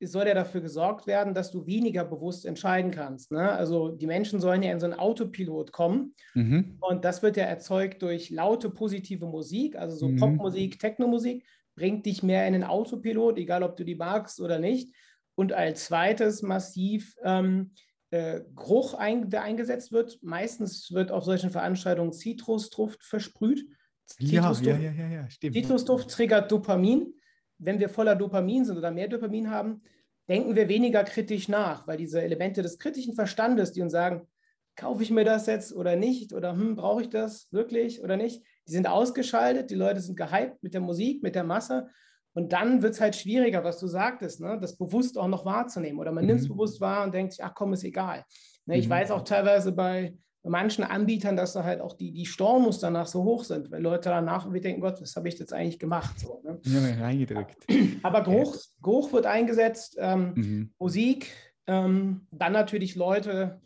es 0.00 0.12
soll 0.12 0.26
ja 0.26 0.34
dafür 0.34 0.60
gesorgt 0.60 1.06
werden, 1.06 1.34
dass 1.34 1.50
du 1.50 1.66
weniger 1.66 2.04
bewusst 2.04 2.44
entscheiden 2.44 2.90
kannst. 2.90 3.30
Ne? 3.30 3.50
Also 3.50 3.90
die 3.90 4.06
Menschen 4.06 4.40
sollen 4.40 4.62
ja 4.62 4.72
in 4.72 4.80
so 4.80 4.86
einen 4.86 4.98
Autopilot 4.98 5.72
kommen 5.72 6.14
mhm. 6.34 6.76
und 6.80 7.04
das 7.04 7.22
wird 7.22 7.36
ja 7.36 7.44
erzeugt 7.44 8.02
durch 8.02 8.30
laute 8.30 8.70
positive 8.70 9.26
Musik, 9.26 9.76
also 9.76 9.96
so 9.96 10.08
mhm. 10.08 10.16
Popmusik, 10.16 10.78
Technomusik, 10.78 11.46
bringt 11.76 12.06
dich 12.06 12.22
mehr 12.22 12.46
in 12.46 12.52
den 12.52 12.64
Autopilot, 12.64 13.38
egal 13.38 13.62
ob 13.62 13.76
du 13.76 13.84
die 13.84 13.94
magst 13.94 14.40
oder 14.40 14.58
nicht. 14.58 14.94
Und 15.36 15.52
als 15.52 15.86
zweites 15.86 16.42
massiv 16.42 17.16
ähm, 17.24 17.72
äh, 18.14 18.44
Geruch, 18.54 18.94
ein, 18.94 19.28
der 19.28 19.42
eingesetzt 19.42 19.90
wird. 19.90 20.22
Meistens 20.22 20.92
wird 20.92 21.10
auf 21.10 21.24
solchen 21.24 21.50
Veranstaltungen 21.50 22.12
Zitrusduft 22.12 23.02
versprüht. 23.02 23.66
Zitrusduft, 24.06 24.80
ja, 24.80 24.90
ja, 24.90 24.92
ja, 24.92 25.08
ja, 25.08 25.30
stimmt. 25.30 25.54
Zitrusduft 25.54 26.10
triggert 26.10 26.52
Dopamin. 26.52 27.12
Wenn 27.58 27.80
wir 27.80 27.88
voller 27.88 28.14
Dopamin 28.14 28.64
sind 28.64 28.78
oder 28.78 28.92
mehr 28.92 29.08
Dopamin 29.08 29.50
haben, 29.50 29.82
denken 30.28 30.54
wir 30.54 30.68
weniger 30.68 31.02
kritisch 31.02 31.48
nach, 31.48 31.88
weil 31.88 31.96
diese 31.96 32.22
Elemente 32.22 32.62
des 32.62 32.78
kritischen 32.78 33.14
Verstandes, 33.14 33.72
die 33.72 33.82
uns 33.82 33.92
sagen, 33.92 34.28
kaufe 34.76 35.02
ich 35.02 35.10
mir 35.10 35.24
das 35.24 35.46
jetzt 35.46 35.74
oder 35.74 35.96
nicht 35.96 36.32
oder 36.32 36.52
hm, 36.52 36.76
brauche 36.76 37.02
ich 37.02 37.10
das 37.10 37.48
wirklich 37.52 38.00
oder 38.02 38.16
nicht, 38.16 38.44
die 38.68 38.72
sind 38.72 38.86
ausgeschaltet, 38.86 39.70
die 39.70 39.76
Leute 39.76 40.00
sind 40.00 40.16
gehypt 40.16 40.62
mit 40.62 40.74
der 40.74 40.80
Musik, 40.80 41.22
mit 41.22 41.34
der 41.34 41.44
Masse 41.44 41.88
Und 42.34 42.52
dann 42.52 42.82
wird 42.82 42.94
es 42.94 43.00
halt 43.00 43.14
schwieriger, 43.16 43.62
was 43.64 43.78
du 43.78 43.86
sagtest, 43.86 44.40
ne? 44.40 44.58
das 44.60 44.76
bewusst 44.76 45.16
auch 45.16 45.28
noch 45.28 45.44
wahrzunehmen. 45.44 46.00
Oder 46.00 46.12
man 46.12 46.24
mhm. 46.24 46.28
nimmt 46.28 46.40
es 46.40 46.48
bewusst 46.48 46.80
wahr 46.80 47.04
und 47.04 47.14
denkt 47.14 47.32
sich, 47.32 47.44
ach 47.44 47.54
komm, 47.54 47.72
ist 47.72 47.84
egal. 47.84 48.24
Ne? 48.66 48.76
Ich 48.76 48.86
mhm. 48.86 48.92
weiß 48.92 49.12
auch 49.12 49.22
teilweise 49.22 49.70
bei, 49.72 50.16
bei 50.42 50.50
manchen 50.50 50.82
Anbietern, 50.82 51.36
dass 51.36 51.52
da 51.52 51.62
halt 51.62 51.80
auch 51.80 51.94
die, 51.94 52.12
die 52.12 52.26
Stornos 52.26 52.80
danach 52.80 53.06
so 53.06 53.22
hoch 53.22 53.44
sind, 53.44 53.70
weil 53.70 53.80
Leute 53.80 54.08
danach 54.08 54.44
irgendwie 54.44 54.60
denken, 54.60 54.80
Gott, 54.80 55.00
was 55.00 55.14
habe 55.14 55.28
ich 55.28 55.38
jetzt 55.38 55.52
eigentlich 55.52 55.78
gemacht? 55.78 56.18
So, 56.18 56.42
ne? 56.42 56.60
Ja, 56.64 57.04
reingedrückt. 57.04 57.66
Aber 58.02 58.22
Geruch, 58.22 58.56
Geruch 58.82 59.12
wird 59.12 59.26
eingesetzt, 59.26 59.96
ähm, 60.00 60.32
mhm. 60.34 60.74
Musik, 60.78 61.32
ähm, 61.68 62.26
dann 62.32 62.52
natürlich 62.52 62.96
Leute, 62.96 63.60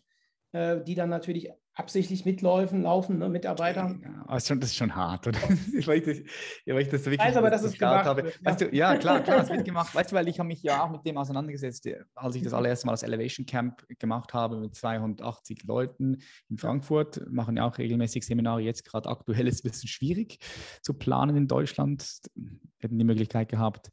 äh, 0.52 0.82
die 0.84 0.94
dann 0.94 1.08
natürlich 1.08 1.50
absichtlich 1.78 2.24
mitläufen, 2.24 2.82
laufen, 2.82 3.18
ne, 3.18 3.28
Mitarbeiter. 3.28 3.96
Ja, 4.02 4.24
das, 4.26 4.42
ist 4.42 4.48
schon, 4.48 4.60
das 4.60 4.70
ist 4.70 4.76
schon 4.76 4.96
hart, 4.96 5.28
oder? 5.28 5.38
weil 5.40 5.98
ich 5.98 6.04
das, 6.04 6.18
ja, 6.66 6.74
weil 6.74 6.82
ich 6.82 6.88
das 6.88 7.04
wirklich 7.04 7.20
weiß 7.20 7.36
aber, 7.36 7.50
dass 7.50 7.62
es 7.62 7.78
gemacht 7.78 8.04
habe. 8.04 8.24
Wird, 8.24 8.34
ja. 8.34 8.50
Weißt 8.50 8.60
du, 8.60 8.74
ja, 8.74 8.96
klar, 8.96 9.20
klar, 9.20 9.42
es 9.42 9.48
wird 9.48 9.64
gemacht. 9.64 9.94
Weißt 9.94 10.10
du, 10.10 10.16
weil 10.16 10.26
ich 10.26 10.40
habe 10.40 10.48
mich 10.48 10.60
ja 10.64 10.82
auch 10.82 10.90
mit 10.90 11.06
dem 11.06 11.16
auseinandergesetzt, 11.16 11.86
äh, 11.86 12.00
als 12.16 12.34
ich 12.34 12.42
das 12.42 12.52
allererste 12.52 12.86
Mal 12.86 12.94
das 12.94 13.04
Elevation 13.04 13.46
Camp 13.46 13.84
gemacht 14.00 14.34
habe 14.34 14.58
mit 14.58 14.74
280 14.74 15.62
Leuten 15.64 16.18
in 16.50 16.58
Frankfurt, 16.58 17.24
machen 17.30 17.56
ja 17.56 17.64
auch 17.64 17.78
regelmäßig 17.78 18.26
Seminare. 18.26 18.60
Jetzt 18.60 18.84
gerade 18.84 19.08
aktuell 19.08 19.46
ist 19.46 19.60
es 19.60 19.64
ein 19.64 19.70
bisschen 19.70 19.88
schwierig 19.88 20.38
zu 20.82 20.94
planen 20.94 21.36
in 21.36 21.46
Deutschland. 21.46 22.22
Wir 22.34 22.58
hätten 22.80 22.98
die 22.98 23.04
Möglichkeit 23.04 23.48
gehabt, 23.48 23.92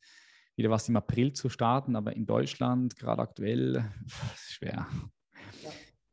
wieder 0.55 0.71
was 0.71 0.89
im 0.89 0.95
April 0.95 1.33
zu 1.33 1.49
starten, 1.49 1.95
aber 1.95 2.15
in 2.15 2.25
Deutschland 2.25 2.95
gerade 2.95 3.21
aktuell 3.21 3.85
ist 4.05 4.53
schwer. 4.53 4.87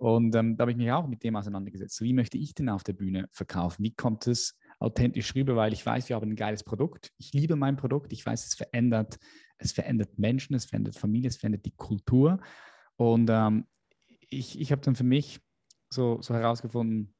Und 0.02 0.34
ähm, 0.34 0.56
da 0.56 0.62
habe 0.62 0.72
ich 0.72 0.76
mich 0.76 0.90
auch 0.90 1.06
mit 1.06 1.22
dem 1.22 1.36
auseinandergesetzt. 1.36 2.00
wie 2.00 2.12
möchte 2.12 2.36
ich 2.36 2.54
denn 2.54 2.68
auf 2.68 2.82
der 2.82 2.92
Bühne 2.92 3.28
verkaufen? 3.30 3.84
Wie 3.84 3.94
kommt 3.94 4.26
es 4.26 4.58
authentisch 4.80 5.32
rüber? 5.36 5.54
Weil 5.54 5.72
ich 5.72 5.86
weiß, 5.86 6.08
wir 6.08 6.16
haben 6.16 6.30
ein 6.30 6.34
geiles 6.34 6.64
Produkt. 6.64 7.12
Ich 7.18 7.32
liebe 7.32 7.54
mein 7.54 7.76
Produkt. 7.76 8.12
Ich 8.12 8.26
weiß, 8.26 8.44
es 8.44 8.54
verändert, 8.54 9.20
es 9.58 9.70
verändert 9.70 10.18
Menschen, 10.18 10.56
es 10.56 10.64
verändert 10.64 10.96
Familie, 10.96 11.28
es 11.28 11.36
verändert 11.36 11.64
die 11.66 11.76
Kultur. 11.76 12.40
Und 12.96 13.30
ähm, 13.30 13.68
ich, 14.28 14.58
ich 14.58 14.72
habe 14.72 14.82
dann 14.82 14.96
für 14.96 15.04
mich 15.04 15.40
so, 15.88 16.20
so 16.20 16.34
herausgefunden, 16.34 17.14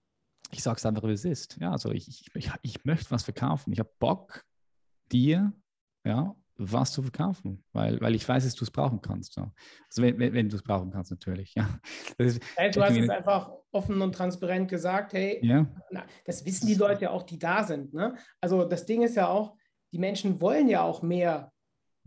ich 0.51 0.65
sage 0.65 0.79
es 0.79 0.85
einfach, 0.85 1.05
wie 1.05 1.13
es 1.13 1.25
ist. 1.25 1.59
Ja, 1.61 1.71
also 1.71 1.93
ich, 1.93 2.09
ich, 2.09 2.35
ich, 2.35 2.51
ich 2.63 2.85
möchte 2.85 3.13
was 3.13 3.23
verkaufen. 3.23 3.73
Ich 3.73 3.79
habe 3.79 3.93
Bock, 4.01 4.45
dir 5.13 5.53
ja, 6.05 6.35
was 6.57 6.93
zu 6.93 7.03
verkaufen, 7.03 7.65
weil, 7.73 8.01
weil 8.01 8.15
ich 8.15 8.29
weiß, 8.29 8.45
dass 8.45 8.55
du 8.55 8.65
es 8.65 8.71
brauchen 8.71 9.01
kannst. 9.01 9.35
So. 9.35 9.51
Also 9.89 10.03
wenn, 10.03 10.19
wenn, 10.19 10.33
wenn 10.33 10.49
du 10.49 10.57
es 10.57 10.63
brauchen 10.63 10.91
kannst, 10.91 11.11
natürlich. 11.11 11.55
Ja. 11.55 11.69
Ist, 12.19 12.41
hey, 12.57 12.71
du 12.71 12.83
hast 12.83 12.97
es 12.97 13.09
einfach 13.09 13.51
offen 13.71 14.01
und 14.03 14.15
transparent 14.15 14.69
gesagt, 14.69 15.13
hey, 15.15 15.41
ja. 15.43 15.67
na, 15.91 16.05
das 16.25 16.45
wissen 16.45 16.67
die 16.67 16.75
Leute 16.75 17.03
ja 17.03 17.11
auch, 17.11 17.23
die 17.23 17.39
da 17.39 17.65
sind. 17.65 17.95
Ne? 17.95 18.15
Also 18.41 18.65
das 18.65 18.85
Ding 18.85 19.03
ist 19.03 19.17
ja 19.17 19.29
auch, 19.29 19.57
die 19.93 19.99
Menschen 19.99 20.41
wollen 20.41 20.69
ja 20.69 20.83
auch 20.83 21.03
mehr 21.03 21.53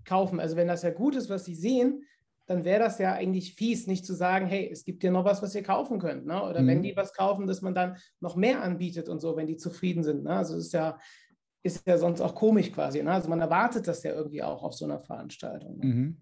kaufen. 0.05 0.39
Also 0.39 0.55
wenn 0.55 0.67
das 0.67 0.83
ja 0.83 0.91
gut 0.91 1.15
ist, 1.15 1.29
was 1.29 1.45
sie 1.45 1.55
sehen, 1.55 2.03
dann 2.47 2.63
wäre 2.63 2.79
das 2.79 2.99
ja 2.99 3.13
eigentlich 3.13 3.55
fies, 3.55 3.87
nicht 3.87 4.05
zu 4.05 4.13
sagen, 4.13 4.45
hey, 4.45 4.69
es 4.71 4.85
gibt 4.85 5.03
ja 5.03 5.09
noch 5.09 5.25
was, 5.25 5.41
was 5.41 5.55
ihr 5.55 5.63
kaufen 5.63 5.99
könnt. 5.99 6.27
Ne? 6.27 6.43
Oder 6.43 6.61
mhm. 6.61 6.67
wenn 6.67 6.83
die 6.83 6.95
was 6.95 7.13
kaufen, 7.13 7.47
dass 7.47 7.61
man 7.61 7.73
dann 7.73 7.97
noch 8.19 8.35
mehr 8.35 8.61
anbietet 8.61 9.09
und 9.09 9.19
so, 9.19 9.35
wenn 9.35 9.47
die 9.47 9.57
zufrieden 9.57 10.03
sind. 10.03 10.23
Ne? 10.23 10.35
Also 10.35 10.55
es 10.57 10.67
ist 10.67 10.73
ja, 10.73 10.99
ist 11.65 11.85
ja 11.87 11.97
sonst 11.97 12.21
auch 12.21 12.35
komisch 12.35 12.71
quasi. 12.71 13.01
Ne? 13.01 13.11
Also 13.11 13.27
man 13.27 13.41
erwartet 13.41 13.87
das 13.87 14.03
ja 14.03 14.13
irgendwie 14.13 14.43
auch 14.43 14.63
auf 14.63 14.73
so 14.73 14.85
einer 14.85 14.99
Veranstaltung. 14.99 15.79
Ne? 15.79 15.85
Mhm. 15.85 16.21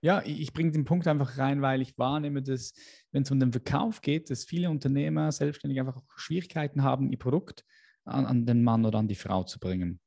Ja, 0.00 0.22
ich 0.24 0.52
bringe 0.52 0.70
den 0.70 0.84
Punkt 0.84 1.06
einfach 1.06 1.36
rein, 1.38 1.60
weil 1.60 1.82
ich 1.82 1.98
wahrnehme, 1.98 2.42
dass, 2.42 2.72
wenn 3.10 3.24
es 3.24 3.30
um 3.30 3.40
den 3.40 3.52
Verkauf 3.52 4.00
geht, 4.00 4.30
dass 4.30 4.44
viele 4.44 4.70
Unternehmer 4.70 5.32
selbstständig 5.32 5.80
einfach 5.80 5.96
auch 5.96 6.18
Schwierigkeiten 6.18 6.82
haben, 6.82 7.10
ihr 7.10 7.18
Produkt 7.18 7.64
an, 8.04 8.24
an 8.24 8.46
den 8.46 8.62
Mann 8.62 8.86
oder 8.86 9.00
an 9.00 9.08
die 9.08 9.16
Frau 9.16 9.42
zu 9.42 9.58
bringen. 9.58 10.00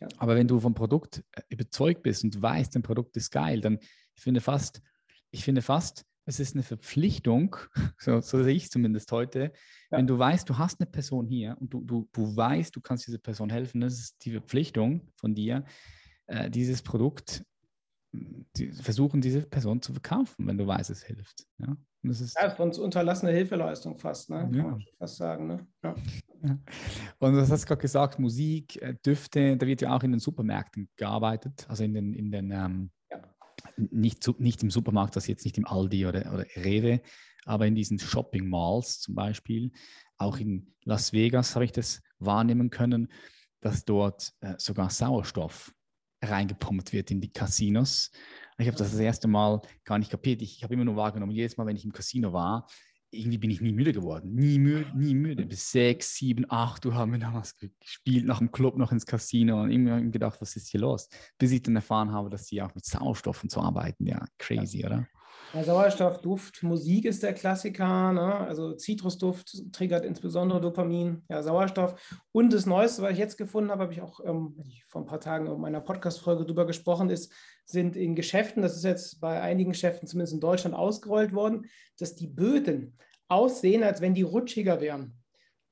Ja. 0.00 0.08
Aber 0.18 0.34
wenn 0.34 0.48
du 0.48 0.58
vom 0.58 0.74
Produkt 0.74 1.22
äh, 1.32 1.42
überzeugt 1.48 2.02
bist 2.02 2.24
und 2.24 2.42
weißt, 2.42 2.74
dein 2.74 2.82
Produkt 2.82 3.16
ist 3.16 3.30
geil, 3.30 3.60
dann 3.60 3.78
ich 4.16 4.22
finde 4.22 4.40
fast, 4.40 4.82
ich 5.30 5.44
finde 5.44 5.62
fast, 5.62 6.04
es 6.26 6.40
ist 6.40 6.54
eine 6.54 6.62
Verpflichtung, 6.62 7.56
so, 7.98 8.20
so 8.20 8.42
sehe 8.42 8.54
ich 8.54 8.70
zumindest 8.70 9.10
heute, 9.12 9.52
ja. 9.90 9.98
wenn 9.98 10.06
du 10.06 10.18
weißt, 10.18 10.48
du 10.48 10.58
hast 10.58 10.80
eine 10.80 10.90
Person 10.90 11.26
hier 11.26 11.56
und 11.60 11.72
du, 11.72 11.82
du, 11.82 12.08
du 12.12 12.36
weißt, 12.36 12.74
du 12.74 12.80
kannst 12.80 13.06
dieser 13.06 13.18
Person 13.18 13.50
helfen, 13.50 13.80
das 13.80 13.94
ist 13.94 14.24
die 14.24 14.32
Verpflichtung 14.32 15.08
von 15.16 15.34
dir, 15.34 15.64
äh, 16.26 16.50
dieses 16.50 16.82
Produkt 16.82 17.44
die 18.56 18.70
versuchen, 18.70 19.20
diese 19.20 19.42
Person 19.42 19.82
zu 19.82 19.92
verkaufen, 19.92 20.46
wenn 20.46 20.58
du 20.58 20.66
weißt, 20.66 20.90
es 20.90 21.02
hilft. 21.02 21.46
Ja, 21.58 21.68
und 21.68 22.08
das 22.08 22.20
ist 22.20 22.36
ja, 22.40 22.54
uns 22.56 22.78
unterlassene 22.78 23.32
Hilfeleistung 23.32 23.98
fast, 23.98 24.30
ne? 24.30 24.40
kann 24.40 24.54
ja. 24.54 24.62
man 24.62 24.84
fast 24.98 25.16
sagen. 25.16 25.46
Ne? 25.48 25.66
Ja. 25.82 25.94
Und 27.18 27.32
du 27.32 27.40
hast 27.40 27.66
gerade 27.66 27.80
gesagt, 27.80 28.18
Musik, 28.18 28.80
äh, 28.82 28.94
Düfte, 29.04 29.56
da 29.56 29.66
wird 29.66 29.80
ja 29.82 29.96
auch 29.96 30.02
in 30.02 30.12
den 30.12 30.20
Supermärkten 30.20 30.88
gearbeitet, 30.96 31.66
also 31.68 31.84
in 31.84 31.94
den, 31.94 32.12
in 32.12 32.30
den 32.30 32.50
ähm, 32.50 32.90
nicht, 33.76 34.28
nicht 34.38 34.62
im 34.62 34.70
Supermarkt, 34.70 35.16
das 35.16 35.26
jetzt 35.26 35.44
nicht 35.44 35.58
im 35.58 35.66
Aldi 35.66 36.06
oder, 36.06 36.32
oder 36.32 36.46
Rewe, 36.56 37.00
aber 37.44 37.66
in 37.66 37.74
diesen 37.74 37.98
Shopping 37.98 38.48
Malls 38.48 39.00
zum 39.00 39.14
Beispiel. 39.14 39.72
Auch 40.16 40.38
in 40.38 40.74
Las 40.84 41.12
Vegas 41.12 41.54
habe 41.54 41.64
ich 41.64 41.72
das 41.72 42.02
wahrnehmen 42.18 42.70
können, 42.70 43.08
dass 43.60 43.84
dort 43.84 44.32
äh, 44.40 44.54
sogar 44.58 44.90
Sauerstoff 44.90 45.72
reingepumpt 46.22 46.92
wird 46.92 47.10
in 47.10 47.20
die 47.20 47.32
Casinos. 47.32 48.10
Ich 48.58 48.66
habe 48.66 48.78
das 48.78 48.92
das 48.92 49.00
erste 49.00 49.28
Mal 49.28 49.60
gar 49.84 49.98
nicht 49.98 50.10
kapiert. 50.10 50.42
Ich, 50.42 50.56
ich 50.56 50.64
habe 50.64 50.74
immer 50.74 50.84
nur 50.84 50.96
wahrgenommen, 50.96 51.32
jedes 51.32 51.56
Mal, 51.56 51.66
wenn 51.66 51.76
ich 51.76 51.84
im 51.84 51.92
Casino 51.92 52.32
war, 52.32 52.66
irgendwie 53.14 53.38
bin 53.38 53.50
ich 53.50 53.60
nie 53.60 53.72
müde 53.72 53.92
geworden. 53.92 54.34
Nie 54.34 54.58
müde, 54.58 54.90
nie 54.96 55.14
müde. 55.14 55.46
Bis 55.46 55.70
sechs, 55.70 56.14
sieben, 56.14 56.44
acht 56.48 56.84
Uhr 56.86 56.94
haben 56.94 57.12
wir 57.12 57.18
damals 57.18 57.56
gespielt, 57.56 58.26
nach 58.26 58.38
dem 58.38 58.52
Club 58.52 58.76
noch 58.76 58.92
ins 58.92 59.06
Casino 59.06 59.62
und 59.62 59.70
immer 59.70 60.00
gedacht, 60.00 60.40
was 60.40 60.56
ist 60.56 60.68
hier 60.68 60.80
los? 60.80 61.08
Bis 61.38 61.52
ich 61.52 61.62
dann 61.62 61.76
erfahren 61.76 62.12
habe, 62.12 62.30
dass 62.30 62.46
sie 62.46 62.60
auch 62.62 62.74
mit 62.74 62.84
Sauerstoff 62.84 63.42
und 63.42 63.50
so 63.50 63.60
arbeiten. 63.60 64.06
Ja, 64.06 64.24
crazy, 64.38 64.80
ja. 64.80 64.88
oder? 64.88 65.08
Ja, 65.52 65.62
Sauerstoff, 65.62 66.20
Duft, 66.20 66.62
Musik 66.62 67.04
ist 67.04 67.22
der 67.22 67.32
Klassiker. 67.32 68.12
Ne? 68.12 68.34
Also 68.34 68.72
Zitrusduft 68.72 69.72
triggert 69.72 70.04
insbesondere 70.04 70.60
Dopamin, 70.60 71.22
ja, 71.28 71.42
Sauerstoff. 71.42 71.94
Und 72.32 72.52
das 72.52 72.66
Neueste, 72.66 73.02
was 73.02 73.12
ich 73.12 73.18
jetzt 73.18 73.36
gefunden 73.36 73.70
habe, 73.70 73.84
habe 73.84 73.92
ich 73.92 74.00
auch 74.00 74.20
ähm, 74.24 74.56
vor 74.88 75.02
ein 75.02 75.06
paar 75.06 75.20
Tagen 75.20 75.46
in 75.46 75.60
meiner 75.60 75.80
Podcast-Folge 75.80 76.44
drüber 76.44 76.66
gesprochen, 76.66 77.08
ist, 77.10 77.32
sind 77.64 77.96
in 77.96 78.14
Geschäften, 78.14 78.62
das 78.62 78.76
ist 78.76 78.84
jetzt 78.84 79.20
bei 79.20 79.40
einigen 79.40 79.72
Geschäften 79.72 80.06
zumindest 80.06 80.34
in 80.34 80.40
Deutschland 80.40 80.74
ausgerollt 80.74 81.32
worden, 81.32 81.66
dass 81.98 82.14
die 82.14 82.26
Böden 82.26 82.98
aussehen, 83.28 83.82
als 83.82 84.00
wenn 84.00 84.14
die 84.14 84.22
rutschiger 84.22 84.80
wären. 84.80 85.14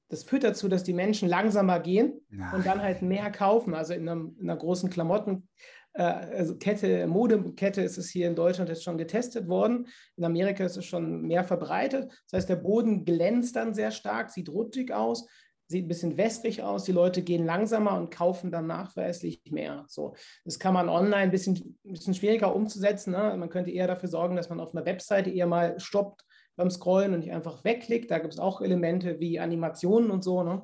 Das 0.08 0.24
führt 0.24 0.44
dazu, 0.44 0.68
dass 0.68 0.84
die 0.84 0.92
Menschen 0.92 1.28
langsamer 1.28 1.80
gehen 1.80 2.20
Nein. 2.28 2.54
und 2.54 2.66
dann 2.66 2.82
halt 2.82 3.02
mehr 3.02 3.30
kaufen. 3.30 3.74
Also 3.74 3.94
in, 3.94 4.08
einem, 4.08 4.36
in 4.38 4.50
einer 4.50 4.58
großen 4.58 4.90
Klamotten, 4.90 5.48
äh, 5.94 6.02
also 6.02 6.56
Kette, 6.56 7.06
Modekette 7.06 7.80
ist 7.82 7.96
es 7.96 8.10
hier 8.10 8.28
in 8.28 8.34
Deutschland 8.34 8.68
jetzt 8.68 8.84
schon 8.84 8.98
getestet 8.98 9.48
worden. 9.48 9.86
In 10.16 10.24
Amerika 10.24 10.64
ist 10.64 10.76
es 10.76 10.84
schon 10.84 11.22
mehr 11.22 11.44
verbreitet. 11.44 12.10
Das 12.30 12.38
heißt, 12.38 12.48
der 12.48 12.56
Boden 12.56 13.04
glänzt 13.04 13.56
dann 13.56 13.74
sehr 13.74 13.90
stark, 13.90 14.30
sieht 14.30 14.50
rutschig 14.50 14.92
aus 14.92 15.26
sieht 15.72 15.86
ein 15.86 15.88
bisschen 15.88 16.16
wässrig 16.16 16.62
aus, 16.62 16.84
die 16.84 16.92
Leute 16.92 17.22
gehen 17.22 17.44
langsamer 17.44 17.96
und 17.96 18.10
kaufen 18.10 18.52
dann 18.52 18.68
nachweislich 18.68 19.42
mehr. 19.50 19.84
So, 19.88 20.14
das 20.44 20.58
kann 20.58 20.74
man 20.74 20.88
online 20.88 21.16
ein 21.16 21.30
bisschen, 21.30 21.78
ein 21.84 21.92
bisschen 21.92 22.14
schwieriger 22.14 22.54
umzusetzen. 22.54 23.12
Ne? 23.12 23.34
Man 23.36 23.48
könnte 23.48 23.72
eher 23.72 23.88
dafür 23.88 24.08
sorgen, 24.08 24.36
dass 24.36 24.50
man 24.50 24.60
auf 24.60 24.74
einer 24.74 24.86
Webseite 24.86 25.30
eher 25.30 25.46
mal 25.46 25.80
stoppt 25.80 26.24
beim 26.54 26.70
Scrollen 26.70 27.14
und 27.14 27.20
nicht 27.20 27.32
einfach 27.32 27.64
wegklickt. 27.64 28.10
Da 28.10 28.18
gibt 28.18 28.34
es 28.34 28.38
auch 28.38 28.60
Elemente 28.60 29.18
wie 29.18 29.40
Animationen 29.40 30.10
und 30.10 30.22
so. 30.22 30.42
Ne? 30.42 30.62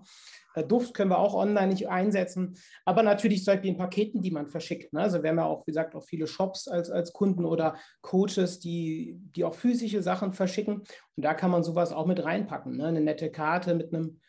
Äh, 0.55 0.65
Duft 0.65 0.95
können 0.95 1.11
wir 1.11 1.19
auch 1.19 1.35
online 1.35 1.69
nicht 1.69 1.89
einsetzen, 1.89 2.57
aber 2.85 3.03
natürlich 3.03 3.45
zum 3.45 3.55
Beispiel 3.55 3.71
in 3.71 3.79
Paketen, 3.79 4.23
die 4.23 4.31
man 4.31 4.49
verschickt. 4.49 4.93
Ne? 4.93 5.01
Also 5.01 5.23
wir 5.23 5.31
haben 5.31 5.39
ja 5.39 5.47
auch, 5.47 5.67
wie 5.67 5.71
gesagt, 5.71 5.95
auch 5.95 6.05
viele 6.05 6.27
Shops 6.27 6.69
als, 6.69 6.91
als 6.91 7.13
Kunden 7.13 7.45
oder 7.45 7.77
Coaches, 8.03 8.61
die, 8.61 9.19
die 9.35 9.45
auch 9.45 9.55
physische 9.55 10.03
Sachen 10.03 10.33
verschicken. 10.33 10.83
Und 11.17 11.25
da 11.25 11.35
kann 11.35 11.51
man 11.51 11.63
sowas 11.63 11.93
auch 11.93 12.07
mit 12.07 12.23
reinpacken. 12.23 12.77
Ne? 12.77 12.87
Eine 12.87 13.01
nette 13.01 13.31
Karte 13.31 13.75
mit 13.75 13.95
einem 13.95 14.21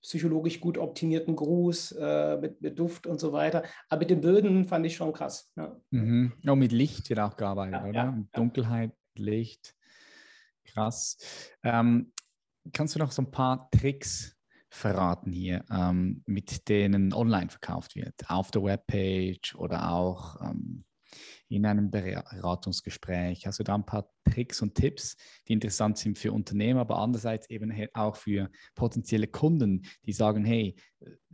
psychologisch 0.00 0.60
gut 0.60 0.78
optimierten 0.78 1.36
Gruß, 1.36 1.92
äh, 1.92 2.36
mit, 2.38 2.60
mit, 2.60 2.78
Duft 2.78 3.06
und 3.06 3.20
so 3.20 3.32
weiter. 3.32 3.64
Aber 3.88 4.00
mit 4.00 4.10
den 4.10 4.20
Böden 4.20 4.64
fand 4.64 4.86
ich 4.86 4.96
schon 4.96 5.12
krass. 5.12 5.50
Ja. 5.56 5.76
Mhm. 5.90 6.32
Auch 6.46 6.56
mit 6.56 6.72
Licht 6.72 7.08
wird 7.10 7.20
auch 7.20 7.36
gearbeitet, 7.36 7.74
ja, 7.74 7.88
oder? 7.88 7.92
Ja, 7.94 8.24
Dunkelheit, 8.32 8.92
Licht. 9.16 9.74
Krass. 10.64 11.16
Ähm, 11.62 12.12
kannst 12.72 12.94
du 12.94 12.98
noch 12.98 13.12
so 13.12 13.22
ein 13.22 13.30
paar 13.30 13.68
Tricks 13.70 14.36
verraten 14.70 15.32
hier, 15.32 15.64
ähm, 15.70 16.22
mit 16.26 16.68
denen 16.68 17.12
online 17.12 17.48
verkauft 17.48 17.96
wird? 17.96 18.14
Auf 18.28 18.50
der 18.50 18.62
Webpage 18.62 19.54
oder 19.56 19.90
auch 19.90 20.40
ähm, 20.42 20.84
in 21.48 21.66
einem 21.66 21.90
Beratungsgespräch? 21.90 23.46
Hast 23.46 23.58
du 23.58 23.64
da 23.64 23.74
ein 23.74 23.86
paar 23.86 24.10
Tricks 24.24 24.62
und 24.62 24.74
Tipps, 24.74 25.16
die 25.46 25.54
interessant 25.54 25.98
sind 25.98 26.18
für 26.18 26.32
Unternehmer, 26.32 26.80
aber 26.80 26.98
andererseits 26.98 27.48
eben 27.50 27.72
auch 27.94 28.16
für 28.16 28.50
potenzielle 28.74 29.26
Kunden, 29.26 29.82
die 30.04 30.12
sagen, 30.12 30.44
hey, 30.44 30.76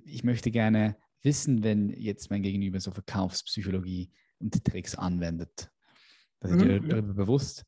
ich 0.05 0.25
möchte 0.25 0.51
gerne 0.51 0.97
wissen, 1.23 1.63
wenn 1.63 1.89
jetzt 1.91 2.31
mein 2.31 2.43
Gegenüber 2.43 2.81
so 2.81 2.91
Verkaufspsychologie 2.91 4.13
und 4.39 4.65
Tricks 4.65 4.95
anwendet. 4.95 5.71
Dass 6.41 6.53
mhm. 6.53 6.59
ich 6.59 6.63
dir 6.65 6.81
darüber 6.81 7.15
bewusst, 7.15 7.65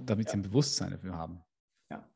damit 0.00 0.28
sie 0.28 0.34
ein 0.34 0.42
Bewusstsein 0.42 0.92
dafür 0.92 1.16
haben. 1.16 1.42
Ja, 1.90 2.08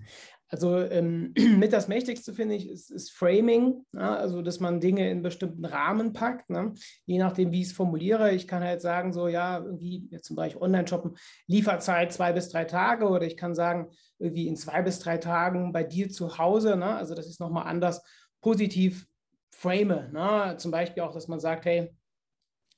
Also 0.48 0.78
ähm, 0.78 1.32
mit 1.58 1.72
das 1.72 1.88
Mächtigste 1.88 2.32
finde 2.32 2.54
ich 2.54 2.68
ist, 2.68 2.90
ist 2.90 3.12
Framing, 3.12 3.84
ja, 3.92 4.16
also 4.16 4.42
dass 4.42 4.60
man 4.60 4.80
Dinge 4.80 5.10
in 5.10 5.22
bestimmten 5.22 5.64
Rahmen 5.64 6.12
packt, 6.12 6.50
ne? 6.50 6.74
je 7.06 7.18
nachdem, 7.18 7.52
wie 7.52 7.62
ich 7.62 7.68
es 7.68 7.72
formuliere. 7.72 8.32
Ich 8.32 8.46
kann 8.46 8.62
halt 8.62 8.80
sagen, 8.80 9.12
so 9.12 9.28
ja, 9.28 9.58
irgendwie 9.58 10.08
jetzt 10.10 10.26
zum 10.26 10.36
Beispiel 10.36 10.62
Online-Shoppen, 10.62 11.16
Lieferzeit 11.46 12.12
zwei 12.12 12.32
bis 12.32 12.50
drei 12.50 12.64
Tage 12.64 13.08
oder 13.08 13.26
ich 13.26 13.36
kann 13.36 13.54
sagen, 13.54 13.90
irgendwie 14.18 14.46
in 14.46 14.56
zwei 14.56 14.82
bis 14.82 14.98
drei 15.00 15.18
Tagen 15.18 15.72
bei 15.72 15.82
dir 15.82 16.08
zu 16.08 16.38
Hause. 16.38 16.76
Ne? 16.76 16.94
Also 16.94 17.14
das 17.14 17.26
ist 17.26 17.40
nochmal 17.40 17.66
anders 17.66 18.02
positiv 18.40 19.06
frame. 19.50 20.10
Ne? 20.12 20.56
Zum 20.58 20.70
Beispiel 20.70 21.02
auch, 21.02 21.14
dass 21.14 21.28
man 21.28 21.40
sagt, 21.40 21.64
hey, 21.64 21.94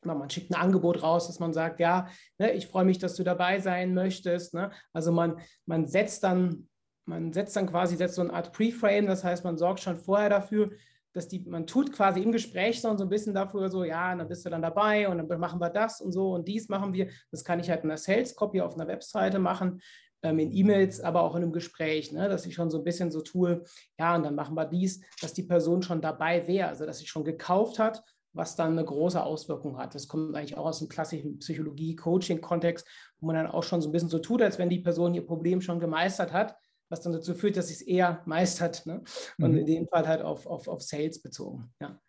man 0.05 0.31
schickt 0.31 0.51
ein 0.51 0.55
Angebot 0.55 1.03
raus, 1.03 1.27
dass 1.27 1.41
man 1.41 1.53
sagt, 1.53 1.81
ja, 1.81 2.09
ne, 2.39 2.53
ich 2.53 2.69
freue 2.69 2.85
mich, 2.85 2.99
dass 2.99 3.17
du 3.17 3.25
dabei 3.25 3.59
sein 3.59 3.93
möchtest. 3.93 4.55
Ne? 4.55 4.71
Also 4.93 5.11
man, 5.11 5.41
man 5.67 5.87
setzt 5.89 6.23
dann 6.23 6.69
man 7.07 7.33
setzt 7.33 7.57
dann 7.57 7.67
quasi 7.67 7.97
setzt 7.97 8.17
so 8.17 8.23
eine 8.23 8.33
Art 8.33 8.53
Preframe, 8.53 9.07
das 9.07 9.25
heißt, 9.25 9.45
man 9.45 9.57
sorgt 9.57 9.81
schon 9.81 9.97
vorher 9.97 10.29
dafür, 10.29 10.71
dass 11.13 11.29
die, 11.29 11.41
man 11.49 11.67
tut 11.67 11.93
quasi 11.93 12.21
im 12.21 12.31
Gespräch 12.31 12.83
so 12.83 12.89
ein 12.91 13.09
bisschen 13.09 13.33
dafür 13.33 13.71
so, 13.71 13.85
ja, 13.85 14.15
dann 14.15 14.29
bist 14.29 14.45
du 14.45 14.51
dann 14.51 14.61
dabei 14.61 15.09
und 15.09 15.17
dann 15.17 15.41
machen 15.41 15.61
wir 15.61 15.71
das 15.71 16.01
und 16.01 16.13
so 16.13 16.35
und 16.35 16.47
dies 16.47 16.69
machen 16.69 16.93
wir. 16.93 17.09
Das 17.31 17.43
kann 17.43 17.59
ich 17.59 17.71
halt 17.71 17.85
in 17.85 17.91
einer 17.91 17.97
Sales 17.97 18.35
Copy 18.35 18.61
auf 18.61 18.75
einer 18.75 18.87
Webseite 18.87 19.39
machen, 19.39 19.81
ähm, 20.23 20.39
in 20.39 20.53
E-Mails, 20.53 21.01
aber 21.01 21.23
auch 21.23 21.35
in 21.35 21.43
einem 21.43 21.53
Gespräch, 21.53 22.13
ne, 22.13 22.29
dass 22.29 22.45
ich 22.45 22.55
schon 22.55 22.71
so 22.71 22.79
ein 22.79 22.85
bisschen 22.85 23.11
so 23.11 23.23
tue, 23.23 23.63
ja, 23.99 24.15
und 24.15 24.25
dann 24.25 24.35
machen 24.35 24.57
wir 24.57 24.67
dies, 24.67 25.01
dass 25.23 25.33
die 25.33 25.45
Person 25.45 25.83
schon 25.83 26.03
dabei 26.03 26.47
wäre, 26.47 26.69
also 26.69 26.85
dass 26.85 26.99
sie 26.99 27.07
schon 27.07 27.25
gekauft 27.25 27.79
hat, 27.79 28.03
was 28.35 28.55
dann 28.55 28.73
eine 28.73 28.85
große 28.85 29.23
Auswirkung 29.23 29.79
hat. 29.79 29.95
Das 29.95 30.09
kommt 30.09 30.37
eigentlich 30.37 30.59
auch 30.59 30.67
aus 30.67 30.81
dem 30.81 30.89
klassischen 30.89 31.39
Psychologie-Coaching-Kontext, 31.39 32.87
wo 33.21 33.29
man 33.29 33.37
dann 33.37 33.47
auch 33.47 33.63
schon 33.63 33.81
so 33.81 33.89
ein 33.89 33.93
bisschen 33.93 34.11
so 34.11 34.19
tut, 34.19 34.43
als 34.43 34.59
wenn 34.59 34.69
die 34.69 34.81
Person 34.81 35.15
ihr 35.15 35.25
Problem 35.25 35.63
schon 35.63 35.81
gemeistert 35.81 36.35
hat 36.35 36.57
was 36.89 37.01
dann 37.01 37.12
dazu 37.12 37.34
führt, 37.34 37.57
dass 37.57 37.70
es 37.70 37.82
eher 37.82 38.22
meistert. 38.26 38.87
Ne? 38.87 39.03
Und 39.39 39.53
mhm. 39.53 39.59
in 39.59 39.66
dem 39.66 39.89
Fall 39.89 40.07
halt 40.07 40.22
auf, 40.22 40.47
auf, 40.47 40.68
auf 40.68 40.82
Sales 40.82 41.20
bezogen. 41.20 41.72
Ja. 41.80 42.01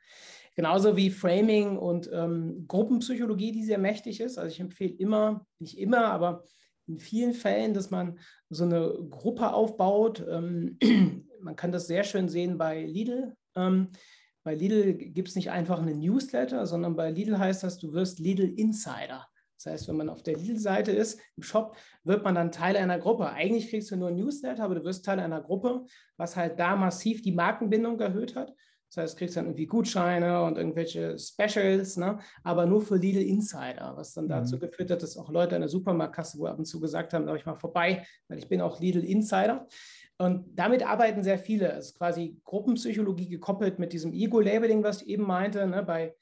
Genauso 0.56 0.98
wie 0.98 1.12
Framing 1.12 1.78
und 1.78 2.10
ähm, 2.12 2.66
Gruppenpsychologie, 2.68 3.52
die 3.52 3.64
sehr 3.64 3.78
mächtig 3.78 4.20
ist. 4.20 4.40
Also 4.40 4.52
ich 4.52 4.60
empfehle 4.60 4.94
immer, 4.94 5.46
nicht 5.60 5.78
immer, 5.78 6.06
aber 6.06 6.44
in 6.88 6.98
vielen 7.00 7.34
Fällen, 7.34 7.74
dass 7.74 7.92
man 7.92 8.18
so 8.50 8.64
eine 8.64 8.92
Gruppe 9.10 9.54
aufbaut. 9.54 10.26
Ähm, 10.28 10.80
man 11.42 11.56
kann 11.56 11.72
das 11.72 11.86
sehr 11.88 12.04
schön 12.04 12.28
sehen 12.28 12.58
bei 12.58 12.84
Lidl. 12.84 13.36
Ähm, 13.56 13.90
bei 14.44 14.56
Lidl 14.56 14.94
gibt 14.96 15.28
es 15.28 15.36
nicht 15.36 15.52
einfach 15.52 15.80
einen 15.80 16.00
Newsletter, 16.00 16.66
sondern 16.66 16.96
bei 16.96 17.12
Lidl 17.12 17.38
heißt 17.38 17.64
das, 17.64 17.78
du 17.78 17.94
wirst 17.94 18.18
Lidl 18.20 18.50
Insider. 18.58 19.28
Das 19.58 19.74
heißt, 19.74 19.88
wenn 19.88 19.98
man 19.98 20.10
auf 20.10 20.24
der 20.24 20.36
Lidl-Seite 20.36 20.92
ist, 20.92 21.20
im 21.36 21.44
Shop, 21.44 21.76
wird 22.04 22.24
man 22.24 22.36
dann 22.36 22.52
Teil 22.52 22.78
einer 22.78 23.00
Gruppe. 23.00 23.30
Eigentlich 23.30 23.70
kriegst 23.70 23.92
du 23.92 23.96
nur 23.96 24.10
ein 24.10 24.16
Newsletter, 24.16 24.64
aber 24.64 24.76
du 24.76 24.84
wirst 24.84 25.04
Teil 25.04 25.20
einer 25.20 25.42
Gruppe, 25.42 25.86
was 26.16 26.36
halt 26.36 26.60
da 26.60 26.76
massiv 26.76 27.22
die 27.22 27.32
Markenbindung 27.32 28.00
erhöht 28.00 28.36
hat. 28.36 28.54
Das 28.90 29.04
heißt, 29.04 29.14
du 29.16 29.18
kriegst 29.18 29.36
dann 29.36 29.46
irgendwie 29.46 29.66
Gutscheine 29.66 30.44
und 30.44 30.58
irgendwelche 30.58 31.18
Specials, 31.20 31.98
ne? 31.98 32.20
aber 32.44 32.66
nur 32.66 32.82
für 32.82 32.96
Lidl 32.96 33.22
Insider, 33.22 33.94
was 33.98 34.14
dann 34.14 34.30
dazu 34.30 34.56
mhm. 34.56 34.62
geführt 34.62 34.92
hat, 34.92 35.04
dass 35.04 35.18
auch 35.18 35.30
Leute 35.30 35.56
in 35.56 35.62
der 35.62 35.70
Supermarktkasse 35.70 36.40
wo 36.40 36.46
ab 36.46 36.58
und 36.58 36.66
zu 36.66 36.80
gesagt 36.80 37.14
haben, 37.14 37.26
da 37.26 37.36
ich 37.36 37.46
mal 37.46 37.56
vorbei, 37.56 38.06
weil 38.30 38.38
ich 38.38 38.48
bin 38.48 38.62
auch 38.62 38.80
Lidl 38.80 39.04
Insider. 39.04 39.68
Und 40.18 40.58
damit 40.58 40.88
arbeiten 40.88 41.22
sehr 41.22 41.38
viele. 41.38 41.72
Es 41.74 41.88
ist 41.88 41.98
quasi 41.98 42.40
Gruppenpsychologie 42.44 43.30
gekoppelt 43.30 43.78
mit 43.78 43.94
diesem 43.94 44.14
Ego-Labeling, 44.14 44.84
was 44.84 45.02
ich 45.02 45.10
eben 45.10 45.28
meinte. 45.28 45.68
Ne? 45.68 45.84
Bei 45.84 46.16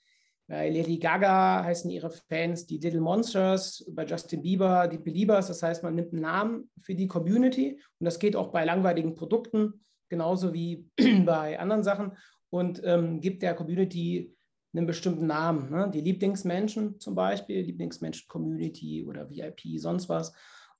bei 0.47 0.69
Lady 0.69 0.99
Gaga 0.99 1.63
heißen 1.63 1.89
ihre 1.89 2.11
Fans 2.11 2.67
die 2.67 2.77
Little 2.77 3.01
Monsters, 3.01 3.83
bei 3.91 4.05
Justin 4.05 4.43
Bieber 4.43 4.87
die 4.87 4.99
Beliebers. 4.99 5.47
Das 5.47 5.63
heißt, 5.63 5.81
man 5.81 5.95
nimmt 5.95 6.13
einen 6.13 6.21
Namen 6.21 6.69
für 6.79 6.93
die 6.93 7.07
Community 7.07 7.81
und 7.99 8.05
das 8.05 8.19
geht 8.19 8.35
auch 8.35 8.51
bei 8.51 8.63
langweiligen 8.63 9.15
Produkten, 9.15 9.81
genauso 10.09 10.53
wie 10.53 10.87
bei 11.25 11.59
anderen 11.59 11.83
Sachen 11.83 12.11
und 12.51 12.81
ähm, 12.85 13.21
gibt 13.21 13.41
der 13.41 13.55
Community 13.55 14.35
einen 14.75 14.85
bestimmten 14.85 15.25
Namen. 15.25 15.71
Ne? 15.71 15.89
Die 15.91 16.01
Lieblingsmenschen 16.01 16.99
zum 16.99 17.15
Beispiel, 17.15 17.61
Lieblingsmenschen-Community 17.61 19.05
oder 19.05 19.29
VIP, 19.29 19.79
sonst 19.79 20.09
was. 20.09 20.33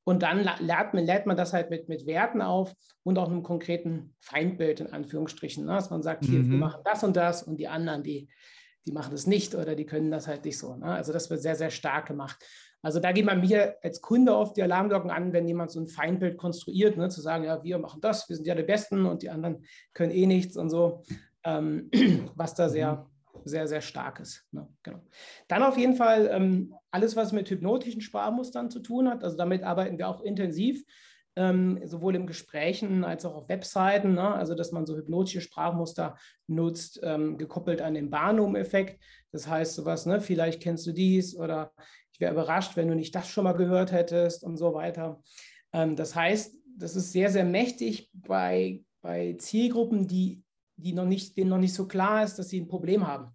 Und 0.03 0.21
dann 0.21 0.43
lädt 0.43 0.93
man, 0.93 1.05
lädt 1.05 1.25
man 1.25 1.35
das 1.35 1.53
halt 1.53 1.71
mit, 1.71 1.89
mit 1.89 2.05
Werten 2.05 2.41
auf 2.41 2.75
und 3.01 3.17
auch 3.17 3.27
einem 3.27 3.41
konkreten 3.41 4.13
Feindbild 4.19 4.81
in 4.81 4.93
Anführungsstrichen. 4.93 5.65
Ne? 5.65 5.73
Dass 5.73 5.89
man 5.89 6.03
sagt, 6.03 6.25
hier, 6.25 6.39
mhm. 6.39 6.51
wir 6.51 6.57
machen 6.59 6.81
das 6.85 7.03
und 7.03 7.15
das 7.15 7.41
und 7.41 7.57
die 7.57 7.67
anderen, 7.67 8.03
die 8.03 8.29
die 8.85 8.91
machen 8.91 9.11
das 9.11 9.27
nicht 9.27 9.55
oder 9.55 9.75
die 9.75 9.85
können 9.85 10.11
das 10.11 10.27
halt 10.27 10.45
nicht 10.45 10.57
so. 10.57 10.75
Ne? 10.75 10.85
Also 10.85 11.11
das 11.11 11.29
wird 11.29 11.41
sehr, 11.41 11.55
sehr 11.55 11.71
stark 11.71 12.07
gemacht. 12.07 12.37
Also 12.81 12.99
da 12.99 13.11
geht 13.11 13.25
man 13.25 13.41
mir 13.41 13.77
als 13.81 13.99
Kunde 13.99 14.35
oft 14.35 14.57
die 14.57 14.63
Alarmglocken 14.63 15.09
an, 15.09 15.33
wenn 15.33 15.47
jemand 15.47 15.71
so 15.71 15.79
ein 15.79 15.87
Feindbild 15.87 16.37
konstruiert, 16.37 16.97
ne? 16.97 17.09
zu 17.09 17.19
sagen, 17.19 17.43
ja, 17.43 17.63
wir 17.63 17.79
machen 17.79 17.99
das, 17.99 18.29
wir 18.29 18.35
sind 18.35 18.45
ja 18.45 18.53
die 18.53 18.63
Besten 18.63 19.05
und 19.07 19.23
die 19.23 19.29
anderen 19.29 19.65
können 19.93 20.11
eh 20.11 20.27
nichts 20.27 20.55
und 20.55 20.69
so, 20.69 21.03
ähm, 21.43 21.89
was 22.35 22.53
da 22.53 22.69
sehr, 22.69 23.07
sehr, 23.43 23.67
sehr 23.67 23.81
stark 23.81 24.19
ist. 24.19 24.45
Ne? 24.51 24.67
Genau. 24.83 24.99
Dann 25.47 25.63
auf 25.63 25.77
jeden 25.77 25.95
Fall 25.95 26.29
ähm, 26.31 26.75
alles, 26.91 27.15
was 27.15 27.31
mit 27.31 27.49
hypnotischen 27.49 28.01
Sparmustern 28.01 28.69
zu 28.69 28.79
tun 28.79 29.09
hat. 29.09 29.23
Also 29.23 29.35
damit 29.35 29.63
arbeiten 29.63 29.97
wir 29.97 30.07
auch 30.07 30.21
intensiv 30.21 30.83
ähm, 31.35 31.79
sowohl 31.85 32.15
im 32.15 32.27
Gesprächen 32.27 33.03
als 33.03 33.25
auch 33.25 33.35
auf 33.35 33.49
Webseiten, 33.49 34.13
ne? 34.13 34.33
also 34.33 34.55
dass 34.55 34.71
man 34.71 34.85
so 34.85 34.95
hypnotische 34.95 35.41
Sprachmuster 35.41 36.17
nutzt, 36.47 36.99
ähm, 37.03 37.37
gekoppelt 37.37 37.81
an 37.81 37.93
den 37.93 38.09
Barnum-Effekt. 38.09 39.01
Das 39.31 39.47
heißt 39.47 39.75
sowas, 39.75 40.05
ne? 40.05 40.21
vielleicht 40.21 40.61
kennst 40.61 40.87
du 40.87 40.91
dies 40.91 41.35
oder 41.35 41.71
ich 42.13 42.19
wäre 42.19 42.33
überrascht, 42.33 42.77
wenn 42.77 42.87
du 42.87 42.95
nicht 42.95 43.13
das 43.13 43.27
schon 43.27 43.43
mal 43.43 43.53
gehört 43.53 43.91
hättest 43.91 44.43
und 44.43 44.57
so 44.57 44.73
weiter. 44.73 45.21
Ähm, 45.73 45.95
das 45.95 46.15
heißt, 46.15 46.55
das 46.77 46.95
ist 46.95 47.11
sehr, 47.11 47.29
sehr 47.29 47.45
mächtig 47.45 48.09
bei, 48.13 48.83
bei 49.01 49.35
Zielgruppen, 49.37 50.07
die, 50.07 50.41
die 50.77 50.93
noch 50.93 51.05
nicht, 51.05 51.37
denen 51.37 51.49
noch 51.49 51.57
nicht 51.57 51.73
so 51.73 51.87
klar 51.87 52.23
ist, 52.23 52.39
dass 52.39 52.49
sie 52.49 52.61
ein 52.61 52.67
Problem 52.67 53.05
haben. 53.07 53.31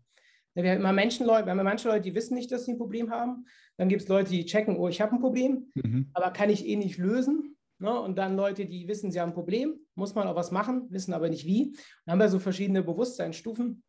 Wir 0.55 0.71
haben 0.73 0.81
immer 0.81 0.93
Menschen, 0.93 1.27
wir 1.27 1.35
haben 1.35 1.63
manche 1.63 1.89
Leute, 1.89 2.03
die 2.03 2.15
wissen 2.15 2.35
nicht, 2.35 2.51
dass 2.51 2.65
sie 2.65 2.73
ein 2.73 2.79
Problem 2.79 3.11
haben. 3.11 3.47
Dann 3.77 3.89
gibt 3.89 4.03
es 4.03 4.09
Leute, 4.09 4.31
die 4.31 4.45
checken, 4.45 4.77
oh, 4.77 4.89
ich 4.89 5.01
habe 5.01 5.13
ein 5.13 5.21
Problem, 5.21 5.71
mhm. 5.75 6.11
aber 6.13 6.33
kann 6.33 6.51
ich 6.51 6.67
eh 6.67 6.77
nicht 6.77 6.99
lösen. 6.99 7.50
Ne? 7.81 7.99
Und 7.99 8.16
dann 8.16 8.37
Leute, 8.37 8.66
die 8.66 8.87
wissen, 8.89 9.11
sie 9.11 9.20
haben 9.20 9.31
ein 9.31 9.35
Problem, 9.35 9.74
muss 9.95 10.14
man 10.14 10.28
auch 10.28 10.37
was 10.37 10.51
machen, 10.51 10.87
wissen 10.91 11.14
aber 11.14 11.28
nicht 11.28 11.47
wie. 11.47 11.72
Dann 12.05 12.12
haben 12.12 12.20
wir 12.20 12.28
so 12.28 12.39
verschiedene 12.39 12.83
Bewusstseinsstufen. 12.83 13.83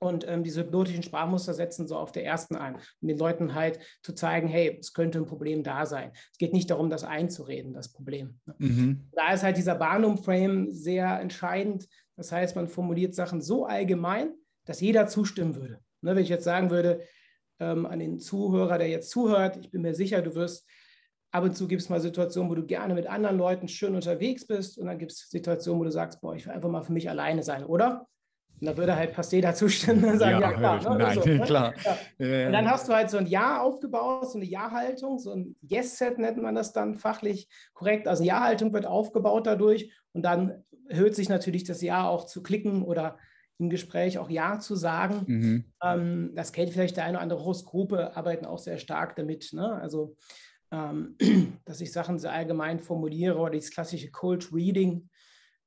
Und 0.00 0.26
ähm, 0.28 0.44
diese 0.44 0.62
hypnotischen 0.62 1.02
Sprachmuster 1.02 1.54
setzen 1.54 1.88
so 1.88 1.96
auf 1.96 2.12
der 2.12 2.24
ersten 2.24 2.54
ein, 2.54 2.76
um 3.00 3.08
den 3.08 3.18
Leuten 3.18 3.54
halt 3.54 3.80
zu 4.02 4.12
zeigen, 4.12 4.46
hey, 4.46 4.78
es 4.80 4.92
könnte 4.92 5.18
ein 5.18 5.26
Problem 5.26 5.64
da 5.64 5.86
sein. 5.86 6.12
Es 6.32 6.38
geht 6.38 6.52
nicht 6.52 6.70
darum, 6.70 6.88
das 6.88 7.02
einzureden, 7.02 7.74
das 7.74 7.92
Problem. 7.92 8.38
Ne? 8.46 8.54
Mhm. 8.58 9.08
Da 9.12 9.32
ist 9.32 9.42
halt 9.42 9.56
dieser 9.56 9.74
Barnum-Frame 9.74 10.70
sehr 10.70 11.18
entscheidend. 11.20 11.88
Das 12.16 12.30
heißt, 12.30 12.54
man 12.54 12.68
formuliert 12.68 13.14
Sachen 13.14 13.40
so 13.40 13.66
allgemein, 13.66 14.34
dass 14.66 14.80
jeder 14.80 15.08
zustimmen 15.08 15.56
würde. 15.56 15.80
Ne, 16.00 16.14
wenn 16.14 16.22
ich 16.22 16.28
jetzt 16.28 16.44
sagen 16.44 16.70
würde, 16.70 17.00
ähm, 17.58 17.86
an 17.86 17.98
den 17.98 18.20
Zuhörer, 18.20 18.78
der 18.78 18.88
jetzt 18.88 19.10
zuhört, 19.10 19.56
ich 19.56 19.70
bin 19.70 19.82
mir 19.82 19.94
sicher, 19.94 20.22
du 20.22 20.34
wirst 20.36 20.68
Ab 21.30 21.44
und 21.44 21.56
zu 21.56 21.68
gibt 21.68 21.82
es 21.82 21.88
mal 21.88 22.00
Situationen, 22.00 22.50
wo 22.50 22.54
du 22.54 22.64
gerne 22.64 22.94
mit 22.94 23.06
anderen 23.06 23.36
Leuten 23.36 23.68
schön 23.68 23.94
unterwegs 23.94 24.46
bist 24.46 24.78
und 24.78 24.86
dann 24.86 24.98
gibt 24.98 25.12
es 25.12 25.28
Situationen, 25.28 25.80
wo 25.80 25.84
du 25.84 25.90
sagst, 25.90 26.20
boah, 26.20 26.34
ich 26.34 26.46
will 26.46 26.52
einfach 26.52 26.70
mal 26.70 26.82
für 26.82 26.92
mich 26.92 27.10
alleine 27.10 27.42
sein, 27.42 27.64
oder? 27.64 28.06
Und 28.60 28.66
da 28.66 28.76
würde 28.76 28.96
halt 28.96 29.12
fast 29.12 29.32
jeder 29.32 29.54
zustimmen 29.54 30.04
und 30.04 30.18
sagen, 30.18 30.40
ja, 30.40 30.50
ja 30.50 30.56
klar. 30.56 30.90
Ne? 30.90 30.98
Nein, 30.98 31.14
so, 31.14 31.20
ne? 31.28 31.40
klar. 31.40 31.74
Ja. 32.18 32.46
Und 32.46 32.52
dann 32.52 32.70
hast 32.70 32.88
du 32.88 32.94
halt 32.94 33.10
so 33.10 33.18
ein 33.18 33.26
Ja 33.26 33.60
aufgebaut, 33.60 34.30
so 34.30 34.38
eine 34.38 34.46
Ja-Haltung, 34.46 35.18
so 35.18 35.32
ein 35.32 35.56
Yes-Set 35.60 36.18
nennt 36.18 36.40
man 36.40 36.54
das 36.54 36.72
dann 36.72 36.94
fachlich 36.94 37.48
korrekt. 37.74 38.08
Also 38.08 38.24
Ja-Haltung 38.24 38.72
wird 38.72 38.86
aufgebaut 38.86 39.46
dadurch 39.46 39.92
und 40.12 40.22
dann 40.22 40.64
erhöht 40.88 41.14
sich 41.14 41.28
natürlich 41.28 41.64
das 41.64 41.82
Ja 41.82 42.08
auch 42.08 42.24
zu 42.24 42.42
klicken 42.42 42.82
oder 42.82 43.18
im 43.58 43.70
Gespräch 43.70 44.18
auch 44.18 44.30
Ja 44.30 44.60
zu 44.60 44.76
sagen. 44.76 45.24
Mhm. 45.26 45.64
Ähm, 45.82 46.32
das 46.34 46.52
kennt 46.52 46.70
vielleicht 46.70 46.96
der 46.96 47.04
eine 47.04 47.14
oder 47.14 47.22
andere 47.22 47.44
Hostgruppe, 47.44 48.16
arbeiten 48.16 48.46
auch 48.46 48.58
sehr 48.58 48.78
stark 48.78 49.16
damit. 49.16 49.52
Ne? 49.52 49.74
Also 49.80 50.16
ähm, 50.70 51.16
dass 51.64 51.80
ich 51.80 51.92
Sachen 51.92 52.18
sehr 52.18 52.32
allgemein 52.32 52.80
formuliere 52.80 53.36
oder 53.38 53.50
dieses 53.50 53.70
klassische 53.70 54.10
Cold 54.10 54.52
Reading, 54.52 55.08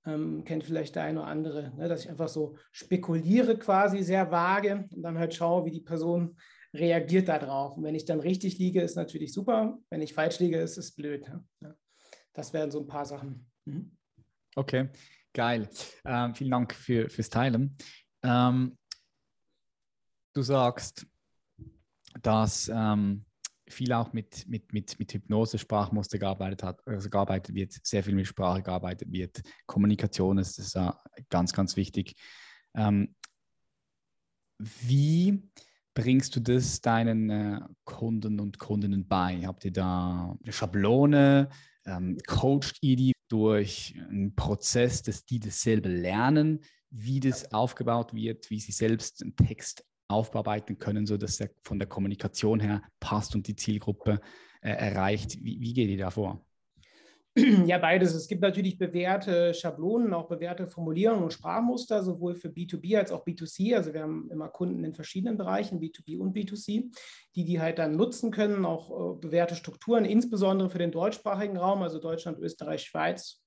ähm, 0.06 0.44
kennt 0.44 0.64
vielleicht 0.64 0.96
der 0.96 1.04
eine 1.04 1.22
oder 1.22 1.30
andere, 1.30 1.74
ne, 1.76 1.88
dass 1.88 2.04
ich 2.04 2.10
einfach 2.10 2.28
so 2.28 2.56
spekuliere 2.72 3.58
quasi 3.58 4.04
sehr 4.04 4.32
vage 4.32 4.88
und 4.92 5.04
dann 5.04 5.18
halt 5.18 5.34
schaue, 5.34 5.66
wie 5.66 5.72
die 5.72 5.82
Person 5.82 6.38
reagiert 6.74 7.28
darauf. 7.28 7.78
Und 7.78 7.84
wenn 7.84 7.96
ich 7.96 8.06
dann 8.06 8.20
richtig 8.20 8.58
liege, 8.58 8.82
ist 8.82 8.96
natürlich 8.96 9.34
super. 9.34 9.78
Wenn 9.90 10.02
ich 10.02 10.14
falsch 10.14 10.40
liege, 10.40 10.60
ist 10.60 10.78
es 10.78 10.96
blöd. 10.96 11.30
Ja. 11.62 11.76
Das 12.34 12.54
wären 12.54 12.72
so 12.72 12.80
ein 12.80 12.88
paar 12.88 13.06
Sachen. 13.06 13.46
Mhm. 13.66 13.98
Okay, 14.56 14.90
geil. 15.34 15.70
Ähm, 16.06 16.34
vielen 16.34 16.52
Dank 16.52 16.74
für, 16.74 17.10
fürs 17.10 17.30
Teilen. 17.30 17.78
Ähm, 18.24 18.78
du 20.34 20.42
sagst, 20.42 21.06
dass 22.22 22.70
ähm, 22.74 23.26
viel 23.72 23.94
auch 23.94 24.14
mit, 24.14 24.48
mit, 24.48 24.74
mit, 24.74 24.98
mit 25.00 25.14
Hypnose, 25.14 25.58
Sprachmuster 25.58 26.20
gearbeitet 26.20 26.64
hat, 26.64 26.88
also 26.88 27.10
gearbeitet 27.10 27.56
wird, 27.56 27.74
sehr 27.84 28.04
viel 28.04 28.16
mit 28.16 28.28
Sprache 28.28 28.62
gearbeitet 28.62 29.12
wird. 29.12 29.42
Kommunikation 29.66 30.38
ist, 30.38 30.60
ist 30.60 30.78
ganz, 31.30 31.54
ganz 31.54 31.76
wichtig. 31.76 32.16
Ähm, 32.76 33.16
wie 34.58 35.50
bringst 35.94 36.36
du 36.36 36.40
das 36.40 36.82
deinen 36.82 37.30
äh, 37.30 37.60
Kunden 37.84 38.40
und 38.40 38.60
Kundinnen 38.60 39.08
bei? 39.08 39.46
Habt 39.46 39.66
ihr 39.66 39.74
da 39.74 40.36
eine 40.42 40.52
Schablone? 40.52 41.50
Ähm, 41.86 42.18
coacht 42.28 42.78
ihr 42.82 42.96
die 42.96 43.14
durch 43.28 43.96
einen 44.10 44.36
Prozess, 44.36 45.02
dass 45.04 45.26
die 45.26 45.40
dasselbe 45.40 45.90
lernen, 45.90 46.60
wie 46.90 47.20
das 47.20 47.54
aufgebaut 47.54 48.14
wird, 48.14 48.50
wie 48.50 48.60
sie 48.60 48.74
selbst 48.74 49.22
einen 49.24 49.36
Text 49.36 49.86
aufbearbeiten 50.12 50.78
können, 50.78 51.06
sodass 51.06 51.40
er 51.40 51.50
von 51.64 51.80
der 51.80 51.88
Kommunikation 51.88 52.60
her 52.60 52.84
passt 53.00 53.36
und 53.36 53.48
die 53.48 53.56
Zielgruppe 53.56 54.20
äh, 54.62 54.70
erreicht. 54.70 55.44
Wie, 55.44 55.60
wie 55.60 55.74
geht 55.74 55.90
ihr 55.90 55.98
da 55.98 56.10
vor? 56.10 56.46
Ja, 57.66 57.78
beides. 57.78 58.14
Es 58.14 58.28
gibt 58.28 58.42
natürlich 58.42 58.78
bewährte 58.78 59.54
Schablonen, 59.54 60.14
auch 60.14 60.28
bewährte 60.28 60.68
Formulierungen 60.68 61.24
und 61.24 61.32
Sprachmuster, 61.32 62.04
sowohl 62.04 62.36
für 62.36 62.50
B2B 62.50 62.98
als 62.98 63.12
auch 63.14 63.26
B2C. 63.26 63.74
Also 63.74 63.94
wir 63.94 64.02
haben 64.02 64.30
immer 64.30 64.50
Kunden 64.50 64.84
in 64.84 64.94
verschiedenen 64.94 65.38
Bereichen, 65.38 65.80
B2B 65.80 66.20
und 66.20 66.36
B2C, 66.36 66.92
die 67.36 67.46
die 67.46 67.62
halt 67.62 67.80
dann 67.80 67.96
nutzen 67.96 68.32
können, 68.32 68.66
auch 68.66 69.16
äh, 69.16 69.20
bewährte 69.22 69.56
Strukturen, 69.56 70.04
insbesondere 70.04 70.70
für 70.70 70.80
den 70.80 70.92
deutschsprachigen 70.92 71.56
Raum, 71.56 71.82
also 71.82 72.00
Deutschland, 72.00 72.38
Österreich, 72.38 72.84
Schweiz. 72.84 73.42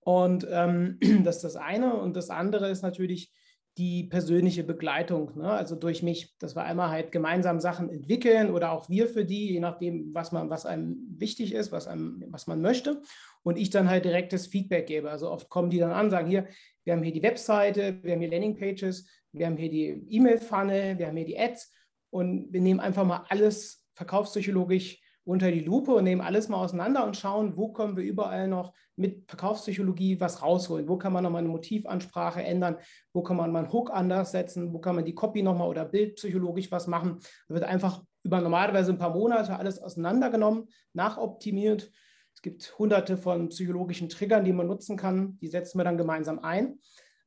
Und 0.00 0.46
ähm, 0.50 0.98
das 1.24 1.36
ist 1.36 1.44
das 1.44 1.56
eine. 1.56 1.94
Und 1.94 2.16
das 2.16 2.30
andere 2.30 2.70
ist 2.70 2.80
natürlich 2.80 3.34
die 3.78 4.04
persönliche 4.04 4.64
Begleitung, 4.64 5.38
ne? 5.38 5.50
also 5.50 5.76
durch 5.76 6.02
mich, 6.02 6.36
dass 6.38 6.56
wir 6.56 6.64
einmal 6.64 6.90
halt 6.90 7.12
gemeinsam 7.12 7.60
Sachen 7.60 7.88
entwickeln 7.88 8.50
oder 8.50 8.72
auch 8.72 8.88
wir 8.88 9.08
für 9.08 9.24
die, 9.24 9.52
je 9.52 9.60
nachdem, 9.60 10.12
was 10.12 10.32
man, 10.32 10.50
was 10.50 10.66
einem 10.66 10.98
wichtig 11.16 11.54
ist, 11.54 11.72
was 11.72 11.86
einem, 11.86 12.24
was 12.28 12.46
man 12.46 12.60
möchte. 12.60 13.00
Und 13.42 13.56
ich 13.56 13.70
dann 13.70 13.88
halt 13.88 14.04
direktes 14.04 14.48
Feedback 14.48 14.86
gebe. 14.86 15.10
Also 15.10 15.30
oft 15.30 15.48
kommen 15.48 15.70
die 15.70 15.78
dann 15.78 15.92
an, 15.92 16.10
sagen 16.10 16.28
hier, 16.28 16.46
wir 16.84 16.92
haben 16.92 17.02
hier 17.02 17.12
die 17.12 17.22
Webseite, 17.22 17.98
wir 18.02 18.12
haben 18.12 18.20
hier 18.20 18.30
Landingpages, 18.30 19.08
wir 19.32 19.46
haben 19.46 19.56
hier 19.56 19.70
die 19.70 20.04
E-Mail-Funnel, 20.10 20.98
wir 20.98 21.06
haben 21.06 21.16
hier 21.16 21.26
die 21.26 21.38
Ads 21.38 21.72
und 22.10 22.52
wir 22.52 22.60
nehmen 22.60 22.80
einfach 22.80 23.06
mal 23.06 23.24
alles 23.28 23.86
verkaufspsychologisch 23.94 25.00
unter 25.24 25.50
die 25.50 25.60
Lupe 25.60 25.92
und 25.92 26.04
nehmen 26.04 26.20
alles 26.20 26.48
mal 26.48 26.58
auseinander 26.58 27.04
und 27.06 27.16
schauen, 27.16 27.56
wo 27.56 27.72
können 27.72 27.96
wir 27.96 28.04
überall 28.04 28.48
noch 28.48 28.72
mit 28.96 29.28
Verkaufspsychologie 29.28 30.20
was 30.20 30.42
rausholen. 30.42 30.88
Wo 30.88 30.96
kann 30.96 31.12
man 31.12 31.24
nochmal 31.24 31.40
eine 31.40 31.48
Motivansprache 31.48 32.42
ändern? 32.42 32.76
Wo 33.12 33.22
kann 33.22 33.36
man 33.36 33.52
mal 33.52 33.60
einen 33.60 33.72
Hook 33.72 33.90
anders 33.90 34.32
setzen? 34.32 34.72
Wo 34.72 34.78
kann 34.78 34.96
man 34.96 35.04
die 35.04 35.14
Copy 35.14 35.42
nochmal 35.42 35.68
oder 35.68 35.84
bildpsychologisch 35.84 36.70
was 36.72 36.86
machen? 36.86 37.18
Da 37.48 37.54
wird 37.54 37.64
einfach 37.64 38.02
über 38.22 38.40
normalerweise 38.40 38.92
ein 38.92 38.98
paar 38.98 39.14
Monate 39.14 39.56
alles 39.56 39.78
auseinandergenommen, 39.78 40.68
nachoptimiert. 40.92 41.90
Es 42.34 42.42
gibt 42.42 42.78
hunderte 42.78 43.16
von 43.16 43.48
psychologischen 43.48 44.08
Triggern, 44.08 44.44
die 44.44 44.52
man 44.52 44.66
nutzen 44.66 44.96
kann. 44.96 45.38
Die 45.40 45.48
setzen 45.48 45.78
wir 45.78 45.84
dann 45.84 45.98
gemeinsam 45.98 46.38
ein. 46.38 46.78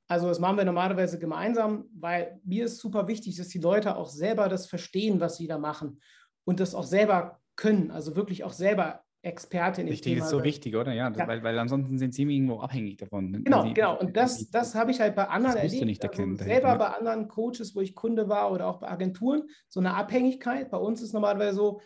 Also 0.07 0.27
das 0.27 0.39
machen 0.39 0.57
wir 0.57 0.65
normalerweise 0.65 1.17
gemeinsam, 1.17 1.85
weil 1.93 2.39
mir 2.43 2.65
ist 2.65 2.79
super 2.79 3.07
wichtig, 3.07 3.37
dass 3.37 3.47
die 3.47 3.59
Leute 3.59 3.95
auch 3.95 4.09
selber 4.09 4.49
das 4.49 4.67
verstehen, 4.67 5.19
was 5.19 5.37
sie 5.37 5.47
da 5.47 5.57
machen 5.57 6.01
und 6.43 6.59
das 6.59 6.75
auch 6.75 6.83
selber 6.83 7.39
können, 7.55 7.91
also 7.91 8.15
wirklich 8.15 8.43
auch 8.43 8.53
selber 8.53 9.03
Experte 9.23 9.81
in 9.81 9.87
Richtig, 9.87 10.13
Thema. 10.15 10.25
ist 10.25 10.31
so 10.31 10.43
wichtig, 10.43 10.75
oder? 10.75 10.91
Ja, 10.91 11.09
ja, 11.09 11.27
Weil, 11.27 11.41
weil 11.43 11.57
ansonsten 11.57 11.97
sind 11.97 12.13
sie 12.13 12.23
irgendwo 12.23 12.59
abhängig 12.59 12.97
davon. 12.97 13.31
Genau, 13.43 13.63
sie, 13.63 13.73
genau. 13.73 13.97
Und 13.97 14.17
das, 14.17 14.49
das 14.51 14.75
habe 14.75 14.91
ich 14.91 14.99
halt 14.99 15.15
bei 15.15 15.29
anderen 15.29 15.55
das 15.55 15.63
erlebt. 15.63 15.85
Nicht 15.85 16.03
also 16.03 16.11
erkennen, 16.11 16.33
also 16.33 16.43
selber 16.43 16.75
bei 16.77 16.87
anderen 16.87 17.29
Coaches, 17.29 17.73
wo 17.73 17.79
ich 17.79 17.95
Kunde 17.95 18.27
war 18.27 18.51
oder 18.51 18.67
auch 18.67 18.81
bei 18.81 18.89
Agenturen, 18.89 19.43
so 19.69 19.79
eine 19.79 19.95
Abhängigkeit. 19.95 20.69
Bei 20.69 20.77
uns 20.77 21.01
ist 21.01 21.13
normalerweise 21.13 21.55
so, 21.55 21.81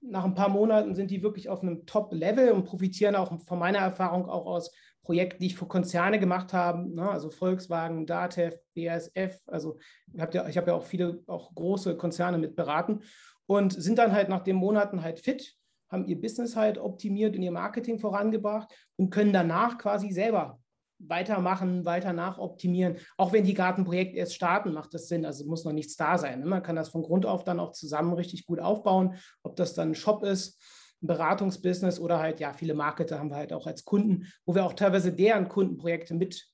nach 0.00 0.24
ein 0.24 0.34
paar 0.34 0.48
Monaten 0.48 0.94
sind 0.94 1.10
die 1.10 1.22
wirklich 1.22 1.50
auf 1.50 1.60
einem 1.60 1.84
Top-Level 1.84 2.52
und 2.52 2.64
profitieren 2.64 3.16
auch 3.16 3.38
von 3.42 3.58
meiner 3.58 3.80
Erfahrung 3.80 4.26
auch 4.26 4.46
aus 4.46 4.72
Projekten, 5.02 5.40
die 5.40 5.46
ich 5.46 5.56
für 5.56 5.66
Konzerne 5.66 6.18
gemacht 6.18 6.52
habe, 6.52 6.88
ne? 6.94 7.08
also 7.08 7.30
Volkswagen, 7.30 8.06
Datev, 8.06 8.56
BASF. 8.74 9.42
Also 9.46 9.78
ich 10.12 10.20
habe 10.20 10.36
ja, 10.36 10.46
hab 10.46 10.66
ja 10.66 10.74
auch 10.74 10.84
viele 10.84 11.22
auch 11.26 11.54
große 11.54 11.96
Konzerne 11.96 12.38
mit 12.38 12.56
beraten 12.56 13.00
und 13.48 13.72
sind 13.72 13.98
dann 13.98 14.12
halt 14.12 14.28
nach 14.28 14.44
den 14.44 14.56
Monaten 14.56 15.02
halt 15.02 15.20
fit, 15.20 15.56
haben 15.90 16.06
ihr 16.06 16.20
Business 16.20 16.54
halt 16.54 16.78
optimiert 16.78 17.34
und 17.34 17.42
ihr 17.42 17.50
Marketing 17.50 17.98
vorangebracht 17.98 18.72
und 18.96 19.10
können 19.10 19.32
danach 19.32 19.78
quasi 19.78 20.12
selber 20.12 20.60
weitermachen, 20.98 21.84
weiter 21.84 22.12
nachoptimieren. 22.12 22.98
Auch 23.16 23.32
wenn 23.32 23.44
die 23.44 23.54
Gartenprojekte 23.54 24.18
erst 24.18 24.34
starten, 24.34 24.72
macht 24.72 24.92
das 24.92 25.08
Sinn. 25.08 25.24
Also 25.24 25.46
muss 25.46 25.64
noch 25.64 25.72
nichts 25.72 25.96
da 25.96 26.18
sein. 26.18 26.40
Ne? 26.40 26.46
Man 26.46 26.62
kann 26.62 26.76
das 26.76 26.90
von 26.90 27.02
Grund 27.02 27.24
auf 27.24 27.44
dann 27.44 27.60
auch 27.60 27.72
zusammen 27.72 28.12
richtig 28.12 28.44
gut 28.44 28.60
aufbauen, 28.60 29.14
ob 29.42 29.56
das 29.56 29.74
dann 29.74 29.92
ein 29.92 29.94
Shop 29.94 30.24
ist, 30.24 30.60
ein 31.02 31.06
Beratungsbusiness 31.06 32.00
oder 32.00 32.18
halt, 32.18 32.40
ja, 32.40 32.52
viele 32.52 32.74
Marketer 32.74 33.18
haben 33.18 33.30
wir 33.30 33.36
halt 33.36 33.52
auch 33.52 33.66
als 33.66 33.84
Kunden, 33.84 34.26
wo 34.44 34.54
wir 34.54 34.64
auch 34.66 34.74
teilweise 34.74 35.12
deren 35.12 35.48
Kundenprojekte 35.48 36.14
mit 36.14 36.48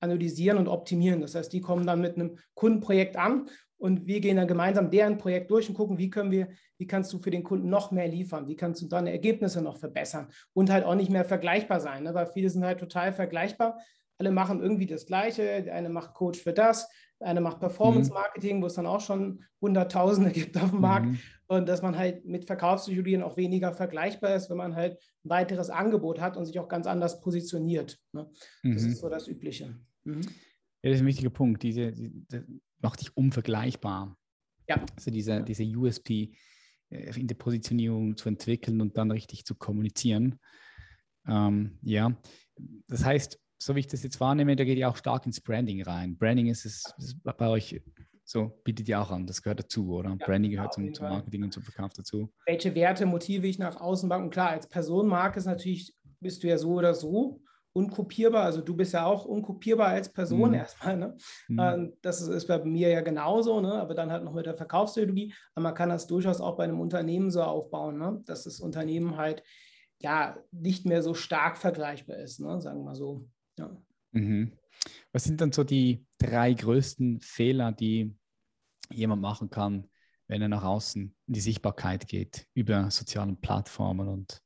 analysieren 0.00 0.58
und 0.58 0.66
optimieren. 0.66 1.20
Das 1.20 1.34
heißt, 1.34 1.52
die 1.52 1.60
kommen 1.60 1.86
dann 1.86 2.00
mit 2.00 2.16
einem 2.16 2.38
Kundenprojekt 2.54 3.16
an 3.16 3.50
und 3.80 4.06
wir 4.06 4.20
gehen 4.20 4.36
dann 4.36 4.46
gemeinsam 4.46 4.90
deren 4.90 5.16
Projekt 5.16 5.50
durch 5.50 5.68
und 5.68 5.74
gucken, 5.74 5.96
wie 5.96 6.10
können 6.10 6.30
wir, 6.30 6.48
wie 6.76 6.86
kannst 6.86 7.12
du 7.12 7.18
für 7.18 7.30
den 7.30 7.42
Kunden 7.42 7.70
noch 7.70 7.90
mehr 7.90 8.06
liefern, 8.06 8.46
wie 8.46 8.56
kannst 8.56 8.82
du 8.82 8.86
deine 8.86 9.10
Ergebnisse 9.10 9.62
noch 9.62 9.78
verbessern 9.78 10.28
und 10.52 10.70
halt 10.70 10.84
auch 10.84 10.94
nicht 10.94 11.10
mehr 11.10 11.24
vergleichbar 11.24 11.80
sein, 11.80 12.02
ne? 12.02 12.12
weil 12.12 12.26
viele 12.26 12.50
sind 12.50 12.64
halt 12.64 12.78
total 12.78 13.12
vergleichbar. 13.12 13.78
Alle 14.18 14.32
machen 14.32 14.60
irgendwie 14.60 14.84
das 14.84 15.06
Gleiche. 15.06 15.62
Der 15.62 15.74
eine 15.74 15.88
macht 15.88 16.12
Coach 16.12 16.38
für 16.42 16.52
das, 16.52 16.90
der 17.20 17.28
eine 17.28 17.40
macht 17.40 17.58
Performance 17.58 18.10
mhm. 18.10 18.14
Marketing, 18.14 18.58
mhm. 18.58 18.62
wo 18.62 18.66
es 18.66 18.74
dann 18.74 18.84
auch 18.84 19.00
schon 19.00 19.42
Hunderttausende 19.62 20.30
gibt 20.32 20.58
auf 20.58 20.70
dem 20.70 20.82
Markt. 20.82 21.06
Mhm. 21.06 21.18
Und 21.46 21.66
dass 21.66 21.80
man 21.80 21.96
halt 21.96 22.26
mit 22.26 22.44
Verkaufspsychologien 22.44 23.22
auch 23.22 23.38
weniger 23.38 23.72
vergleichbar 23.72 24.34
ist, 24.34 24.50
wenn 24.50 24.58
man 24.58 24.76
halt 24.76 24.98
ein 25.24 25.30
weiteres 25.30 25.70
Angebot 25.70 26.20
hat 26.20 26.36
und 26.36 26.44
sich 26.44 26.58
auch 26.58 26.68
ganz 26.68 26.86
anders 26.86 27.22
positioniert. 27.22 27.98
Ne? 28.12 28.30
Mhm. 28.62 28.74
Das 28.74 28.82
ist 28.82 28.98
so 28.98 29.08
das 29.08 29.26
Übliche. 29.26 29.74
Mhm. 30.04 30.20
Ja, 30.82 30.90
das 30.90 30.96
ist 30.96 31.00
ein 31.00 31.06
wichtiger 31.06 31.30
Punkt. 31.30 31.62
Diese, 31.62 31.90
diese 31.92 32.44
macht 32.80 33.00
dich 33.00 33.16
unvergleichbar. 33.16 34.16
Ja. 34.68 34.84
Also 34.96 35.10
diese, 35.10 35.42
diese 35.42 35.64
USP 35.64 36.32
äh, 36.90 37.18
in 37.18 37.26
der 37.26 37.34
Positionierung 37.34 38.16
zu 38.16 38.28
entwickeln 38.28 38.80
und 38.80 38.96
dann 38.96 39.10
richtig 39.10 39.44
zu 39.44 39.54
kommunizieren. 39.54 40.38
Ähm, 41.26 41.78
ja, 41.82 42.16
das 42.88 43.04
heißt, 43.04 43.38
so 43.58 43.74
wie 43.74 43.80
ich 43.80 43.86
das 43.86 44.02
jetzt 44.02 44.20
wahrnehme, 44.20 44.56
da 44.56 44.64
geht 44.64 44.78
ihr 44.78 44.88
auch 44.88 44.96
stark 44.96 45.26
ins 45.26 45.40
Branding 45.40 45.82
rein. 45.82 46.16
Branding 46.16 46.46
ist 46.46 46.64
es 46.64 46.84
ist 46.98 47.22
bei 47.22 47.48
euch 47.48 47.80
so, 48.24 48.60
bietet 48.62 48.88
ihr 48.88 49.00
auch 49.00 49.10
an, 49.10 49.26
das 49.26 49.42
gehört 49.42 49.58
dazu, 49.58 49.92
oder? 49.92 50.10
Ja, 50.10 50.14
Branding 50.24 50.52
gehört 50.52 50.72
zum, 50.72 50.94
zum, 50.94 51.08
Marketing 51.08 51.42
und 51.42 51.52
zum 51.52 51.64
Verkauf 51.64 51.92
dazu. 51.92 52.32
Welche 52.46 52.74
Werte 52.76 53.04
motiviere 53.04 53.48
ich 53.48 53.58
nach 53.58 53.80
außen? 53.80 54.10
Und 54.10 54.30
klar, 54.30 54.50
als 54.50 54.68
Personenmarke 54.68 55.40
ist 55.40 55.46
natürlich, 55.46 55.92
bist 56.20 56.42
du 56.42 56.46
ja 56.46 56.56
so 56.56 56.74
oder 56.74 56.94
so 56.94 57.42
unkopierbar. 57.72 58.44
Also 58.44 58.60
du 58.60 58.74
bist 58.76 58.92
ja 58.92 59.06
auch 59.06 59.24
unkopierbar 59.24 59.88
als 59.88 60.12
Person 60.12 60.50
mhm. 60.50 60.54
erstmal. 60.54 60.96
Ne? 60.96 61.16
Mhm. 61.48 61.58
Ähm, 61.58 61.92
das 62.02 62.20
ist, 62.20 62.46
bei 62.46 62.62
mir 62.64 62.88
ja 62.88 63.00
genauso, 63.00 63.60
ne? 63.60 63.74
aber 63.74 63.94
dann 63.94 64.10
halt 64.10 64.24
noch 64.24 64.34
mit 64.34 64.46
der 64.46 64.56
Verkaufstheologie. 64.56 65.34
Aber 65.54 65.64
man 65.64 65.74
kann 65.74 65.88
das 65.88 66.06
durchaus 66.06 66.40
auch 66.40 66.56
bei 66.56 66.64
einem 66.64 66.80
Unternehmen 66.80 67.30
so 67.30 67.42
aufbauen, 67.42 67.98
ne? 67.98 68.22
dass 68.26 68.44
das 68.44 68.60
Unternehmen 68.60 69.16
halt 69.16 69.42
ja 70.00 70.36
nicht 70.50 70.86
mehr 70.86 71.02
so 71.02 71.14
stark 71.14 71.58
vergleichbar 71.58 72.16
ist, 72.16 72.40
ne? 72.40 72.60
sagen 72.60 72.80
wir 72.80 72.84
mal 72.84 72.94
so. 72.94 73.28
Ja. 73.58 73.70
Mhm. 74.12 74.52
Was 75.12 75.24
sind 75.24 75.40
dann 75.40 75.52
so 75.52 75.62
die 75.62 76.06
drei 76.18 76.54
größten 76.54 77.20
Fehler, 77.20 77.72
die 77.72 78.16
jemand 78.90 79.22
machen 79.22 79.50
kann, 79.50 79.88
wenn 80.26 80.42
er 80.42 80.48
nach 80.48 80.64
außen 80.64 81.14
in 81.26 81.32
die 81.32 81.40
Sichtbarkeit 81.40 82.08
geht, 82.08 82.46
über 82.54 82.90
sozialen 82.90 83.40
Plattformen 83.40 84.08
und 84.08 84.42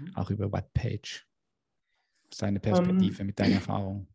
mhm. 0.00 0.16
auch 0.16 0.30
über 0.30 0.50
Webpage? 0.50 1.26
Seine 2.36 2.60
Perspektive, 2.60 3.20
ähm, 3.20 3.26
mit 3.26 3.38
deiner 3.38 3.54
Erfahrung? 3.56 4.06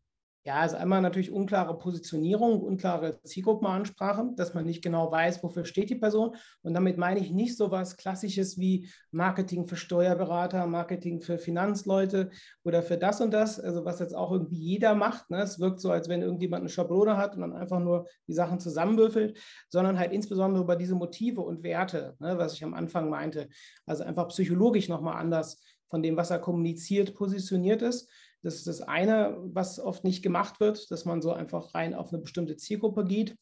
Ja, 0.42 0.54
also 0.60 0.76
einmal 0.76 1.02
natürlich 1.02 1.30
unklare 1.30 1.76
Positionierung, 1.76 2.62
unklare 2.62 3.20
Zielgruppenansprache, 3.24 4.32
dass 4.36 4.54
man 4.54 4.64
nicht 4.64 4.82
genau 4.82 5.12
weiß, 5.12 5.42
wofür 5.42 5.66
steht 5.66 5.90
die 5.90 5.96
Person. 5.96 6.34
Und 6.62 6.72
damit 6.72 6.96
meine 6.96 7.20
ich 7.20 7.30
nicht 7.30 7.58
so 7.58 7.70
was 7.70 7.98
Klassisches 7.98 8.58
wie 8.58 8.88
Marketing 9.10 9.66
für 9.66 9.76
Steuerberater, 9.76 10.66
Marketing 10.66 11.20
für 11.20 11.36
Finanzleute 11.36 12.30
oder 12.64 12.82
für 12.82 12.96
das 12.96 13.20
und 13.20 13.32
das, 13.34 13.60
also 13.60 13.84
was 13.84 14.00
jetzt 14.00 14.16
auch 14.16 14.32
irgendwie 14.32 14.56
jeder 14.56 14.94
macht. 14.94 15.28
Ne? 15.28 15.42
Es 15.42 15.60
wirkt 15.60 15.78
so, 15.78 15.90
als 15.90 16.08
wenn 16.08 16.22
irgendjemand 16.22 16.62
eine 16.62 16.70
Schablone 16.70 17.18
hat 17.18 17.34
und 17.34 17.42
dann 17.42 17.52
einfach 17.52 17.80
nur 17.80 18.06
die 18.26 18.32
Sachen 18.32 18.60
zusammenwürfelt, 18.60 19.38
sondern 19.68 19.98
halt 19.98 20.12
insbesondere 20.12 20.64
über 20.64 20.76
diese 20.76 20.94
Motive 20.94 21.42
und 21.42 21.62
Werte, 21.62 22.16
ne? 22.18 22.38
was 22.38 22.54
ich 22.54 22.64
am 22.64 22.72
Anfang 22.72 23.10
meinte. 23.10 23.50
Also 23.84 24.04
einfach 24.04 24.28
psychologisch 24.28 24.88
nochmal 24.88 25.20
anders 25.20 25.60
von 25.90 26.02
dem, 26.02 26.16
was 26.16 26.30
er 26.30 26.38
kommuniziert, 26.38 27.14
positioniert 27.14 27.82
ist. 27.82 28.08
Das 28.42 28.54
ist 28.54 28.66
das 28.66 28.80
eine, 28.80 29.36
was 29.42 29.78
oft 29.78 30.04
nicht 30.04 30.22
gemacht 30.22 30.60
wird, 30.60 30.90
dass 30.90 31.04
man 31.04 31.20
so 31.20 31.32
einfach 31.32 31.74
rein 31.74 31.94
auf 31.94 32.12
eine 32.12 32.22
bestimmte 32.22 32.56
Zielgruppe 32.56 33.04
geht. 33.04 33.36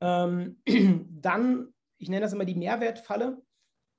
Ähm, 0.00 0.58
dann, 1.10 1.68
ich 1.98 2.08
nenne 2.08 2.22
das 2.22 2.32
immer 2.32 2.44
die 2.44 2.56
Mehrwertfalle. 2.56 3.40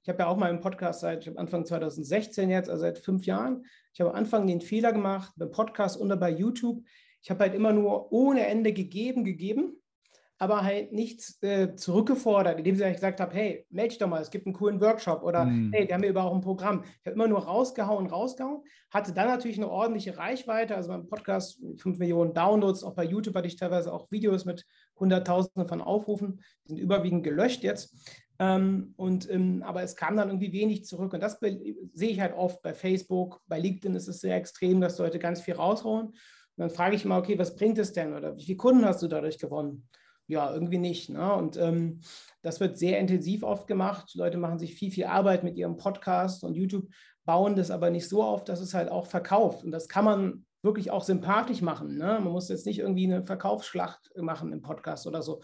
Ich 0.01 0.09
habe 0.09 0.19
ja 0.19 0.27
auch 0.27 0.35
mal 0.35 0.49
im 0.49 0.59
Podcast 0.59 0.99
seit 0.99 1.37
Anfang 1.37 1.65
2016 1.65 2.49
jetzt, 2.49 2.69
also 2.69 2.81
seit 2.81 2.97
fünf 2.97 3.25
Jahren. 3.25 3.65
Ich 3.93 4.01
habe 4.01 4.09
am 4.09 4.17
Anfang 4.17 4.45
den 4.47 4.59
Fehler 4.59 4.91
gemacht 4.91 5.31
beim 5.37 5.51
Podcast 5.51 5.95
und 5.95 6.09
bei 6.19 6.29
YouTube. 6.29 6.83
Ich 7.21 7.29
habe 7.29 7.39
halt 7.45 7.55
immer 7.55 7.71
nur 7.71 8.11
ohne 8.11 8.45
Ende 8.47 8.73
gegeben, 8.73 9.23
gegeben 9.23 9.81
aber 10.43 10.61
halt 10.61 10.91
nichts 10.91 11.41
äh, 11.41 11.73
zurückgefordert, 11.73 12.57
indem 12.57 12.75
sie 12.75 12.91
gesagt 12.91 13.21
habe, 13.21 13.33
hey, 13.33 13.65
melde 13.69 13.91
dich 13.91 13.97
doch 13.97 14.09
mal, 14.09 14.21
es 14.21 14.29
gibt 14.29 14.45
einen 14.45 14.53
coolen 14.53 14.81
Workshop 14.81 15.23
oder 15.23 15.45
mhm. 15.45 15.71
hey, 15.71 15.87
die 15.87 15.93
haben 15.93 16.03
hier 16.03 16.17
auch 16.17 16.35
ein 16.35 16.41
Programm. 16.41 16.83
Ich 16.83 17.05
habe 17.05 17.15
immer 17.15 17.29
nur 17.29 17.45
rausgehauen, 17.45 18.07
rausgehauen, 18.07 18.61
hatte 18.91 19.13
dann 19.13 19.29
natürlich 19.29 19.57
eine 19.57 19.69
ordentliche 19.69 20.17
Reichweite, 20.17 20.75
also 20.75 20.89
beim 20.89 21.07
Podcast 21.07 21.61
5 21.77 21.97
Millionen 21.97 22.33
Downloads, 22.33 22.83
auch 22.83 22.93
bei 22.93 23.05
YouTube 23.05 23.35
hatte 23.35 23.47
ich 23.47 23.55
teilweise 23.55 23.93
auch 23.93 24.11
Videos 24.11 24.43
mit 24.43 24.65
Hunderttausenden 24.99 25.69
von 25.69 25.79
Aufrufen, 25.79 26.41
die 26.65 26.73
sind 26.73 26.77
überwiegend 26.79 27.23
gelöscht 27.23 27.63
jetzt. 27.63 27.95
Ähm, 28.37 28.93
und, 28.97 29.29
ähm, 29.29 29.63
aber 29.65 29.81
es 29.81 29.95
kam 29.95 30.17
dann 30.17 30.27
irgendwie 30.27 30.51
wenig 30.51 30.83
zurück. 30.83 31.13
Und 31.13 31.23
das 31.23 31.39
sehe 31.39 32.09
ich 32.09 32.19
halt 32.19 32.33
oft 32.33 32.61
bei 32.61 32.73
Facebook, 32.73 33.39
bei 33.47 33.59
LinkedIn 33.59 33.95
ist 33.95 34.09
es 34.09 34.19
sehr 34.19 34.35
extrem, 34.35 34.81
dass 34.81 34.97
Leute 34.97 35.19
ganz 35.19 35.39
viel 35.39 35.53
raushauen. 35.53 36.07
Und 36.07 36.17
dann 36.57 36.69
frage 36.69 36.97
ich 36.97 37.05
mal, 37.05 37.19
okay, 37.19 37.39
was 37.39 37.55
bringt 37.55 37.77
es 37.77 37.93
denn? 37.93 38.13
Oder 38.13 38.35
wie 38.35 38.43
viele 38.43 38.57
Kunden 38.57 38.83
hast 38.83 39.01
du 39.01 39.07
dadurch 39.07 39.39
gewonnen? 39.39 39.87
Ja, 40.34 40.51
irgendwie 40.51 40.79
nicht. 40.79 41.09
Ne? 41.09 41.31
Und 41.31 41.57
ähm, 41.57 42.01
das 42.41 42.59
wird 42.59 42.79
sehr 42.79 42.99
intensiv 42.99 43.43
oft 43.43 43.67
gemacht. 43.67 44.15
Leute 44.15 44.39
machen 44.39 44.57
sich 44.57 44.73
viel, 44.73 44.89
viel 44.89 45.05
Arbeit 45.05 45.43
mit 45.43 45.55
ihrem 45.55 45.77
Podcast 45.77 46.43
und 46.43 46.55
YouTube, 46.55 46.88
bauen 47.23 47.55
das 47.55 47.69
aber 47.69 47.91
nicht 47.91 48.09
so 48.09 48.23
auf, 48.23 48.43
dass 48.43 48.59
es 48.59 48.73
halt 48.73 48.89
auch 48.89 49.05
verkauft. 49.05 49.63
Und 49.63 49.69
das 49.69 49.88
kann 49.88 50.05
man 50.05 50.45
wirklich 50.63 50.89
auch 50.89 51.03
sympathisch 51.03 51.61
machen. 51.61 51.97
Ne? 51.97 52.19
Man 52.19 52.31
muss 52.31 52.49
jetzt 52.49 52.65
nicht 52.65 52.79
irgendwie 52.79 53.05
eine 53.05 53.23
Verkaufsschlacht 53.23 54.09
machen 54.17 54.51
im 54.51 54.63
Podcast 54.63 55.05
oder 55.05 55.21
so. 55.21 55.39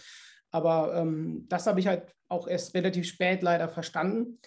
Aber 0.49 0.95
ähm, 0.95 1.45
das 1.49 1.67
habe 1.67 1.79
ich 1.79 1.85
halt 1.85 2.11
auch 2.27 2.47
erst 2.47 2.73
relativ 2.73 3.05
spät 3.05 3.43
leider 3.43 3.69
verstanden, 3.69 4.39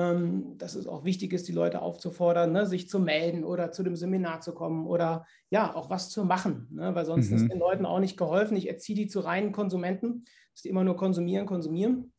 ähm, 0.00 0.58
dass 0.58 0.74
es 0.74 0.86
auch 0.86 1.04
wichtig 1.04 1.32
ist, 1.32 1.46
die 1.48 1.52
Leute 1.52 1.82
aufzufordern, 1.82 2.52
ne, 2.52 2.66
sich 2.66 2.88
zu 2.88 2.98
melden 2.98 3.44
oder 3.44 3.72
zu 3.72 3.82
dem 3.82 3.96
Seminar 3.96 4.40
zu 4.40 4.52
kommen 4.54 4.86
oder 4.86 5.26
ja, 5.50 5.74
auch 5.74 5.90
was 5.90 6.10
zu 6.10 6.24
machen, 6.24 6.68
ne, 6.70 6.94
weil 6.94 7.04
sonst 7.04 7.30
mhm. 7.30 7.36
ist 7.36 7.48
den 7.48 7.58
Leuten 7.58 7.86
auch 7.86 8.00
nicht 8.00 8.16
geholfen. 8.16 8.56
Ich 8.56 8.68
erziehe 8.68 8.96
die 8.96 9.08
zu 9.08 9.20
reinen 9.20 9.52
Konsumenten, 9.52 10.24
dass 10.52 10.62
die 10.62 10.68
immer 10.68 10.84
nur 10.84 10.96
konsumieren, 10.96 11.46
konsumieren 11.46 12.12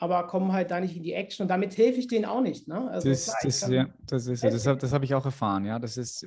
aber 0.00 0.26
kommen 0.26 0.52
halt 0.52 0.70
da 0.70 0.80
nicht 0.80 0.96
in 0.96 1.02
die 1.02 1.12
Action 1.12 1.44
und 1.44 1.48
damit 1.48 1.76
helfe 1.76 2.00
ich 2.00 2.08
denen 2.08 2.24
auch 2.24 2.40
nicht. 2.40 2.66
Ne? 2.66 2.90
Also 2.90 3.10
das, 3.10 3.26
klar, 3.26 3.38
das, 3.42 3.68
ja, 3.68 3.88
das 4.06 4.26
ist 4.26 4.42
das, 4.42 4.66
habe 4.66 4.78
das 4.78 4.92
hab 4.94 5.02
ich 5.02 5.14
auch 5.14 5.26
erfahren, 5.26 5.66
ja. 5.66 5.78
Das 5.78 5.98
ist, 5.98 6.26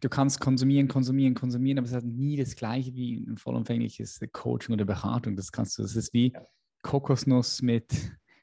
du 0.00 0.08
kannst 0.08 0.40
konsumieren, 0.40 0.88
konsumieren, 0.88 1.34
konsumieren, 1.34 1.78
aber 1.78 1.86
es 1.86 1.94
hat 1.94 2.04
nie 2.04 2.36
das 2.36 2.56
gleiche 2.56 2.92
wie 2.92 3.24
ein 3.24 3.38
vollumfängliches 3.38 4.18
Coaching 4.32 4.74
oder 4.74 4.84
Beratung. 4.84 5.36
Das 5.36 5.52
kannst 5.52 5.78
du, 5.78 5.82
das 5.82 5.94
ist 5.94 6.12
wie 6.12 6.32
ja. 6.32 6.44
Kokosnuss 6.82 7.62
mit 7.62 7.86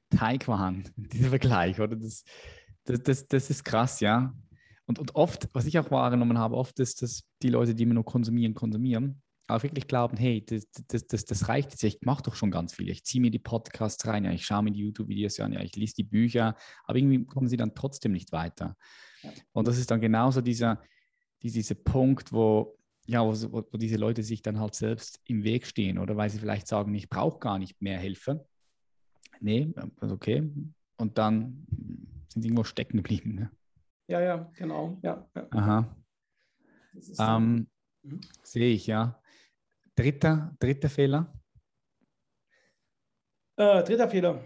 Teigwaren, 0.09 0.89
dieser 0.95 1.29
Vergleich, 1.29 1.79
oder? 1.79 1.95
Das, 1.95 2.23
das, 2.85 3.03
das, 3.03 3.27
das 3.27 3.49
ist 3.49 3.63
krass, 3.63 3.99
ja. 3.99 4.33
Und, 4.85 4.99
und 4.99 5.15
oft, 5.15 5.49
was 5.53 5.65
ich 5.65 5.77
auch 5.79 5.91
wahrgenommen 5.91 6.37
habe, 6.37 6.55
oft 6.55 6.79
ist, 6.79 7.01
dass 7.01 7.23
die 7.41 7.49
Leute, 7.49 7.75
die 7.75 7.83
immer 7.83 7.95
nur 7.95 8.05
konsumieren, 8.05 8.53
konsumieren, 8.53 9.21
auch 9.47 9.63
wirklich 9.63 9.87
glauben, 9.87 10.17
hey, 10.17 10.43
das, 10.45 10.67
das, 10.87 11.07
das, 11.07 11.25
das 11.25 11.49
reicht 11.49 11.71
jetzt, 11.71 11.83
ich 11.83 11.99
mache 12.01 12.23
doch 12.23 12.35
schon 12.35 12.51
ganz 12.51 12.73
viel. 12.73 12.89
Ich 12.89 13.03
ziehe 13.03 13.21
mir 13.21 13.31
die 13.31 13.39
Podcasts 13.39 14.05
rein, 14.05 14.25
ja, 14.25 14.31
ich 14.31 14.45
schaue 14.45 14.63
mir 14.63 14.71
die 14.71 14.81
YouTube-Videos 14.81 15.39
an, 15.39 15.53
ja, 15.53 15.61
ich 15.61 15.75
lese 15.75 15.95
die 15.95 16.03
Bücher, 16.03 16.55
aber 16.83 16.97
irgendwie 16.97 17.25
kommen 17.25 17.47
sie 17.47 17.57
dann 17.57 17.73
trotzdem 17.73 18.11
nicht 18.11 18.31
weiter. 18.31 18.75
Ja. 19.21 19.31
Und 19.53 19.67
das 19.67 19.77
ist 19.77 19.89
dann 19.89 20.01
genauso 20.01 20.41
dieser, 20.41 20.81
dieser 21.41 21.75
Punkt, 21.75 22.33
wo, 22.33 22.77
ja, 23.05 23.25
wo, 23.25 23.63
wo, 23.71 23.77
diese 23.77 23.97
Leute 23.97 24.21
sich 24.23 24.41
dann 24.41 24.59
halt 24.59 24.75
selbst 24.75 25.21
im 25.25 25.43
Weg 25.43 25.65
stehen 25.65 25.97
oder 25.97 26.17
weil 26.17 26.29
sie 26.29 26.39
vielleicht 26.39 26.67
sagen, 26.67 26.93
ich 26.93 27.09
brauche 27.09 27.39
gar 27.39 27.57
nicht 27.57 27.81
mehr 27.81 27.99
Hilfe. 27.99 28.45
Nee, 29.39 29.73
also 29.99 30.15
okay. 30.15 30.49
Und 30.97 31.17
dann 31.17 31.65
sind 32.29 32.41
sie 32.41 32.47
irgendwo 32.47 32.63
stecken 32.63 32.97
geblieben. 32.97 33.35
Ne? 33.35 33.51
Ja, 34.07 34.21
ja, 34.21 34.51
genau. 34.55 34.99
Ja, 35.03 35.27
ja. 35.35 35.47
Aha. 35.51 35.95
Ähm, 37.19 37.67
mhm. 38.03 38.21
Sehe 38.43 38.73
ich, 38.73 38.87
ja. 38.87 39.21
Dritter, 39.95 40.55
dritter 40.59 40.89
Fehler? 40.89 41.33
Äh, 43.57 43.83
dritter 43.83 44.07
Fehler. 44.07 44.43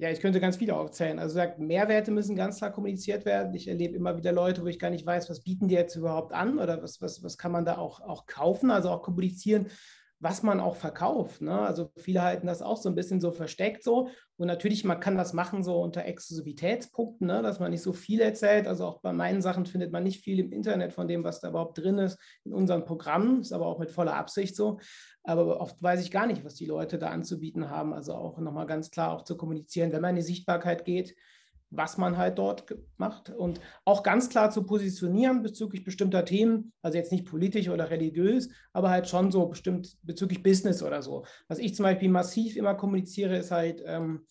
Ja, 0.00 0.10
ich 0.10 0.20
könnte 0.20 0.40
ganz 0.40 0.56
viele 0.56 0.76
aufzählen. 0.76 1.18
Also 1.18 1.34
sagt, 1.34 1.58
Mehrwerte 1.58 2.12
müssen 2.12 2.36
ganz 2.36 2.58
klar 2.58 2.70
kommuniziert 2.70 3.24
werden. 3.24 3.52
Ich 3.54 3.66
erlebe 3.66 3.96
immer 3.96 4.16
wieder 4.16 4.32
Leute, 4.32 4.62
wo 4.62 4.66
ich 4.66 4.78
gar 4.78 4.90
nicht 4.90 5.04
weiß, 5.04 5.28
was 5.28 5.42
bieten 5.42 5.66
die 5.66 5.74
jetzt 5.74 5.96
überhaupt 5.96 6.32
an 6.32 6.58
oder 6.58 6.80
was, 6.82 7.02
was, 7.02 7.22
was 7.22 7.36
kann 7.36 7.50
man 7.50 7.64
da 7.64 7.78
auch, 7.78 8.00
auch 8.00 8.26
kaufen, 8.26 8.70
also 8.70 8.90
auch 8.90 9.02
kommunizieren 9.02 9.66
was 10.20 10.42
man 10.42 10.58
auch 10.58 10.76
verkauft. 10.76 11.42
Ne? 11.42 11.58
Also 11.58 11.90
viele 11.96 12.22
halten 12.22 12.46
das 12.46 12.62
auch 12.62 12.76
so 12.76 12.88
ein 12.88 12.94
bisschen 12.94 13.20
so 13.20 13.30
versteckt 13.30 13.84
so. 13.84 14.08
Und 14.36 14.46
natürlich, 14.46 14.84
man 14.84 15.00
kann 15.00 15.16
das 15.16 15.32
machen 15.32 15.62
so 15.62 15.80
unter 15.80 16.04
Exklusivitätspunkten, 16.04 17.26
ne? 17.26 17.42
dass 17.42 17.60
man 17.60 17.70
nicht 17.70 17.82
so 17.82 17.92
viel 17.92 18.20
erzählt. 18.20 18.66
Also 18.66 18.86
auch 18.86 19.00
bei 19.00 19.12
meinen 19.12 19.42
Sachen 19.42 19.66
findet 19.66 19.92
man 19.92 20.02
nicht 20.02 20.22
viel 20.22 20.40
im 20.40 20.52
Internet 20.52 20.92
von 20.92 21.06
dem, 21.06 21.22
was 21.22 21.40
da 21.40 21.50
überhaupt 21.50 21.78
drin 21.78 21.98
ist 21.98 22.18
in 22.44 22.52
unseren 22.52 22.84
Programmen. 22.84 23.40
Ist 23.40 23.52
aber 23.52 23.66
auch 23.66 23.78
mit 23.78 23.90
voller 23.90 24.16
Absicht 24.16 24.56
so. 24.56 24.78
Aber 25.22 25.60
oft 25.60 25.80
weiß 25.82 26.02
ich 26.02 26.10
gar 26.10 26.26
nicht, 26.26 26.44
was 26.44 26.54
die 26.54 26.66
Leute 26.66 26.98
da 26.98 27.10
anzubieten 27.10 27.70
haben. 27.70 27.92
Also 27.92 28.14
auch 28.14 28.38
nochmal 28.38 28.66
ganz 28.66 28.90
klar 28.90 29.12
auch 29.12 29.22
zu 29.22 29.36
kommunizieren, 29.36 29.92
wenn 29.92 30.02
man 30.02 30.10
in 30.10 30.16
die 30.16 30.22
Sichtbarkeit 30.22 30.84
geht 30.84 31.14
was 31.70 31.98
man 31.98 32.16
halt 32.16 32.38
dort 32.38 32.74
macht 32.96 33.30
und 33.30 33.60
auch 33.84 34.02
ganz 34.02 34.30
klar 34.30 34.50
zu 34.50 34.64
positionieren 34.64 35.42
bezüglich 35.42 35.84
bestimmter 35.84 36.24
Themen, 36.24 36.72
also 36.82 36.96
jetzt 36.96 37.12
nicht 37.12 37.26
politisch 37.26 37.68
oder 37.68 37.90
religiös, 37.90 38.48
aber 38.72 38.88
halt 38.90 39.08
schon 39.08 39.30
so 39.30 39.46
bestimmt 39.46 39.98
bezüglich 40.02 40.42
Business 40.42 40.82
oder 40.82 41.02
so. 41.02 41.26
Was 41.46 41.58
ich 41.58 41.74
zum 41.74 41.82
Beispiel 41.82 42.08
massiv 42.08 42.56
immer 42.56 42.74
kommuniziere, 42.74 43.36
ist 43.36 43.50
halt 43.50 43.82
ähm, 43.84 44.26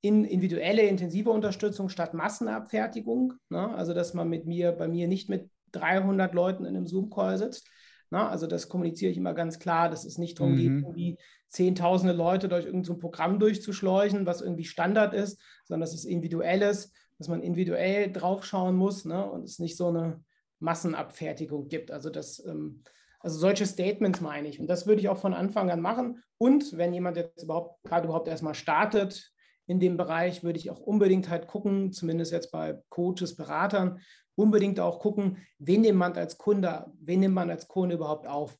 in 0.00 0.24
individuelle, 0.24 0.82
intensive 0.82 1.30
Unterstützung 1.30 1.88
statt 1.88 2.14
Massenabfertigung. 2.14 3.34
Ne? 3.48 3.74
Also 3.74 3.92
dass 3.92 4.14
man 4.14 4.28
mit 4.28 4.46
mir, 4.46 4.72
bei 4.72 4.86
mir 4.86 5.08
nicht 5.08 5.28
mit 5.28 5.50
300 5.72 6.32
Leuten 6.32 6.64
in 6.64 6.76
einem 6.76 6.86
Zoom-Call 6.86 7.38
sitzt, 7.38 7.68
ne? 8.10 8.26
also 8.28 8.46
das 8.46 8.68
kommuniziere 8.68 9.10
ich 9.10 9.18
immer 9.18 9.34
ganz 9.34 9.58
klar, 9.58 9.90
dass 9.90 10.04
es 10.04 10.16
nicht 10.16 10.38
darum 10.38 10.52
mhm. 10.52 10.56
geht, 10.56 10.66
irgendwie 10.66 11.18
zehntausende 11.48 12.12
Leute 12.12 12.48
durch 12.48 12.64
irgendein 12.64 12.84
so 12.84 12.98
Programm 12.98 13.38
durchzuschleuchen, 13.38 14.26
was 14.26 14.40
irgendwie 14.40 14.64
Standard 14.64 15.14
ist, 15.14 15.40
sondern 15.64 15.80
dass 15.80 15.94
es 15.94 16.04
individuell 16.04 16.62
ist, 16.62 16.92
dass 17.18 17.28
man 17.28 17.42
individuell 17.42 18.12
draufschauen 18.12 18.76
muss 18.76 19.04
ne, 19.04 19.28
und 19.28 19.44
es 19.44 19.58
nicht 19.58 19.76
so 19.76 19.88
eine 19.88 20.22
Massenabfertigung 20.60 21.68
gibt. 21.68 21.90
Also 21.90 22.10
das, 22.10 22.44
ähm, 22.44 22.82
also 23.20 23.38
solche 23.38 23.66
Statements 23.66 24.20
meine 24.20 24.48
ich. 24.48 24.60
Und 24.60 24.68
das 24.68 24.86
würde 24.86 25.00
ich 25.00 25.08
auch 25.08 25.18
von 25.18 25.34
Anfang 25.34 25.70
an 25.70 25.80
machen. 25.80 26.22
Und 26.38 26.76
wenn 26.76 26.94
jemand 26.94 27.16
jetzt 27.16 27.42
überhaupt 27.42 27.82
gerade 27.82 28.06
überhaupt 28.06 28.28
erstmal 28.28 28.54
startet 28.54 29.32
in 29.66 29.80
dem 29.80 29.96
Bereich, 29.96 30.44
würde 30.44 30.58
ich 30.58 30.70
auch 30.70 30.80
unbedingt 30.80 31.28
halt 31.28 31.46
gucken, 31.46 31.92
zumindest 31.92 32.32
jetzt 32.32 32.52
bei 32.52 32.80
Coaches, 32.88 33.36
Beratern, 33.36 34.00
unbedingt 34.36 34.78
auch 34.78 35.00
gucken, 35.00 35.38
wen 35.58 35.80
nimmt 35.80 35.98
man 35.98 36.12
als 36.14 36.38
Kunde, 36.38 36.86
wen 37.00 37.20
nimmt 37.20 37.34
man 37.34 37.50
als 37.50 37.66
Kunde 37.66 37.96
überhaupt 37.96 38.26
auf. 38.26 38.56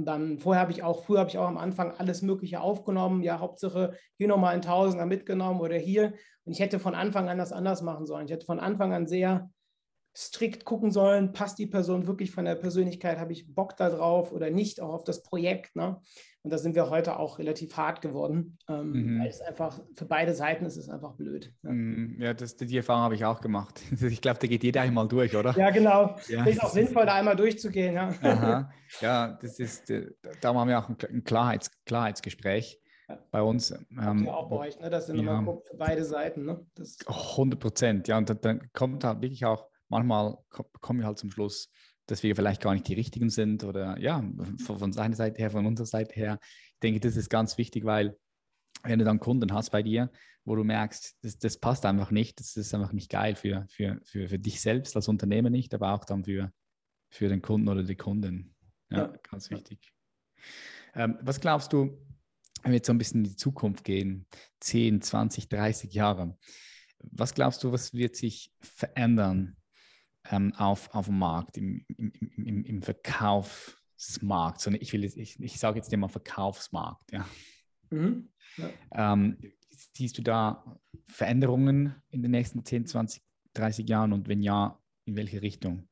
Und 0.00 0.06
dann 0.06 0.38
vorher 0.38 0.62
habe 0.62 0.72
ich 0.72 0.82
auch, 0.82 1.04
früher 1.04 1.18
habe 1.18 1.28
ich 1.28 1.36
auch 1.36 1.46
am 1.46 1.58
Anfang 1.58 1.92
alles 1.98 2.22
Mögliche 2.22 2.62
aufgenommen. 2.62 3.22
Ja, 3.22 3.38
Hauptsache 3.38 3.92
hier 4.16 4.28
nochmal 4.28 4.54
ein 4.54 4.62
Tausender 4.62 5.04
mitgenommen 5.04 5.60
oder 5.60 5.76
hier. 5.76 6.14
Und 6.46 6.52
ich 6.54 6.60
hätte 6.60 6.78
von 6.78 6.94
Anfang 6.94 7.28
an 7.28 7.36
das 7.36 7.52
anders 7.52 7.82
machen 7.82 8.06
sollen. 8.06 8.24
Ich 8.24 8.32
hätte 8.32 8.46
von 8.46 8.60
Anfang 8.60 8.94
an 8.94 9.06
sehr 9.06 9.50
strikt 10.16 10.64
gucken 10.64 10.90
sollen, 10.90 11.32
passt 11.32 11.58
die 11.58 11.66
Person 11.66 12.06
wirklich 12.06 12.30
von 12.30 12.44
der 12.44 12.56
Persönlichkeit, 12.56 13.18
habe 13.18 13.32
ich 13.32 13.54
Bock 13.54 13.76
darauf 13.76 14.32
oder 14.32 14.50
nicht, 14.50 14.80
auch 14.80 14.92
auf 14.92 15.04
das 15.04 15.22
Projekt. 15.22 15.76
Ne? 15.76 16.00
Und 16.42 16.50
da 16.50 16.58
sind 16.58 16.74
wir 16.74 16.88
heute 16.90 17.18
auch 17.18 17.38
relativ 17.38 17.76
hart 17.76 18.00
geworden, 18.00 18.58
ähm, 18.68 18.92
mhm. 18.92 19.20
weil 19.20 19.28
es 19.28 19.40
einfach 19.40 19.78
für 19.94 20.06
beide 20.06 20.34
Seiten 20.34 20.64
ist 20.64 20.76
es 20.76 20.88
einfach 20.88 21.12
blöd. 21.12 21.52
Ja, 21.62 21.70
mhm. 21.70 22.16
ja 22.18 22.34
das, 22.34 22.56
die 22.56 22.76
Erfahrung 22.76 23.02
habe 23.02 23.14
ich 23.14 23.24
auch 23.24 23.40
gemacht. 23.40 23.80
Ich 24.00 24.20
glaube, 24.20 24.38
da 24.40 24.46
geht 24.46 24.64
jeder 24.64 24.80
einmal 24.80 25.06
durch, 25.06 25.36
oder? 25.36 25.56
Ja, 25.56 25.70
genau. 25.70 26.16
Ja, 26.28 26.44
ist 26.44 26.62
auch 26.62 26.70
sinnvoll, 26.70 27.06
da 27.06 27.14
einmal 27.14 27.36
durchzugehen. 27.36 27.94
Ja, 27.94 28.08
Aha. 28.22 28.70
ja 29.00 29.38
das 29.40 29.58
ist, 29.58 29.90
äh, 29.90 30.10
da 30.40 30.54
haben 30.54 30.68
wir 30.68 30.78
auch 30.78 30.88
ein 30.88 31.24
Klarheits, 31.24 31.70
Klarheitsgespräch 31.84 32.80
bei 33.30 33.42
uns. 33.42 33.70
Ähm, 33.70 34.24
ja, 34.24 34.34
auch 34.34 34.48
bei 34.48 34.56
euch, 34.56 34.80
ne? 34.80 34.90
Das 34.90 35.06
sind 35.06 35.16
ja, 35.16 35.38
immer 35.38 35.58
für 35.62 35.76
beide 35.76 36.04
Seiten. 36.04 36.44
Ne? 36.44 36.66
Das 36.74 36.98
100 37.06 37.58
Prozent, 37.58 38.08
ja. 38.08 38.18
Und 38.18 38.44
dann 38.44 38.72
kommt 38.72 39.04
halt 39.04 39.20
wirklich 39.20 39.44
auch, 39.44 39.69
manchmal 39.90 40.38
kommen 40.80 41.00
wir 41.00 41.06
halt 41.06 41.18
zum 41.18 41.30
Schluss, 41.30 41.70
dass 42.06 42.22
wir 42.22 42.34
vielleicht 42.34 42.62
gar 42.62 42.72
nicht 42.72 42.88
die 42.88 42.94
Richtigen 42.94 43.28
sind 43.28 43.62
oder 43.64 43.98
ja, 43.98 44.24
von, 44.64 44.78
von 44.78 44.92
seiner 44.92 45.14
Seite 45.14 45.38
her, 45.38 45.50
von 45.50 45.66
unserer 45.66 45.86
Seite 45.86 46.14
her. 46.14 46.38
Ich 46.42 46.80
denke, 46.82 47.00
das 47.00 47.16
ist 47.16 47.28
ganz 47.28 47.58
wichtig, 47.58 47.84
weil 47.84 48.16
wenn 48.82 48.98
du 48.98 49.04
dann 49.04 49.20
Kunden 49.20 49.52
hast 49.52 49.70
bei 49.70 49.82
dir, 49.82 50.10
wo 50.44 50.56
du 50.56 50.64
merkst, 50.64 51.18
das, 51.22 51.38
das 51.38 51.58
passt 51.58 51.84
einfach 51.84 52.10
nicht, 52.10 52.40
das 52.40 52.56
ist 52.56 52.74
einfach 52.74 52.92
nicht 52.92 53.10
geil 53.10 53.36
für, 53.36 53.66
für, 53.68 54.00
für, 54.04 54.28
für 54.28 54.38
dich 54.38 54.60
selbst 54.60 54.96
als 54.96 55.08
Unternehmer 55.08 55.50
nicht, 55.50 55.74
aber 55.74 55.92
auch 55.92 56.04
dann 56.04 56.24
für, 56.24 56.50
für 57.10 57.28
den 57.28 57.42
Kunden 57.42 57.68
oder 57.68 57.82
die 57.82 57.96
Kunden. 57.96 58.54
Ja, 58.90 58.98
ja. 58.98 59.14
ganz 59.30 59.50
wichtig. 59.50 59.92
Ähm, 60.94 61.18
was 61.20 61.40
glaubst 61.40 61.72
du, 61.72 61.98
wenn 62.62 62.72
wir 62.72 62.76
jetzt 62.76 62.86
so 62.86 62.92
ein 62.92 62.98
bisschen 62.98 63.24
in 63.24 63.30
die 63.30 63.36
Zukunft 63.36 63.84
gehen, 63.84 64.26
10, 64.60 65.02
20, 65.02 65.48
30 65.48 65.92
Jahre, 65.92 66.36
was 66.98 67.34
glaubst 67.34 67.62
du, 67.62 67.72
was 67.72 67.94
wird 67.94 68.16
sich 68.16 68.52
verändern 68.60 69.56
ähm, 70.30 70.52
auf, 70.56 70.94
auf 70.94 71.06
dem 71.06 71.18
Markt, 71.18 71.56
im, 71.56 71.84
im, 71.96 72.12
im, 72.36 72.64
im 72.64 72.82
Verkaufsmarkt. 72.82 74.60
So, 74.60 74.70
ich, 74.72 74.92
will 74.92 75.04
jetzt, 75.04 75.16
ich, 75.16 75.40
ich 75.40 75.58
sage 75.58 75.78
jetzt 75.78 75.92
immer 75.92 76.08
Verkaufsmarkt. 76.08 77.12
Ja. 77.12 77.26
Mhm. 77.90 78.28
ja. 78.56 79.14
Ähm, 79.14 79.38
siehst 79.70 80.18
du 80.18 80.22
da 80.22 80.78
Veränderungen 81.06 81.94
in 82.10 82.22
den 82.22 82.30
nächsten 82.30 82.64
10, 82.64 82.86
20, 82.86 83.22
30 83.54 83.88
Jahren 83.88 84.12
und 84.12 84.28
wenn 84.28 84.42
ja, 84.42 84.78
in 85.04 85.16
welche 85.16 85.42
Richtung? 85.42 85.88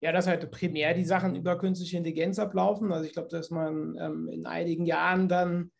Ja, 0.00 0.12
dass 0.12 0.26
halt 0.26 0.50
primär 0.50 0.94
die 0.94 1.04
Sachen 1.04 1.34
über 1.34 1.58
künstliche 1.58 1.96
Intelligenz 1.96 2.38
ablaufen. 2.38 2.92
Also 2.92 3.06
ich 3.06 3.12
glaube, 3.12 3.28
dass 3.28 3.50
man 3.50 3.96
ähm, 3.98 4.28
in 4.28 4.46
einigen 4.46 4.84
Jahren 4.84 5.28
dann 5.28 5.72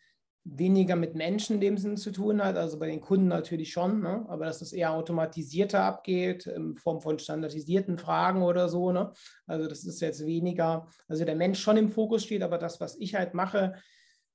weniger 0.49 0.95
mit 0.95 1.15
Menschen 1.15 1.55
in 1.55 1.61
dem 1.61 1.79
Sinne 1.79 1.97
zu 1.97 2.13
tun 2.13 2.43
hat, 2.43 2.57
also 2.57 2.79
bei 2.79 2.87
den 2.87 3.01
Kunden 3.01 3.27
natürlich 3.27 3.73
schon, 3.73 4.01
ne? 4.01 4.25
aber 4.29 4.45
dass 4.45 4.61
das 4.61 4.73
eher 4.73 4.93
automatisierter 4.93 5.83
abgeht, 5.83 6.47
in 6.47 6.77
Form 6.77 7.01
von 7.01 7.19
standardisierten 7.19 7.99
Fragen 7.99 8.43
oder 8.43 8.69
so. 8.69 8.93
Ne? 8.93 9.13
Also 9.47 9.67
das 9.69 9.85
ist 9.85 10.01
jetzt 10.01 10.25
weniger, 10.25 10.87
also 11.09 11.25
der 11.25 11.35
Mensch 11.35 11.61
schon 11.61 11.77
im 11.77 11.89
Fokus 11.89 12.25
steht, 12.25 12.43
aber 12.43 12.59
das, 12.59 12.81
was 12.81 12.97
ich 12.97 13.17
halt 13.17 13.35
mache, 13.35 13.75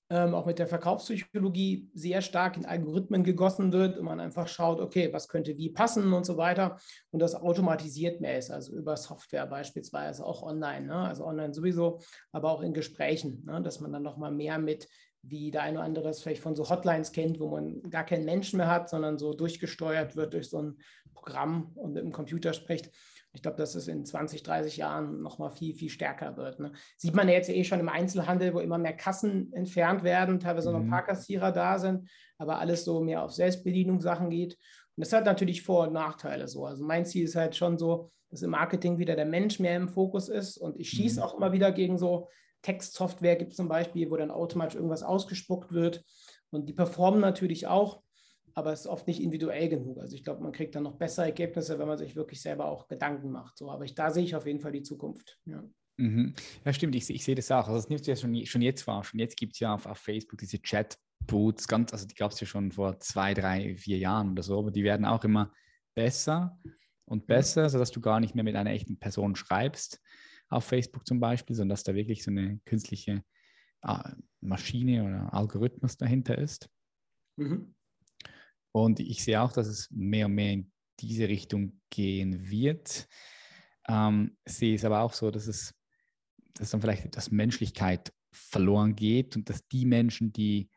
ähm, 0.09 0.35
auch 0.35 0.45
mit 0.45 0.59
der 0.59 0.67
Verkaufspsychologie 0.67 1.89
sehr 1.93 2.21
stark 2.21 2.57
in 2.57 2.65
Algorithmen 2.65 3.23
gegossen 3.23 3.71
wird 3.71 3.97
und 3.97 4.03
man 4.03 4.19
einfach 4.19 4.49
schaut, 4.49 4.81
okay, 4.81 5.13
was 5.13 5.29
könnte 5.29 5.55
wie 5.57 5.69
passen 5.69 6.11
und 6.11 6.25
so 6.25 6.35
weiter 6.35 6.77
und 7.11 7.21
das 7.21 7.33
automatisiert 7.33 8.19
mehr 8.19 8.37
ist, 8.37 8.51
also 8.51 8.75
über 8.75 8.97
Software 8.97 9.47
beispielsweise, 9.47 10.25
auch 10.25 10.43
online, 10.43 10.87
ne? 10.87 10.95
also 10.95 11.25
online 11.25 11.53
sowieso, 11.53 12.01
aber 12.33 12.51
auch 12.51 12.61
in 12.61 12.73
Gesprächen, 12.73 13.45
ne? 13.45 13.61
dass 13.61 13.79
man 13.79 13.93
dann 13.93 14.03
nochmal 14.03 14.33
mehr 14.33 14.59
mit 14.59 14.89
wie 15.23 15.51
der 15.51 15.63
eine 15.63 15.77
oder 15.77 15.85
andere 15.85 16.09
es 16.09 16.21
vielleicht 16.21 16.41
von 16.41 16.55
so 16.55 16.69
Hotlines 16.69 17.11
kennt, 17.11 17.39
wo 17.39 17.49
man 17.49 17.81
gar 17.89 18.05
keinen 18.05 18.25
Menschen 18.25 18.57
mehr 18.57 18.69
hat, 18.69 18.89
sondern 18.89 19.17
so 19.17 19.33
durchgesteuert 19.33 20.15
wird 20.15 20.33
durch 20.33 20.49
so 20.49 20.61
ein 20.61 20.77
Programm 21.13 21.71
und 21.75 21.93
mit 21.93 22.03
dem 22.03 22.11
Computer 22.11 22.53
spricht. 22.53 22.89
Ich 23.33 23.41
glaube, 23.41 23.57
dass 23.57 23.75
es 23.75 23.87
in 23.87 24.03
20, 24.03 24.43
30 24.43 24.77
Jahren 24.77 25.21
nochmal 25.21 25.51
viel, 25.51 25.73
viel 25.73 25.89
stärker 25.89 26.35
wird. 26.35 26.59
Ne? 26.59 26.73
Sieht 26.97 27.15
man 27.15 27.29
ja 27.29 27.35
jetzt 27.35 27.49
eh 27.49 27.63
schon 27.63 27.79
im 27.79 27.87
Einzelhandel, 27.87 28.53
wo 28.53 28.59
immer 28.59 28.77
mehr 28.77 28.95
Kassen 28.95 29.53
entfernt 29.53 30.03
werden, 30.03 30.39
teilweise 30.39 30.69
mhm. 30.69 30.75
noch 30.75 30.81
ein 30.81 30.89
paar 30.89 31.05
Kassierer 31.05 31.51
da 31.51 31.79
sind, 31.79 32.09
aber 32.37 32.59
alles 32.59 32.83
so 32.83 32.99
mehr 32.99 33.23
auf 33.23 33.31
Selbstbedienung 33.31 34.01
Sachen 34.01 34.29
geht. 34.29 34.57
Und 34.97 35.05
das 35.05 35.13
hat 35.13 35.25
natürlich 35.25 35.63
Vor- 35.63 35.87
und 35.87 35.93
Nachteile 35.93 36.47
so. 36.47 36.65
Also 36.65 36.83
mein 36.83 37.05
Ziel 37.05 37.23
ist 37.23 37.35
halt 37.35 37.55
schon 37.55 37.77
so, 37.77 38.09
dass 38.29 38.41
im 38.41 38.49
Marketing 38.49 38.97
wieder 38.97 39.15
der 39.15 39.25
Mensch 39.25 39.59
mehr 39.59 39.77
im 39.77 39.87
Fokus 39.87 40.27
ist. 40.27 40.57
Und 40.57 40.77
ich 40.77 40.89
schieße 40.89 41.19
mhm. 41.19 41.25
auch 41.25 41.35
immer 41.35 41.53
wieder 41.53 41.71
gegen 41.71 41.97
so 41.97 42.27
Textsoftware 42.61 43.35
gibt 43.35 43.51
es 43.51 43.57
zum 43.57 43.67
Beispiel, 43.67 44.09
wo 44.09 44.17
dann 44.17 44.31
automatisch 44.31 44.75
irgendwas 44.75 45.03
ausgespuckt 45.03 45.71
wird. 45.71 46.03
Und 46.49 46.67
die 46.67 46.73
performen 46.73 47.21
natürlich 47.21 47.67
auch, 47.67 48.03
aber 48.53 48.73
es 48.73 48.81
ist 48.81 48.87
oft 48.87 49.07
nicht 49.07 49.21
individuell 49.21 49.69
genug. 49.69 49.99
Also 49.99 50.15
ich 50.15 50.23
glaube, 50.23 50.43
man 50.43 50.51
kriegt 50.51 50.75
dann 50.75 50.83
noch 50.83 50.97
bessere 50.97 51.25
Ergebnisse, 51.25 51.79
wenn 51.79 51.87
man 51.87 51.97
sich 51.97 52.15
wirklich 52.15 52.41
selber 52.41 52.65
auch 52.65 52.87
Gedanken 52.87 53.31
macht. 53.31 53.57
So, 53.57 53.71
aber 53.71 53.85
ich, 53.85 53.95
da 53.95 54.11
sehe 54.11 54.23
ich 54.23 54.35
auf 54.35 54.45
jeden 54.45 54.59
Fall 54.59 54.73
die 54.73 54.83
Zukunft. 54.83 55.39
Ja. 55.45 55.63
Mhm. 55.97 56.33
Ja, 56.65 56.73
stimmt, 56.73 56.95
ich, 56.95 57.09
ich 57.09 57.23
sehe 57.23 57.35
das 57.35 57.51
auch. 57.51 57.67
Also 57.67 57.75
das 57.75 57.89
nimmst 57.89 58.07
du 58.07 58.11
ja 58.11 58.15
schon, 58.15 58.45
schon 58.45 58.61
jetzt 58.61 58.85
wahr. 58.87 59.03
Schon 59.03 59.19
jetzt 59.19 59.37
gibt 59.37 59.53
es 59.53 59.59
ja 59.59 59.73
auf, 59.73 59.85
auf 59.85 59.97
Facebook 59.97 60.39
diese 60.39 60.59
Chatbots, 60.59 61.67
ganz, 61.67 61.93
also 61.93 62.05
die 62.05 62.15
gab 62.15 62.31
es 62.31 62.39
ja 62.39 62.47
schon 62.47 62.71
vor 62.71 62.99
zwei, 62.99 63.33
drei, 63.33 63.75
vier 63.77 63.97
Jahren 63.97 64.31
oder 64.31 64.43
so, 64.43 64.59
aber 64.59 64.71
die 64.71 64.83
werden 64.83 65.05
auch 65.05 65.23
immer 65.23 65.51
besser 65.93 66.59
und 67.05 67.27
besser, 67.27 67.69
sodass 67.69 67.91
du 67.91 68.01
gar 68.01 68.19
nicht 68.19 68.35
mehr 68.35 68.43
mit 68.43 68.55
einer 68.55 68.71
echten 68.71 68.97
Person 68.97 69.35
schreibst, 69.35 70.01
auf 70.51 70.65
Facebook 70.65 71.07
zum 71.07 71.19
Beispiel, 71.19 71.55
sondern 71.55 71.69
dass 71.69 71.83
da 71.83 71.95
wirklich 71.95 72.23
so 72.23 72.31
eine 72.31 72.59
künstliche 72.65 73.23
äh, 73.83 74.09
Maschine 74.41 75.03
oder 75.03 75.33
Algorithmus 75.33 75.97
dahinter 75.97 76.37
ist. 76.37 76.69
Mhm. 77.37 77.73
Und 78.73 78.99
ich 78.99 79.23
sehe 79.23 79.41
auch, 79.41 79.51
dass 79.51 79.67
es 79.67 79.89
mehr 79.91 80.27
und 80.27 80.35
mehr 80.35 80.53
in 80.53 80.71
diese 80.99 81.27
Richtung 81.27 81.81
gehen 81.89 82.49
wird. 82.49 83.07
Ähm, 83.87 84.37
sehe 84.45 84.75
es 84.75 84.85
aber 84.85 85.01
auch 85.01 85.13
so, 85.13 85.31
dass 85.31 85.47
es 85.47 85.73
dass 86.53 86.71
dann 86.71 86.81
vielleicht 86.81 87.05
etwas 87.05 87.31
Menschlichkeit 87.31 88.13
verloren 88.31 88.95
geht 88.95 89.35
und 89.35 89.49
dass 89.49 89.67
die 89.67 89.85
Menschen, 89.85 90.31
die 90.31 90.69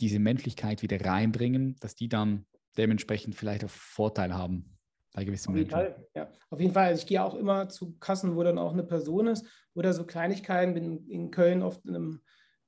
diese 0.00 0.18
Menschlichkeit 0.18 0.82
wieder 0.82 1.04
reinbringen, 1.04 1.76
dass 1.80 1.94
die 1.94 2.08
dann 2.08 2.46
dementsprechend 2.76 3.34
vielleicht 3.34 3.64
auch 3.64 3.70
Vorteile 3.70 4.34
haben 4.34 4.78
bei 5.12 5.24
gewissen 5.24 5.50
Auf 5.50 5.56
jeden 5.56 5.70
Menschen. 5.70 5.94
Fall, 5.94 6.06
ja. 6.14 6.30
Auf 6.50 6.60
jeden 6.60 6.72
Fall. 6.72 6.88
Also 6.88 7.00
ich 7.00 7.06
gehe 7.06 7.22
auch 7.22 7.34
immer 7.34 7.68
zu 7.68 7.96
Kassen, 7.98 8.36
wo 8.36 8.42
dann 8.42 8.58
auch 8.58 8.72
eine 8.72 8.84
Person 8.84 9.26
ist 9.26 9.44
oder 9.74 9.92
so 9.92 10.04
Kleinigkeiten. 10.04 10.74
Bin 10.74 11.08
in 11.08 11.30
Köln 11.30 11.62
oft 11.62 11.84
in 11.84 11.94
einem 11.94 12.20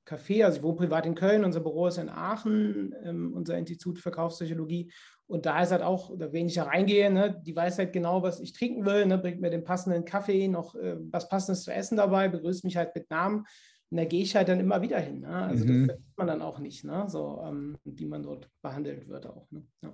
Café, 0.05 0.45
also 0.45 0.59
ich 0.59 0.63
wohne 0.63 0.77
privat 0.77 1.07
in 1.07 1.15
Köln, 1.15 1.45
unser 1.45 1.61
Büro 1.61 1.87
ist 1.87 1.99
in 1.99 2.09
Aachen, 2.09 2.95
ähm, 3.05 3.33
unser 3.35 3.57
Institut 3.57 3.99
für 3.99 4.03
Verkaufspsychologie. 4.03 4.93
Und 5.27 5.47
da 5.47 5.63
ist 5.63 5.71
halt 5.71 5.83
auch, 5.83 6.11
wenn 6.19 6.49
ich 6.49 6.55
da 6.55 6.65
reingehe, 6.65 7.11
ne, 7.11 7.41
die 7.47 7.55
weiß 7.55 7.79
halt 7.79 7.93
genau, 7.93 8.23
was 8.23 8.41
ich 8.41 8.53
trinken 8.53 8.85
will, 8.85 9.07
ne, 9.07 9.19
bringt 9.19 9.41
mir 9.41 9.51
den 9.51 9.65
passenden 9.65 10.05
Kaffee, 10.05 10.49
noch 10.49 10.75
äh, 10.75 10.97
was 11.11 11.29
passendes 11.29 11.63
zu 11.63 11.73
essen 11.73 11.97
dabei, 11.97 12.29
begrüßt 12.29 12.65
mich 12.65 12.77
halt 12.77 12.95
mit 12.95 13.09
Namen. 13.11 13.47
Und 13.91 13.99
da 13.99 14.05
gehe 14.05 14.23
ich 14.23 14.35
halt 14.35 14.49
dann 14.49 14.59
immer 14.59 14.83
wieder 14.83 14.99
hin. 14.99 15.21
Ne? 15.21 15.29
Also 15.29 15.65
mhm. 15.65 15.69
das 15.69 15.87
vergisst 15.87 16.19
man 16.19 16.27
dann 16.27 16.43
auch 16.43 16.59
nicht, 16.59 16.85
ne? 16.85 17.05
so 17.09 17.43
ähm, 17.47 17.79
wie 17.85 18.07
man 18.07 18.23
dort 18.23 18.49
behandelt 18.61 19.09
wird 19.09 19.27
auch. 19.27 19.51
Ne? 19.51 19.65
Ja. 19.83 19.93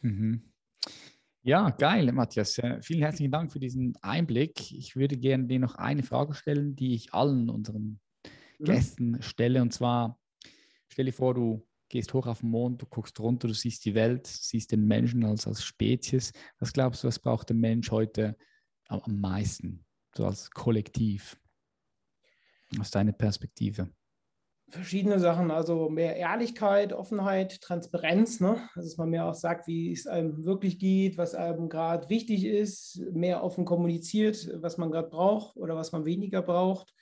Mhm. 0.00 0.53
Ja, 1.46 1.68
geil, 1.68 2.10
Matthias. 2.10 2.56
Äh, 2.56 2.80
vielen 2.80 3.02
herzlichen 3.02 3.30
Dank 3.30 3.52
für 3.52 3.60
diesen 3.60 3.94
Einblick. 4.00 4.72
Ich 4.72 4.96
würde 4.96 5.18
gerne 5.18 5.44
dir 5.44 5.58
noch 5.58 5.74
eine 5.74 6.02
Frage 6.02 6.32
stellen, 6.32 6.74
die 6.74 6.94
ich 6.94 7.12
allen 7.12 7.50
unseren 7.50 8.00
mhm. 8.58 8.64
Gästen 8.64 9.20
stelle. 9.20 9.60
Und 9.60 9.70
zwar, 9.70 10.18
stell 10.88 11.04
dir 11.04 11.12
vor, 11.12 11.34
du 11.34 11.68
gehst 11.90 12.14
hoch 12.14 12.26
auf 12.26 12.40
den 12.40 12.48
Mond, 12.48 12.80
du 12.80 12.86
guckst 12.86 13.20
runter, 13.20 13.46
du 13.46 13.52
siehst 13.52 13.84
die 13.84 13.94
Welt, 13.94 14.26
siehst 14.26 14.72
den 14.72 14.86
Menschen 14.86 15.22
als, 15.22 15.46
als 15.46 15.62
Spezies. 15.62 16.32
Was 16.60 16.72
glaubst 16.72 17.04
du, 17.04 17.08
was 17.08 17.18
braucht 17.18 17.50
der 17.50 17.56
Mensch 17.56 17.90
heute 17.90 18.38
am, 18.88 19.00
am 19.00 19.20
meisten, 19.20 19.84
so 20.16 20.24
als 20.24 20.50
Kollektiv, 20.50 21.38
aus 22.80 22.90
deiner 22.90 23.12
Perspektive? 23.12 23.92
Verschiedene 24.68 25.20
Sachen, 25.20 25.50
also 25.50 25.88
mehr 25.88 26.16
Ehrlichkeit, 26.16 26.92
Offenheit, 26.92 27.60
Transparenz, 27.60 28.40
ne? 28.40 28.68
Also, 28.74 28.88
dass 28.88 28.96
man 28.96 29.10
mehr 29.10 29.26
auch 29.26 29.34
sagt, 29.34 29.66
wie 29.66 29.92
es 29.92 30.06
einem 30.06 30.44
wirklich 30.44 30.78
geht, 30.78 31.18
was 31.18 31.34
einem 31.34 31.68
gerade 31.68 32.08
wichtig 32.08 32.44
ist, 32.44 33.00
mehr 33.12 33.44
offen 33.44 33.64
kommuniziert, 33.64 34.50
was 34.62 34.78
man 34.78 34.90
gerade 34.90 35.08
braucht 35.08 35.56
oder 35.56 35.76
was 35.76 35.92
man 35.92 36.04
weniger 36.04 36.42
braucht. 36.42 36.92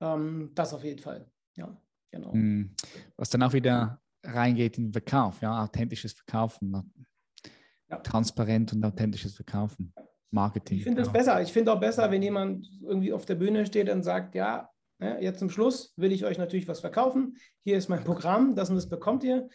Ähm, 0.00 0.52
das 0.54 0.72
auf 0.72 0.84
jeden 0.84 1.00
Fall, 1.00 1.30
ja, 1.56 1.76
genau. 2.10 2.32
Hm. 2.32 2.74
Was 3.16 3.30
dann 3.30 3.42
auch 3.42 3.52
wieder 3.52 4.00
reingeht 4.24 4.78
in 4.78 4.86
den 4.86 4.92
Verkauf, 4.92 5.40
ja, 5.40 5.62
authentisches 5.62 6.12
Verkaufen, 6.12 6.92
ja. 7.90 7.98
transparent 7.98 8.72
und 8.72 8.84
authentisches 8.84 9.34
Verkaufen. 9.34 9.92
Marketing. 10.30 10.78
Ich 10.78 10.84
finde 10.84 11.02
es 11.02 11.10
besser. 11.10 11.40
Ich 11.40 11.52
finde 11.52 11.72
auch 11.72 11.80
besser, 11.80 12.10
wenn 12.10 12.22
jemand 12.22 12.68
irgendwie 12.82 13.14
auf 13.14 13.24
der 13.24 13.34
Bühne 13.34 13.64
steht 13.64 13.88
und 13.88 14.02
sagt, 14.02 14.34
ja, 14.34 14.68
ja, 15.00 15.18
jetzt 15.18 15.38
zum 15.38 15.50
Schluss 15.50 15.92
will 15.96 16.12
ich 16.12 16.24
euch 16.24 16.38
natürlich 16.38 16.68
was 16.68 16.80
verkaufen. 16.80 17.36
Hier 17.64 17.76
ist 17.76 17.88
mein 17.88 18.04
Programm, 18.04 18.54
das 18.54 18.70
und 18.70 18.76
das 18.76 18.88
bekommt 18.88 19.22
ihr. 19.22 19.48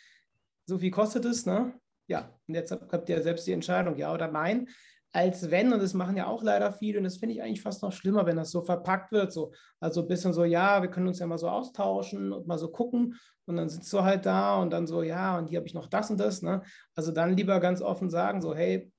So 0.66 0.78
viel 0.78 0.92
kostet 0.92 1.26
es, 1.26 1.46
ne? 1.46 1.74
Ja, 2.08 2.34
und 2.48 2.56
jetzt 2.56 2.72
habt 2.72 3.10
ihr 3.10 3.22
selbst 3.22 3.46
die 3.48 3.52
Entscheidung, 3.52 3.98
ja 3.98 4.14
oder 4.14 4.30
nein. 4.30 4.70
Als 5.12 5.52
wenn, 5.52 5.74
und 5.74 5.82
das 5.82 5.94
machen 5.94 6.18
ja 6.18 6.28
auch 6.28 6.42
leider 6.44 6.72
viele, 6.72 6.98
und 6.98 7.04
das 7.04 7.18
finde 7.18 7.36
ich 7.36 7.44
eigentlich 7.44 7.62
fast 7.62 7.84
noch 7.84 7.92
schlimmer, 7.92 8.26
wenn 8.26 8.38
das 8.38 8.52
so 8.52 8.62
verpackt 8.62 9.12
wird. 9.12 9.32
So. 9.32 9.52
Also 9.80 10.02
ein 10.02 10.08
bisschen 10.08 10.34
so, 10.34 10.44
ja, 10.44 10.82
wir 10.82 10.90
können 10.90 11.08
uns 11.08 11.20
ja 11.20 11.28
mal 11.28 11.38
so 11.38 11.50
austauschen 11.50 12.32
und 12.32 12.48
mal 12.48 12.58
so 12.58 12.70
gucken. 12.70 13.16
Und 13.46 13.58
dann 13.58 13.68
sitzt 13.68 13.92
du 13.92 14.02
halt 14.02 14.26
da 14.26 14.62
und 14.62 14.72
dann 14.72 14.88
so, 14.88 15.04
ja, 15.04 15.38
und 15.38 15.48
hier 15.48 15.58
habe 15.58 15.68
ich 15.68 15.74
noch 15.74 15.88
das 15.88 16.10
und 16.10 16.20
das. 16.20 16.42
Ne? 16.42 16.62
Also 16.96 17.12
dann 17.12 17.36
lieber 17.36 17.60
ganz 17.60 17.82
offen 17.82 18.10
sagen, 18.10 18.42
so, 18.42 18.56
hey, 18.56 18.93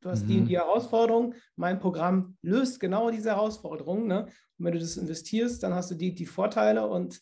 du 0.00 0.10
hast 0.10 0.24
mhm. 0.24 0.28
die, 0.28 0.40
die 0.42 0.58
Herausforderung, 0.58 1.34
mein 1.56 1.78
Programm 1.78 2.36
löst 2.42 2.80
genau 2.80 3.10
diese 3.10 3.30
Herausforderung. 3.30 4.06
Ne? 4.06 4.26
Und 4.58 4.64
wenn 4.64 4.72
du 4.72 4.78
das 4.78 4.96
investierst, 4.96 5.62
dann 5.62 5.74
hast 5.74 5.90
du 5.90 5.94
die, 5.94 6.14
die 6.14 6.26
Vorteile 6.26 6.86
und 6.88 7.20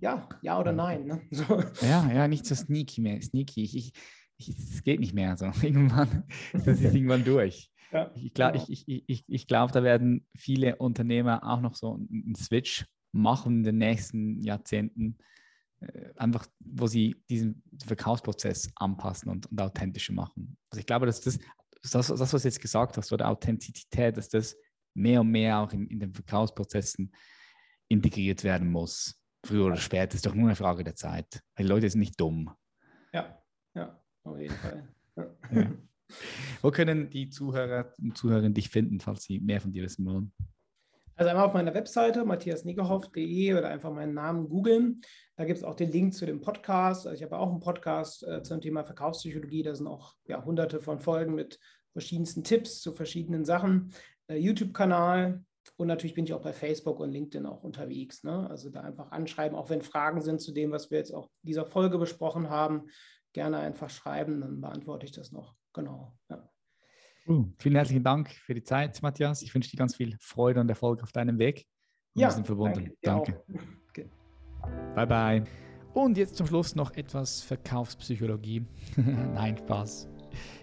ja, 0.00 0.28
ja 0.42 0.58
oder 0.58 0.72
nein. 0.72 1.06
Ne? 1.06 1.22
So. 1.30 1.62
Ja, 1.82 2.10
ja, 2.10 2.28
nicht 2.28 2.46
so 2.46 2.54
sneaky 2.54 3.00
mehr. 3.00 3.20
Sneaky. 3.20 3.62
Ich, 3.62 3.92
ich, 4.38 4.48
es 4.48 4.82
geht 4.82 5.00
nicht 5.00 5.14
mehr 5.14 5.36
so. 5.36 5.46
Irgendwann, 5.62 6.24
das 6.52 6.80
ist 6.80 6.94
irgendwann 6.94 7.24
durch. 7.24 7.70
Ja, 7.90 8.10
ich 8.14 8.34
glaube, 8.34 8.58
genau. 8.58 8.66
ich, 8.68 8.86
ich, 8.86 9.04
ich, 9.06 9.24
ich 9.26 9.46
glaub, 9.46 9.72
da 9.72 9.82
werden 9.82 10.26
viele 10.36 10.76
Unternehmer 10.76 11.42
auch 11.42 11.62
noch 11.62 11.74
so 11.74 11.94
einen 11.94 12.34
Switch 12.34 12.84
machen 13.12 13.60
in 13.60 13.62
den 13.62 13.78
nächsten 13.78 14.42
Jahrzehnten. 14.42 15.16
Äh, 15.80 16.12
einfach, 16.16 16.46
wo 16.60 16.86
sie 16.86 17.16
diesen 17.30 17.62
Verkaufsprozess 17.86 18.70
anpassen 18.74 19.30
und, 19.30 19.50
und 19.50 19.58
authentischer 19.58 20.12
machen. 20.12 20.58
Also 20.70 20.80
ich 20.80 20.86
glaube, 20.86 21.06
dass 21.06 21.22
das, 21.22 21.38
das, 21.94 22.08
das 22.08 22.32
was 22.32 22.42
du 22.42 22.48
jetzt 22.48 22.60
gesagt 22.60 22.96
hast, 22.96 23.12
oder 23.12 23.28
Authentizität, 23.28 24.16
dass 24.16 24.28
das 24.28 24.56
mehr 24.94 25.20
und 25.20 25.30
mehr 25.30 25.58
auch 25.58 25.72
in, 25.72 25.86
in 25.88 26.00
den 26.00 26.12
Verkaufsprozessen 26.12 27.12
integriert 27.88 28.44
werden 28.44 28.70
muss. 28.70 29.20
Früher 29.44 29.66
oder 29.66 29.76
später 29.76 30.14
ist 30.14 30.26
doch 30.26 30.34
nur 30.34 30.48
eine 30.48 30.56
Frage 30.56 30.84
der 30.84 30.96
Zeit. 30.96 31.42
Weil 31.54 31.66
die 31.66 31.72
Leute 31.72 31.88
sind 31.88 32.00
nicht 32.00 32.20
dumm. 32.20 32.50
Ja, 33.12 33.40
ja, 33.74 34.02
auf 34.24 34.38
jeden 34.38 34.54
Fall. 34.56 34.88
Ja. 35.50 35.72
Wo 36.62 36.70
können 36.70 37.10
die 37.10 37.28
Zuhörer 37.28 37.92
und 37.98 38.16
Zuhörerinnen 38.16 38.54
dich 38.54 38.70
finden, 38.70 39.00
falls 39.00 39.24
sie 39.24 39.40
mehr 39.40 39.60
von 39.60 39.72
dir 39.72 39.82
wissen 39.82 40.06
wollen? 40.06 40.32
Also 41.18 41.30
einmal 41.30 41.46
auf 41.46 41.52
meiner 41.52 41.74
Webseite 41.74 42.24
matthiasnickerhoff.de 42.24 43.54
oder 43.54 43.68
einfach 43.68 43.92
meinen 43.92 44.14
Namen 44.14 44.48
googeln. 44.48 45.00
Da 45.36 45.44
gibt 45.44 45.58
es 45.58 45.64
auch 45.64 45.74
den 45.74 45.90
Link 45.90 46.14
zu 46.14 46.26
dem 46.26 46.40
Podcast. 46.40 47.08
Also 47.08 47.16
ich 47.16 47.24
habe 47.24 47.36
auch 47.36 47.50
einen 47.50 47.58
Podcast 47.58 48.22
äh, 48.22 48.42
zum 48.44 48.60
Thema 48.60 48.84
Verkaufspsychologie. 48.84 49.64
Da 49.64 49.74
sind 49.74 49.88
auch 49.88 50.14
ja, 50.28 50.44
hunderte 50.44 50.80
von 50.80 51.00
Folgen 51.00 51.34
mit 51.34 51.58
verschiedensten 51.98 52.44
Tipps 52.44 52.80
zu 52.80 52.92
verschiedenen 52.92 53.44
Sachen. 53.44 53.92
Äh, 54.28 54.36
YouTube-Kanal 54.36 55.44
und 55.76 55.88
natürlich 55.88 56.14
bin 56.14 56.24
ich 56.24 56.32
auch 56.32 56.42
bei 56.42 56.52
Facebook 56.52 57.00
und 57.00 57.10
LinkedIn 57.10 57.44
auch 57.44 57.64
unterwegs. 57.64 58.22
Ne? 58.22 58.48
Also 58.48 58.70
da 58.70 58.82
einfach 58.82 59.10
anschreiben, 59.10 59.58
auch 59.58 59.68
wenn 59.68 59.82
Fragen 59.82 60.20
sind 60.20 60.40
zu 60.40 60.52
dem, 60.52 60.70
was 60.70 60.92
wir 60.92 60.98
jetzt 60.98 61.12
auch 61.12 61.26
in 61.42 61.48
dieser 61.48 61.66
Folge 61.66 61.98
besprochen 61.98 62.50
haben, 62.50 62.86
gerne 63.32 63.58
einfach 63.58 63.90
schreiben, 63.90 64.40
dann 64.40 64.60
beantworte 64.60 65.06
ich 65.06 65.12
das 65.12 65.32
noch. 65.32 65.56
Genau. 65.72 66.16
Ja. 66.30 66.48
Uh, 67.26 67.46
vielen 67.58 67.74
herzlichen 67.74 68.04
Dank 68.04 68.30
für 68.30 68.54
die 68.54 68.62
Zeit, 68.62 69.02
Matthias. 69.02 69.42
Ich 69.42 69.52
wünsche 69.52 69.70
dir 69.70 69.76
ganz 69.76 69.96
viel 69.96 70.16
Freude 70.20 70.60
und 70.60 70.68
Erfolg 70.68 71.02
auf 71.02 71.10
deinem 71.10 71.38
Weg. 71.38 71.66
Und 72.14 72.22
ja, 72.22 72.28
wir 72.28 72.32
sind 72.32 72.46
verbunden. 72.46 72.92
Danke. 73.02 73.44
danke. 73.46 74.10
Bye, 74.94 75.06
bye. 75.06 75.44
Und 75.94 76.16
jetzt 76.16 76.36
zum 76.36 76.46
Schluss 76.46 76.76
noch 76.76 76.92
etwas 76.92 77.42
Verkaufspsychologie. 77.42 78.64
Nein, 78.96 79.58
Spaß. 79.58 80.08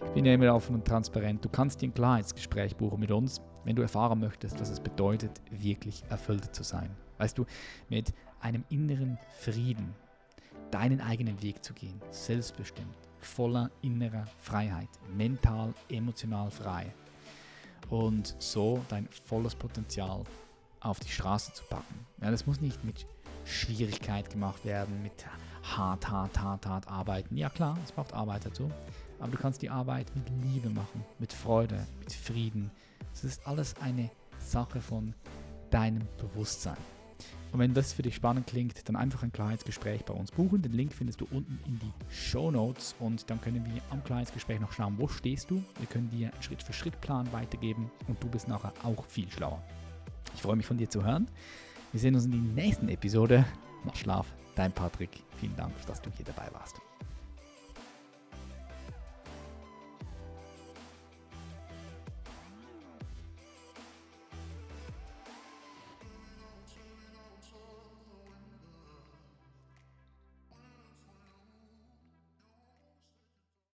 Ich 0.04 0.10
bin 0.12 0.24
ja 0.24 0.34
immer 0.34 0.54
offen 0.54 0.74
und 0.74 0.84
transparent. 0.84 1.44
Du 1.44 1.48
kannst 1.48 1.80
dir 1.80 1.88
ein 1.88 1.94
Klarheitsgespräch 1.94 2.76
buchen 2.76 3.00
mit 3.00 3.10
uns 3.10 3.40
wenn 3.66 3.74
du 3.74 3.82
erfahren 3.82 4.20
möchtest, 4.20 4.58
was 4.60 4.70
es 4.70 4.80
bedeutet, 4.80 5.42
wirklich 5.50 6.04
erfüllt 6.08 6.54
zu 6.54 6.62
sein. 6.62 6.88
Weißt 7.18 7.36
du, 7.36 7.44
mit 7.88 8.14
einem 8.40 8.64
inneren 8.70 9.18
Frieden 9.40 9.92
deinen 10.70 11.00
eigenen 11.00 11.42
Weg 11.42 11.64
zu 11.64 11.74
gehen, 11.74 12.00
selbstbestimmt, 12.10 12.94
voller 13.18 13.70
innerer 13.82 14.26
Freiheit, 14.38 14.88
mental, 15.16 15.74
emotional 15.88 16.50
frei 16.50 16.94
und 17.90 18.36
so 18.38 18.80
dein 18.88 19.08
volles 19.08 19.56
Potenzial 19.56 20.22
auf 20.78 21.00
die 21.00 21.10
Straße 21.10 21.52
zu 21.52 21.64
packen. 21.64 22.06
Ja, 22.22 22.30
das 22.30 22.46
muss 22.46 22.60
nicht 22.60 22.84
mit 22.84 23.04
Schwierigkeit 23.44 24.30
gemacht 24.30 24.64
werden, 24.64 25.02
mit 25.02 25.26
hart, 25.64 26.08
hart, 26.08 26.38
hart, 26.38 26.66
hart 26.66 26.88
arbeiten. 26.88 27.36
Ja 27.36 27.48
klar, 27.48 27.76
es 27.82 27.90
braucht 27.90 28.12
Arbeit 28.12 28.46
dazu, 28.46 28.70
aber 29.18 29.32
du 29.32 29.38
kannst 29.38 29.62
die 29.62 29.70
Arbeit 29.70 30.10
mit 30.14 30.28
Liebe 30.44 30.70
machen, 30.70 31.04
mit 31.18 31.32
Freude, 31.32 31.86
mit 32.00 32.12
Frieden. 32.12 32.70
Es 33.12 33.24
ist 33.24 33.46
alles 33.46 33.74
eine 33.80 34.10
Sache 34.38 34.80
von 34.80 35.14
deinem 35.70 36.06
Bewusstsein. 36.18 36.76
Und 37.52 37.60
wenn 37.60 37.72
das 37.72 37.92
für 37.92 38.02
dich 38.02 38.14
spannend 38.14 38.46
klingt, 38.46 38.86
dann 38.88 38.96
einfach 38.96 39.22
ein 39.22 39.32
Klarheitsgespräch 39.32 40.04
bei 40.04 40.12
uns 40.12 40.30
buchen. 40.30 40.60
Den 40.60 40.72
Link 40.72 40.92
findest 40.92 41.20
du 41.20 41.26
unten 41.30 41.58
in 41.66 41.78
die 41.78 41.92
Show 42.14 42.50
Notes 42.50 42.94
und 42.98 43.28
dann 43.30 43.40
können 43.40 43.64
wir 43.64 43.80
am 43.90 44.04
Klarheitsgespräch 44.04 44.60
noch 44.60 44.72
schauen, 44.72 44.96
wo 44.98 45.08
stehst 45.08 45.50
du. 45.50 45.62
Wir 45.78 45.86
können 45.86 46.10
dir 46.10 46.32
einen 46.32 46.42
Schritt-für-Schritt-Plan 46.42 47.32
weitergeben 47.32 47.90
und 48.08 48.22
du 48.22 48.28
bist 48.28 48.48
nachher 48.48 48.72
auch 48.82 49.04
viel 49.06 49.30
schlauer. 49.30 49.62
Ich 50.34 50.42
freue 50.42 50.56
mich 50.56 50.66
von 50.66 50.76
dir 50.76 50.90
zu 50.90 51.04
hören. 51.04 51.30
Wir 51.92 52.00
sehen 52.00 52.14
uns 52.14 52.26
in 52.26 52.32
der 52.32 52.64
nächsten 52.64 52.88
Episode. 52.88 53.46
Mach 53.84 53.96
Schlaf, 53.96 54.26
dein 54.54 54.72
Patrick. 54.72 55.22
Vielen 55.38 55.56
Dank, 55.56 55.72
dass 55.86 56.02
du 56.02 56.10
hier 56.10 56.26
dabei 56.26 56.52
warst. 56.52 56.85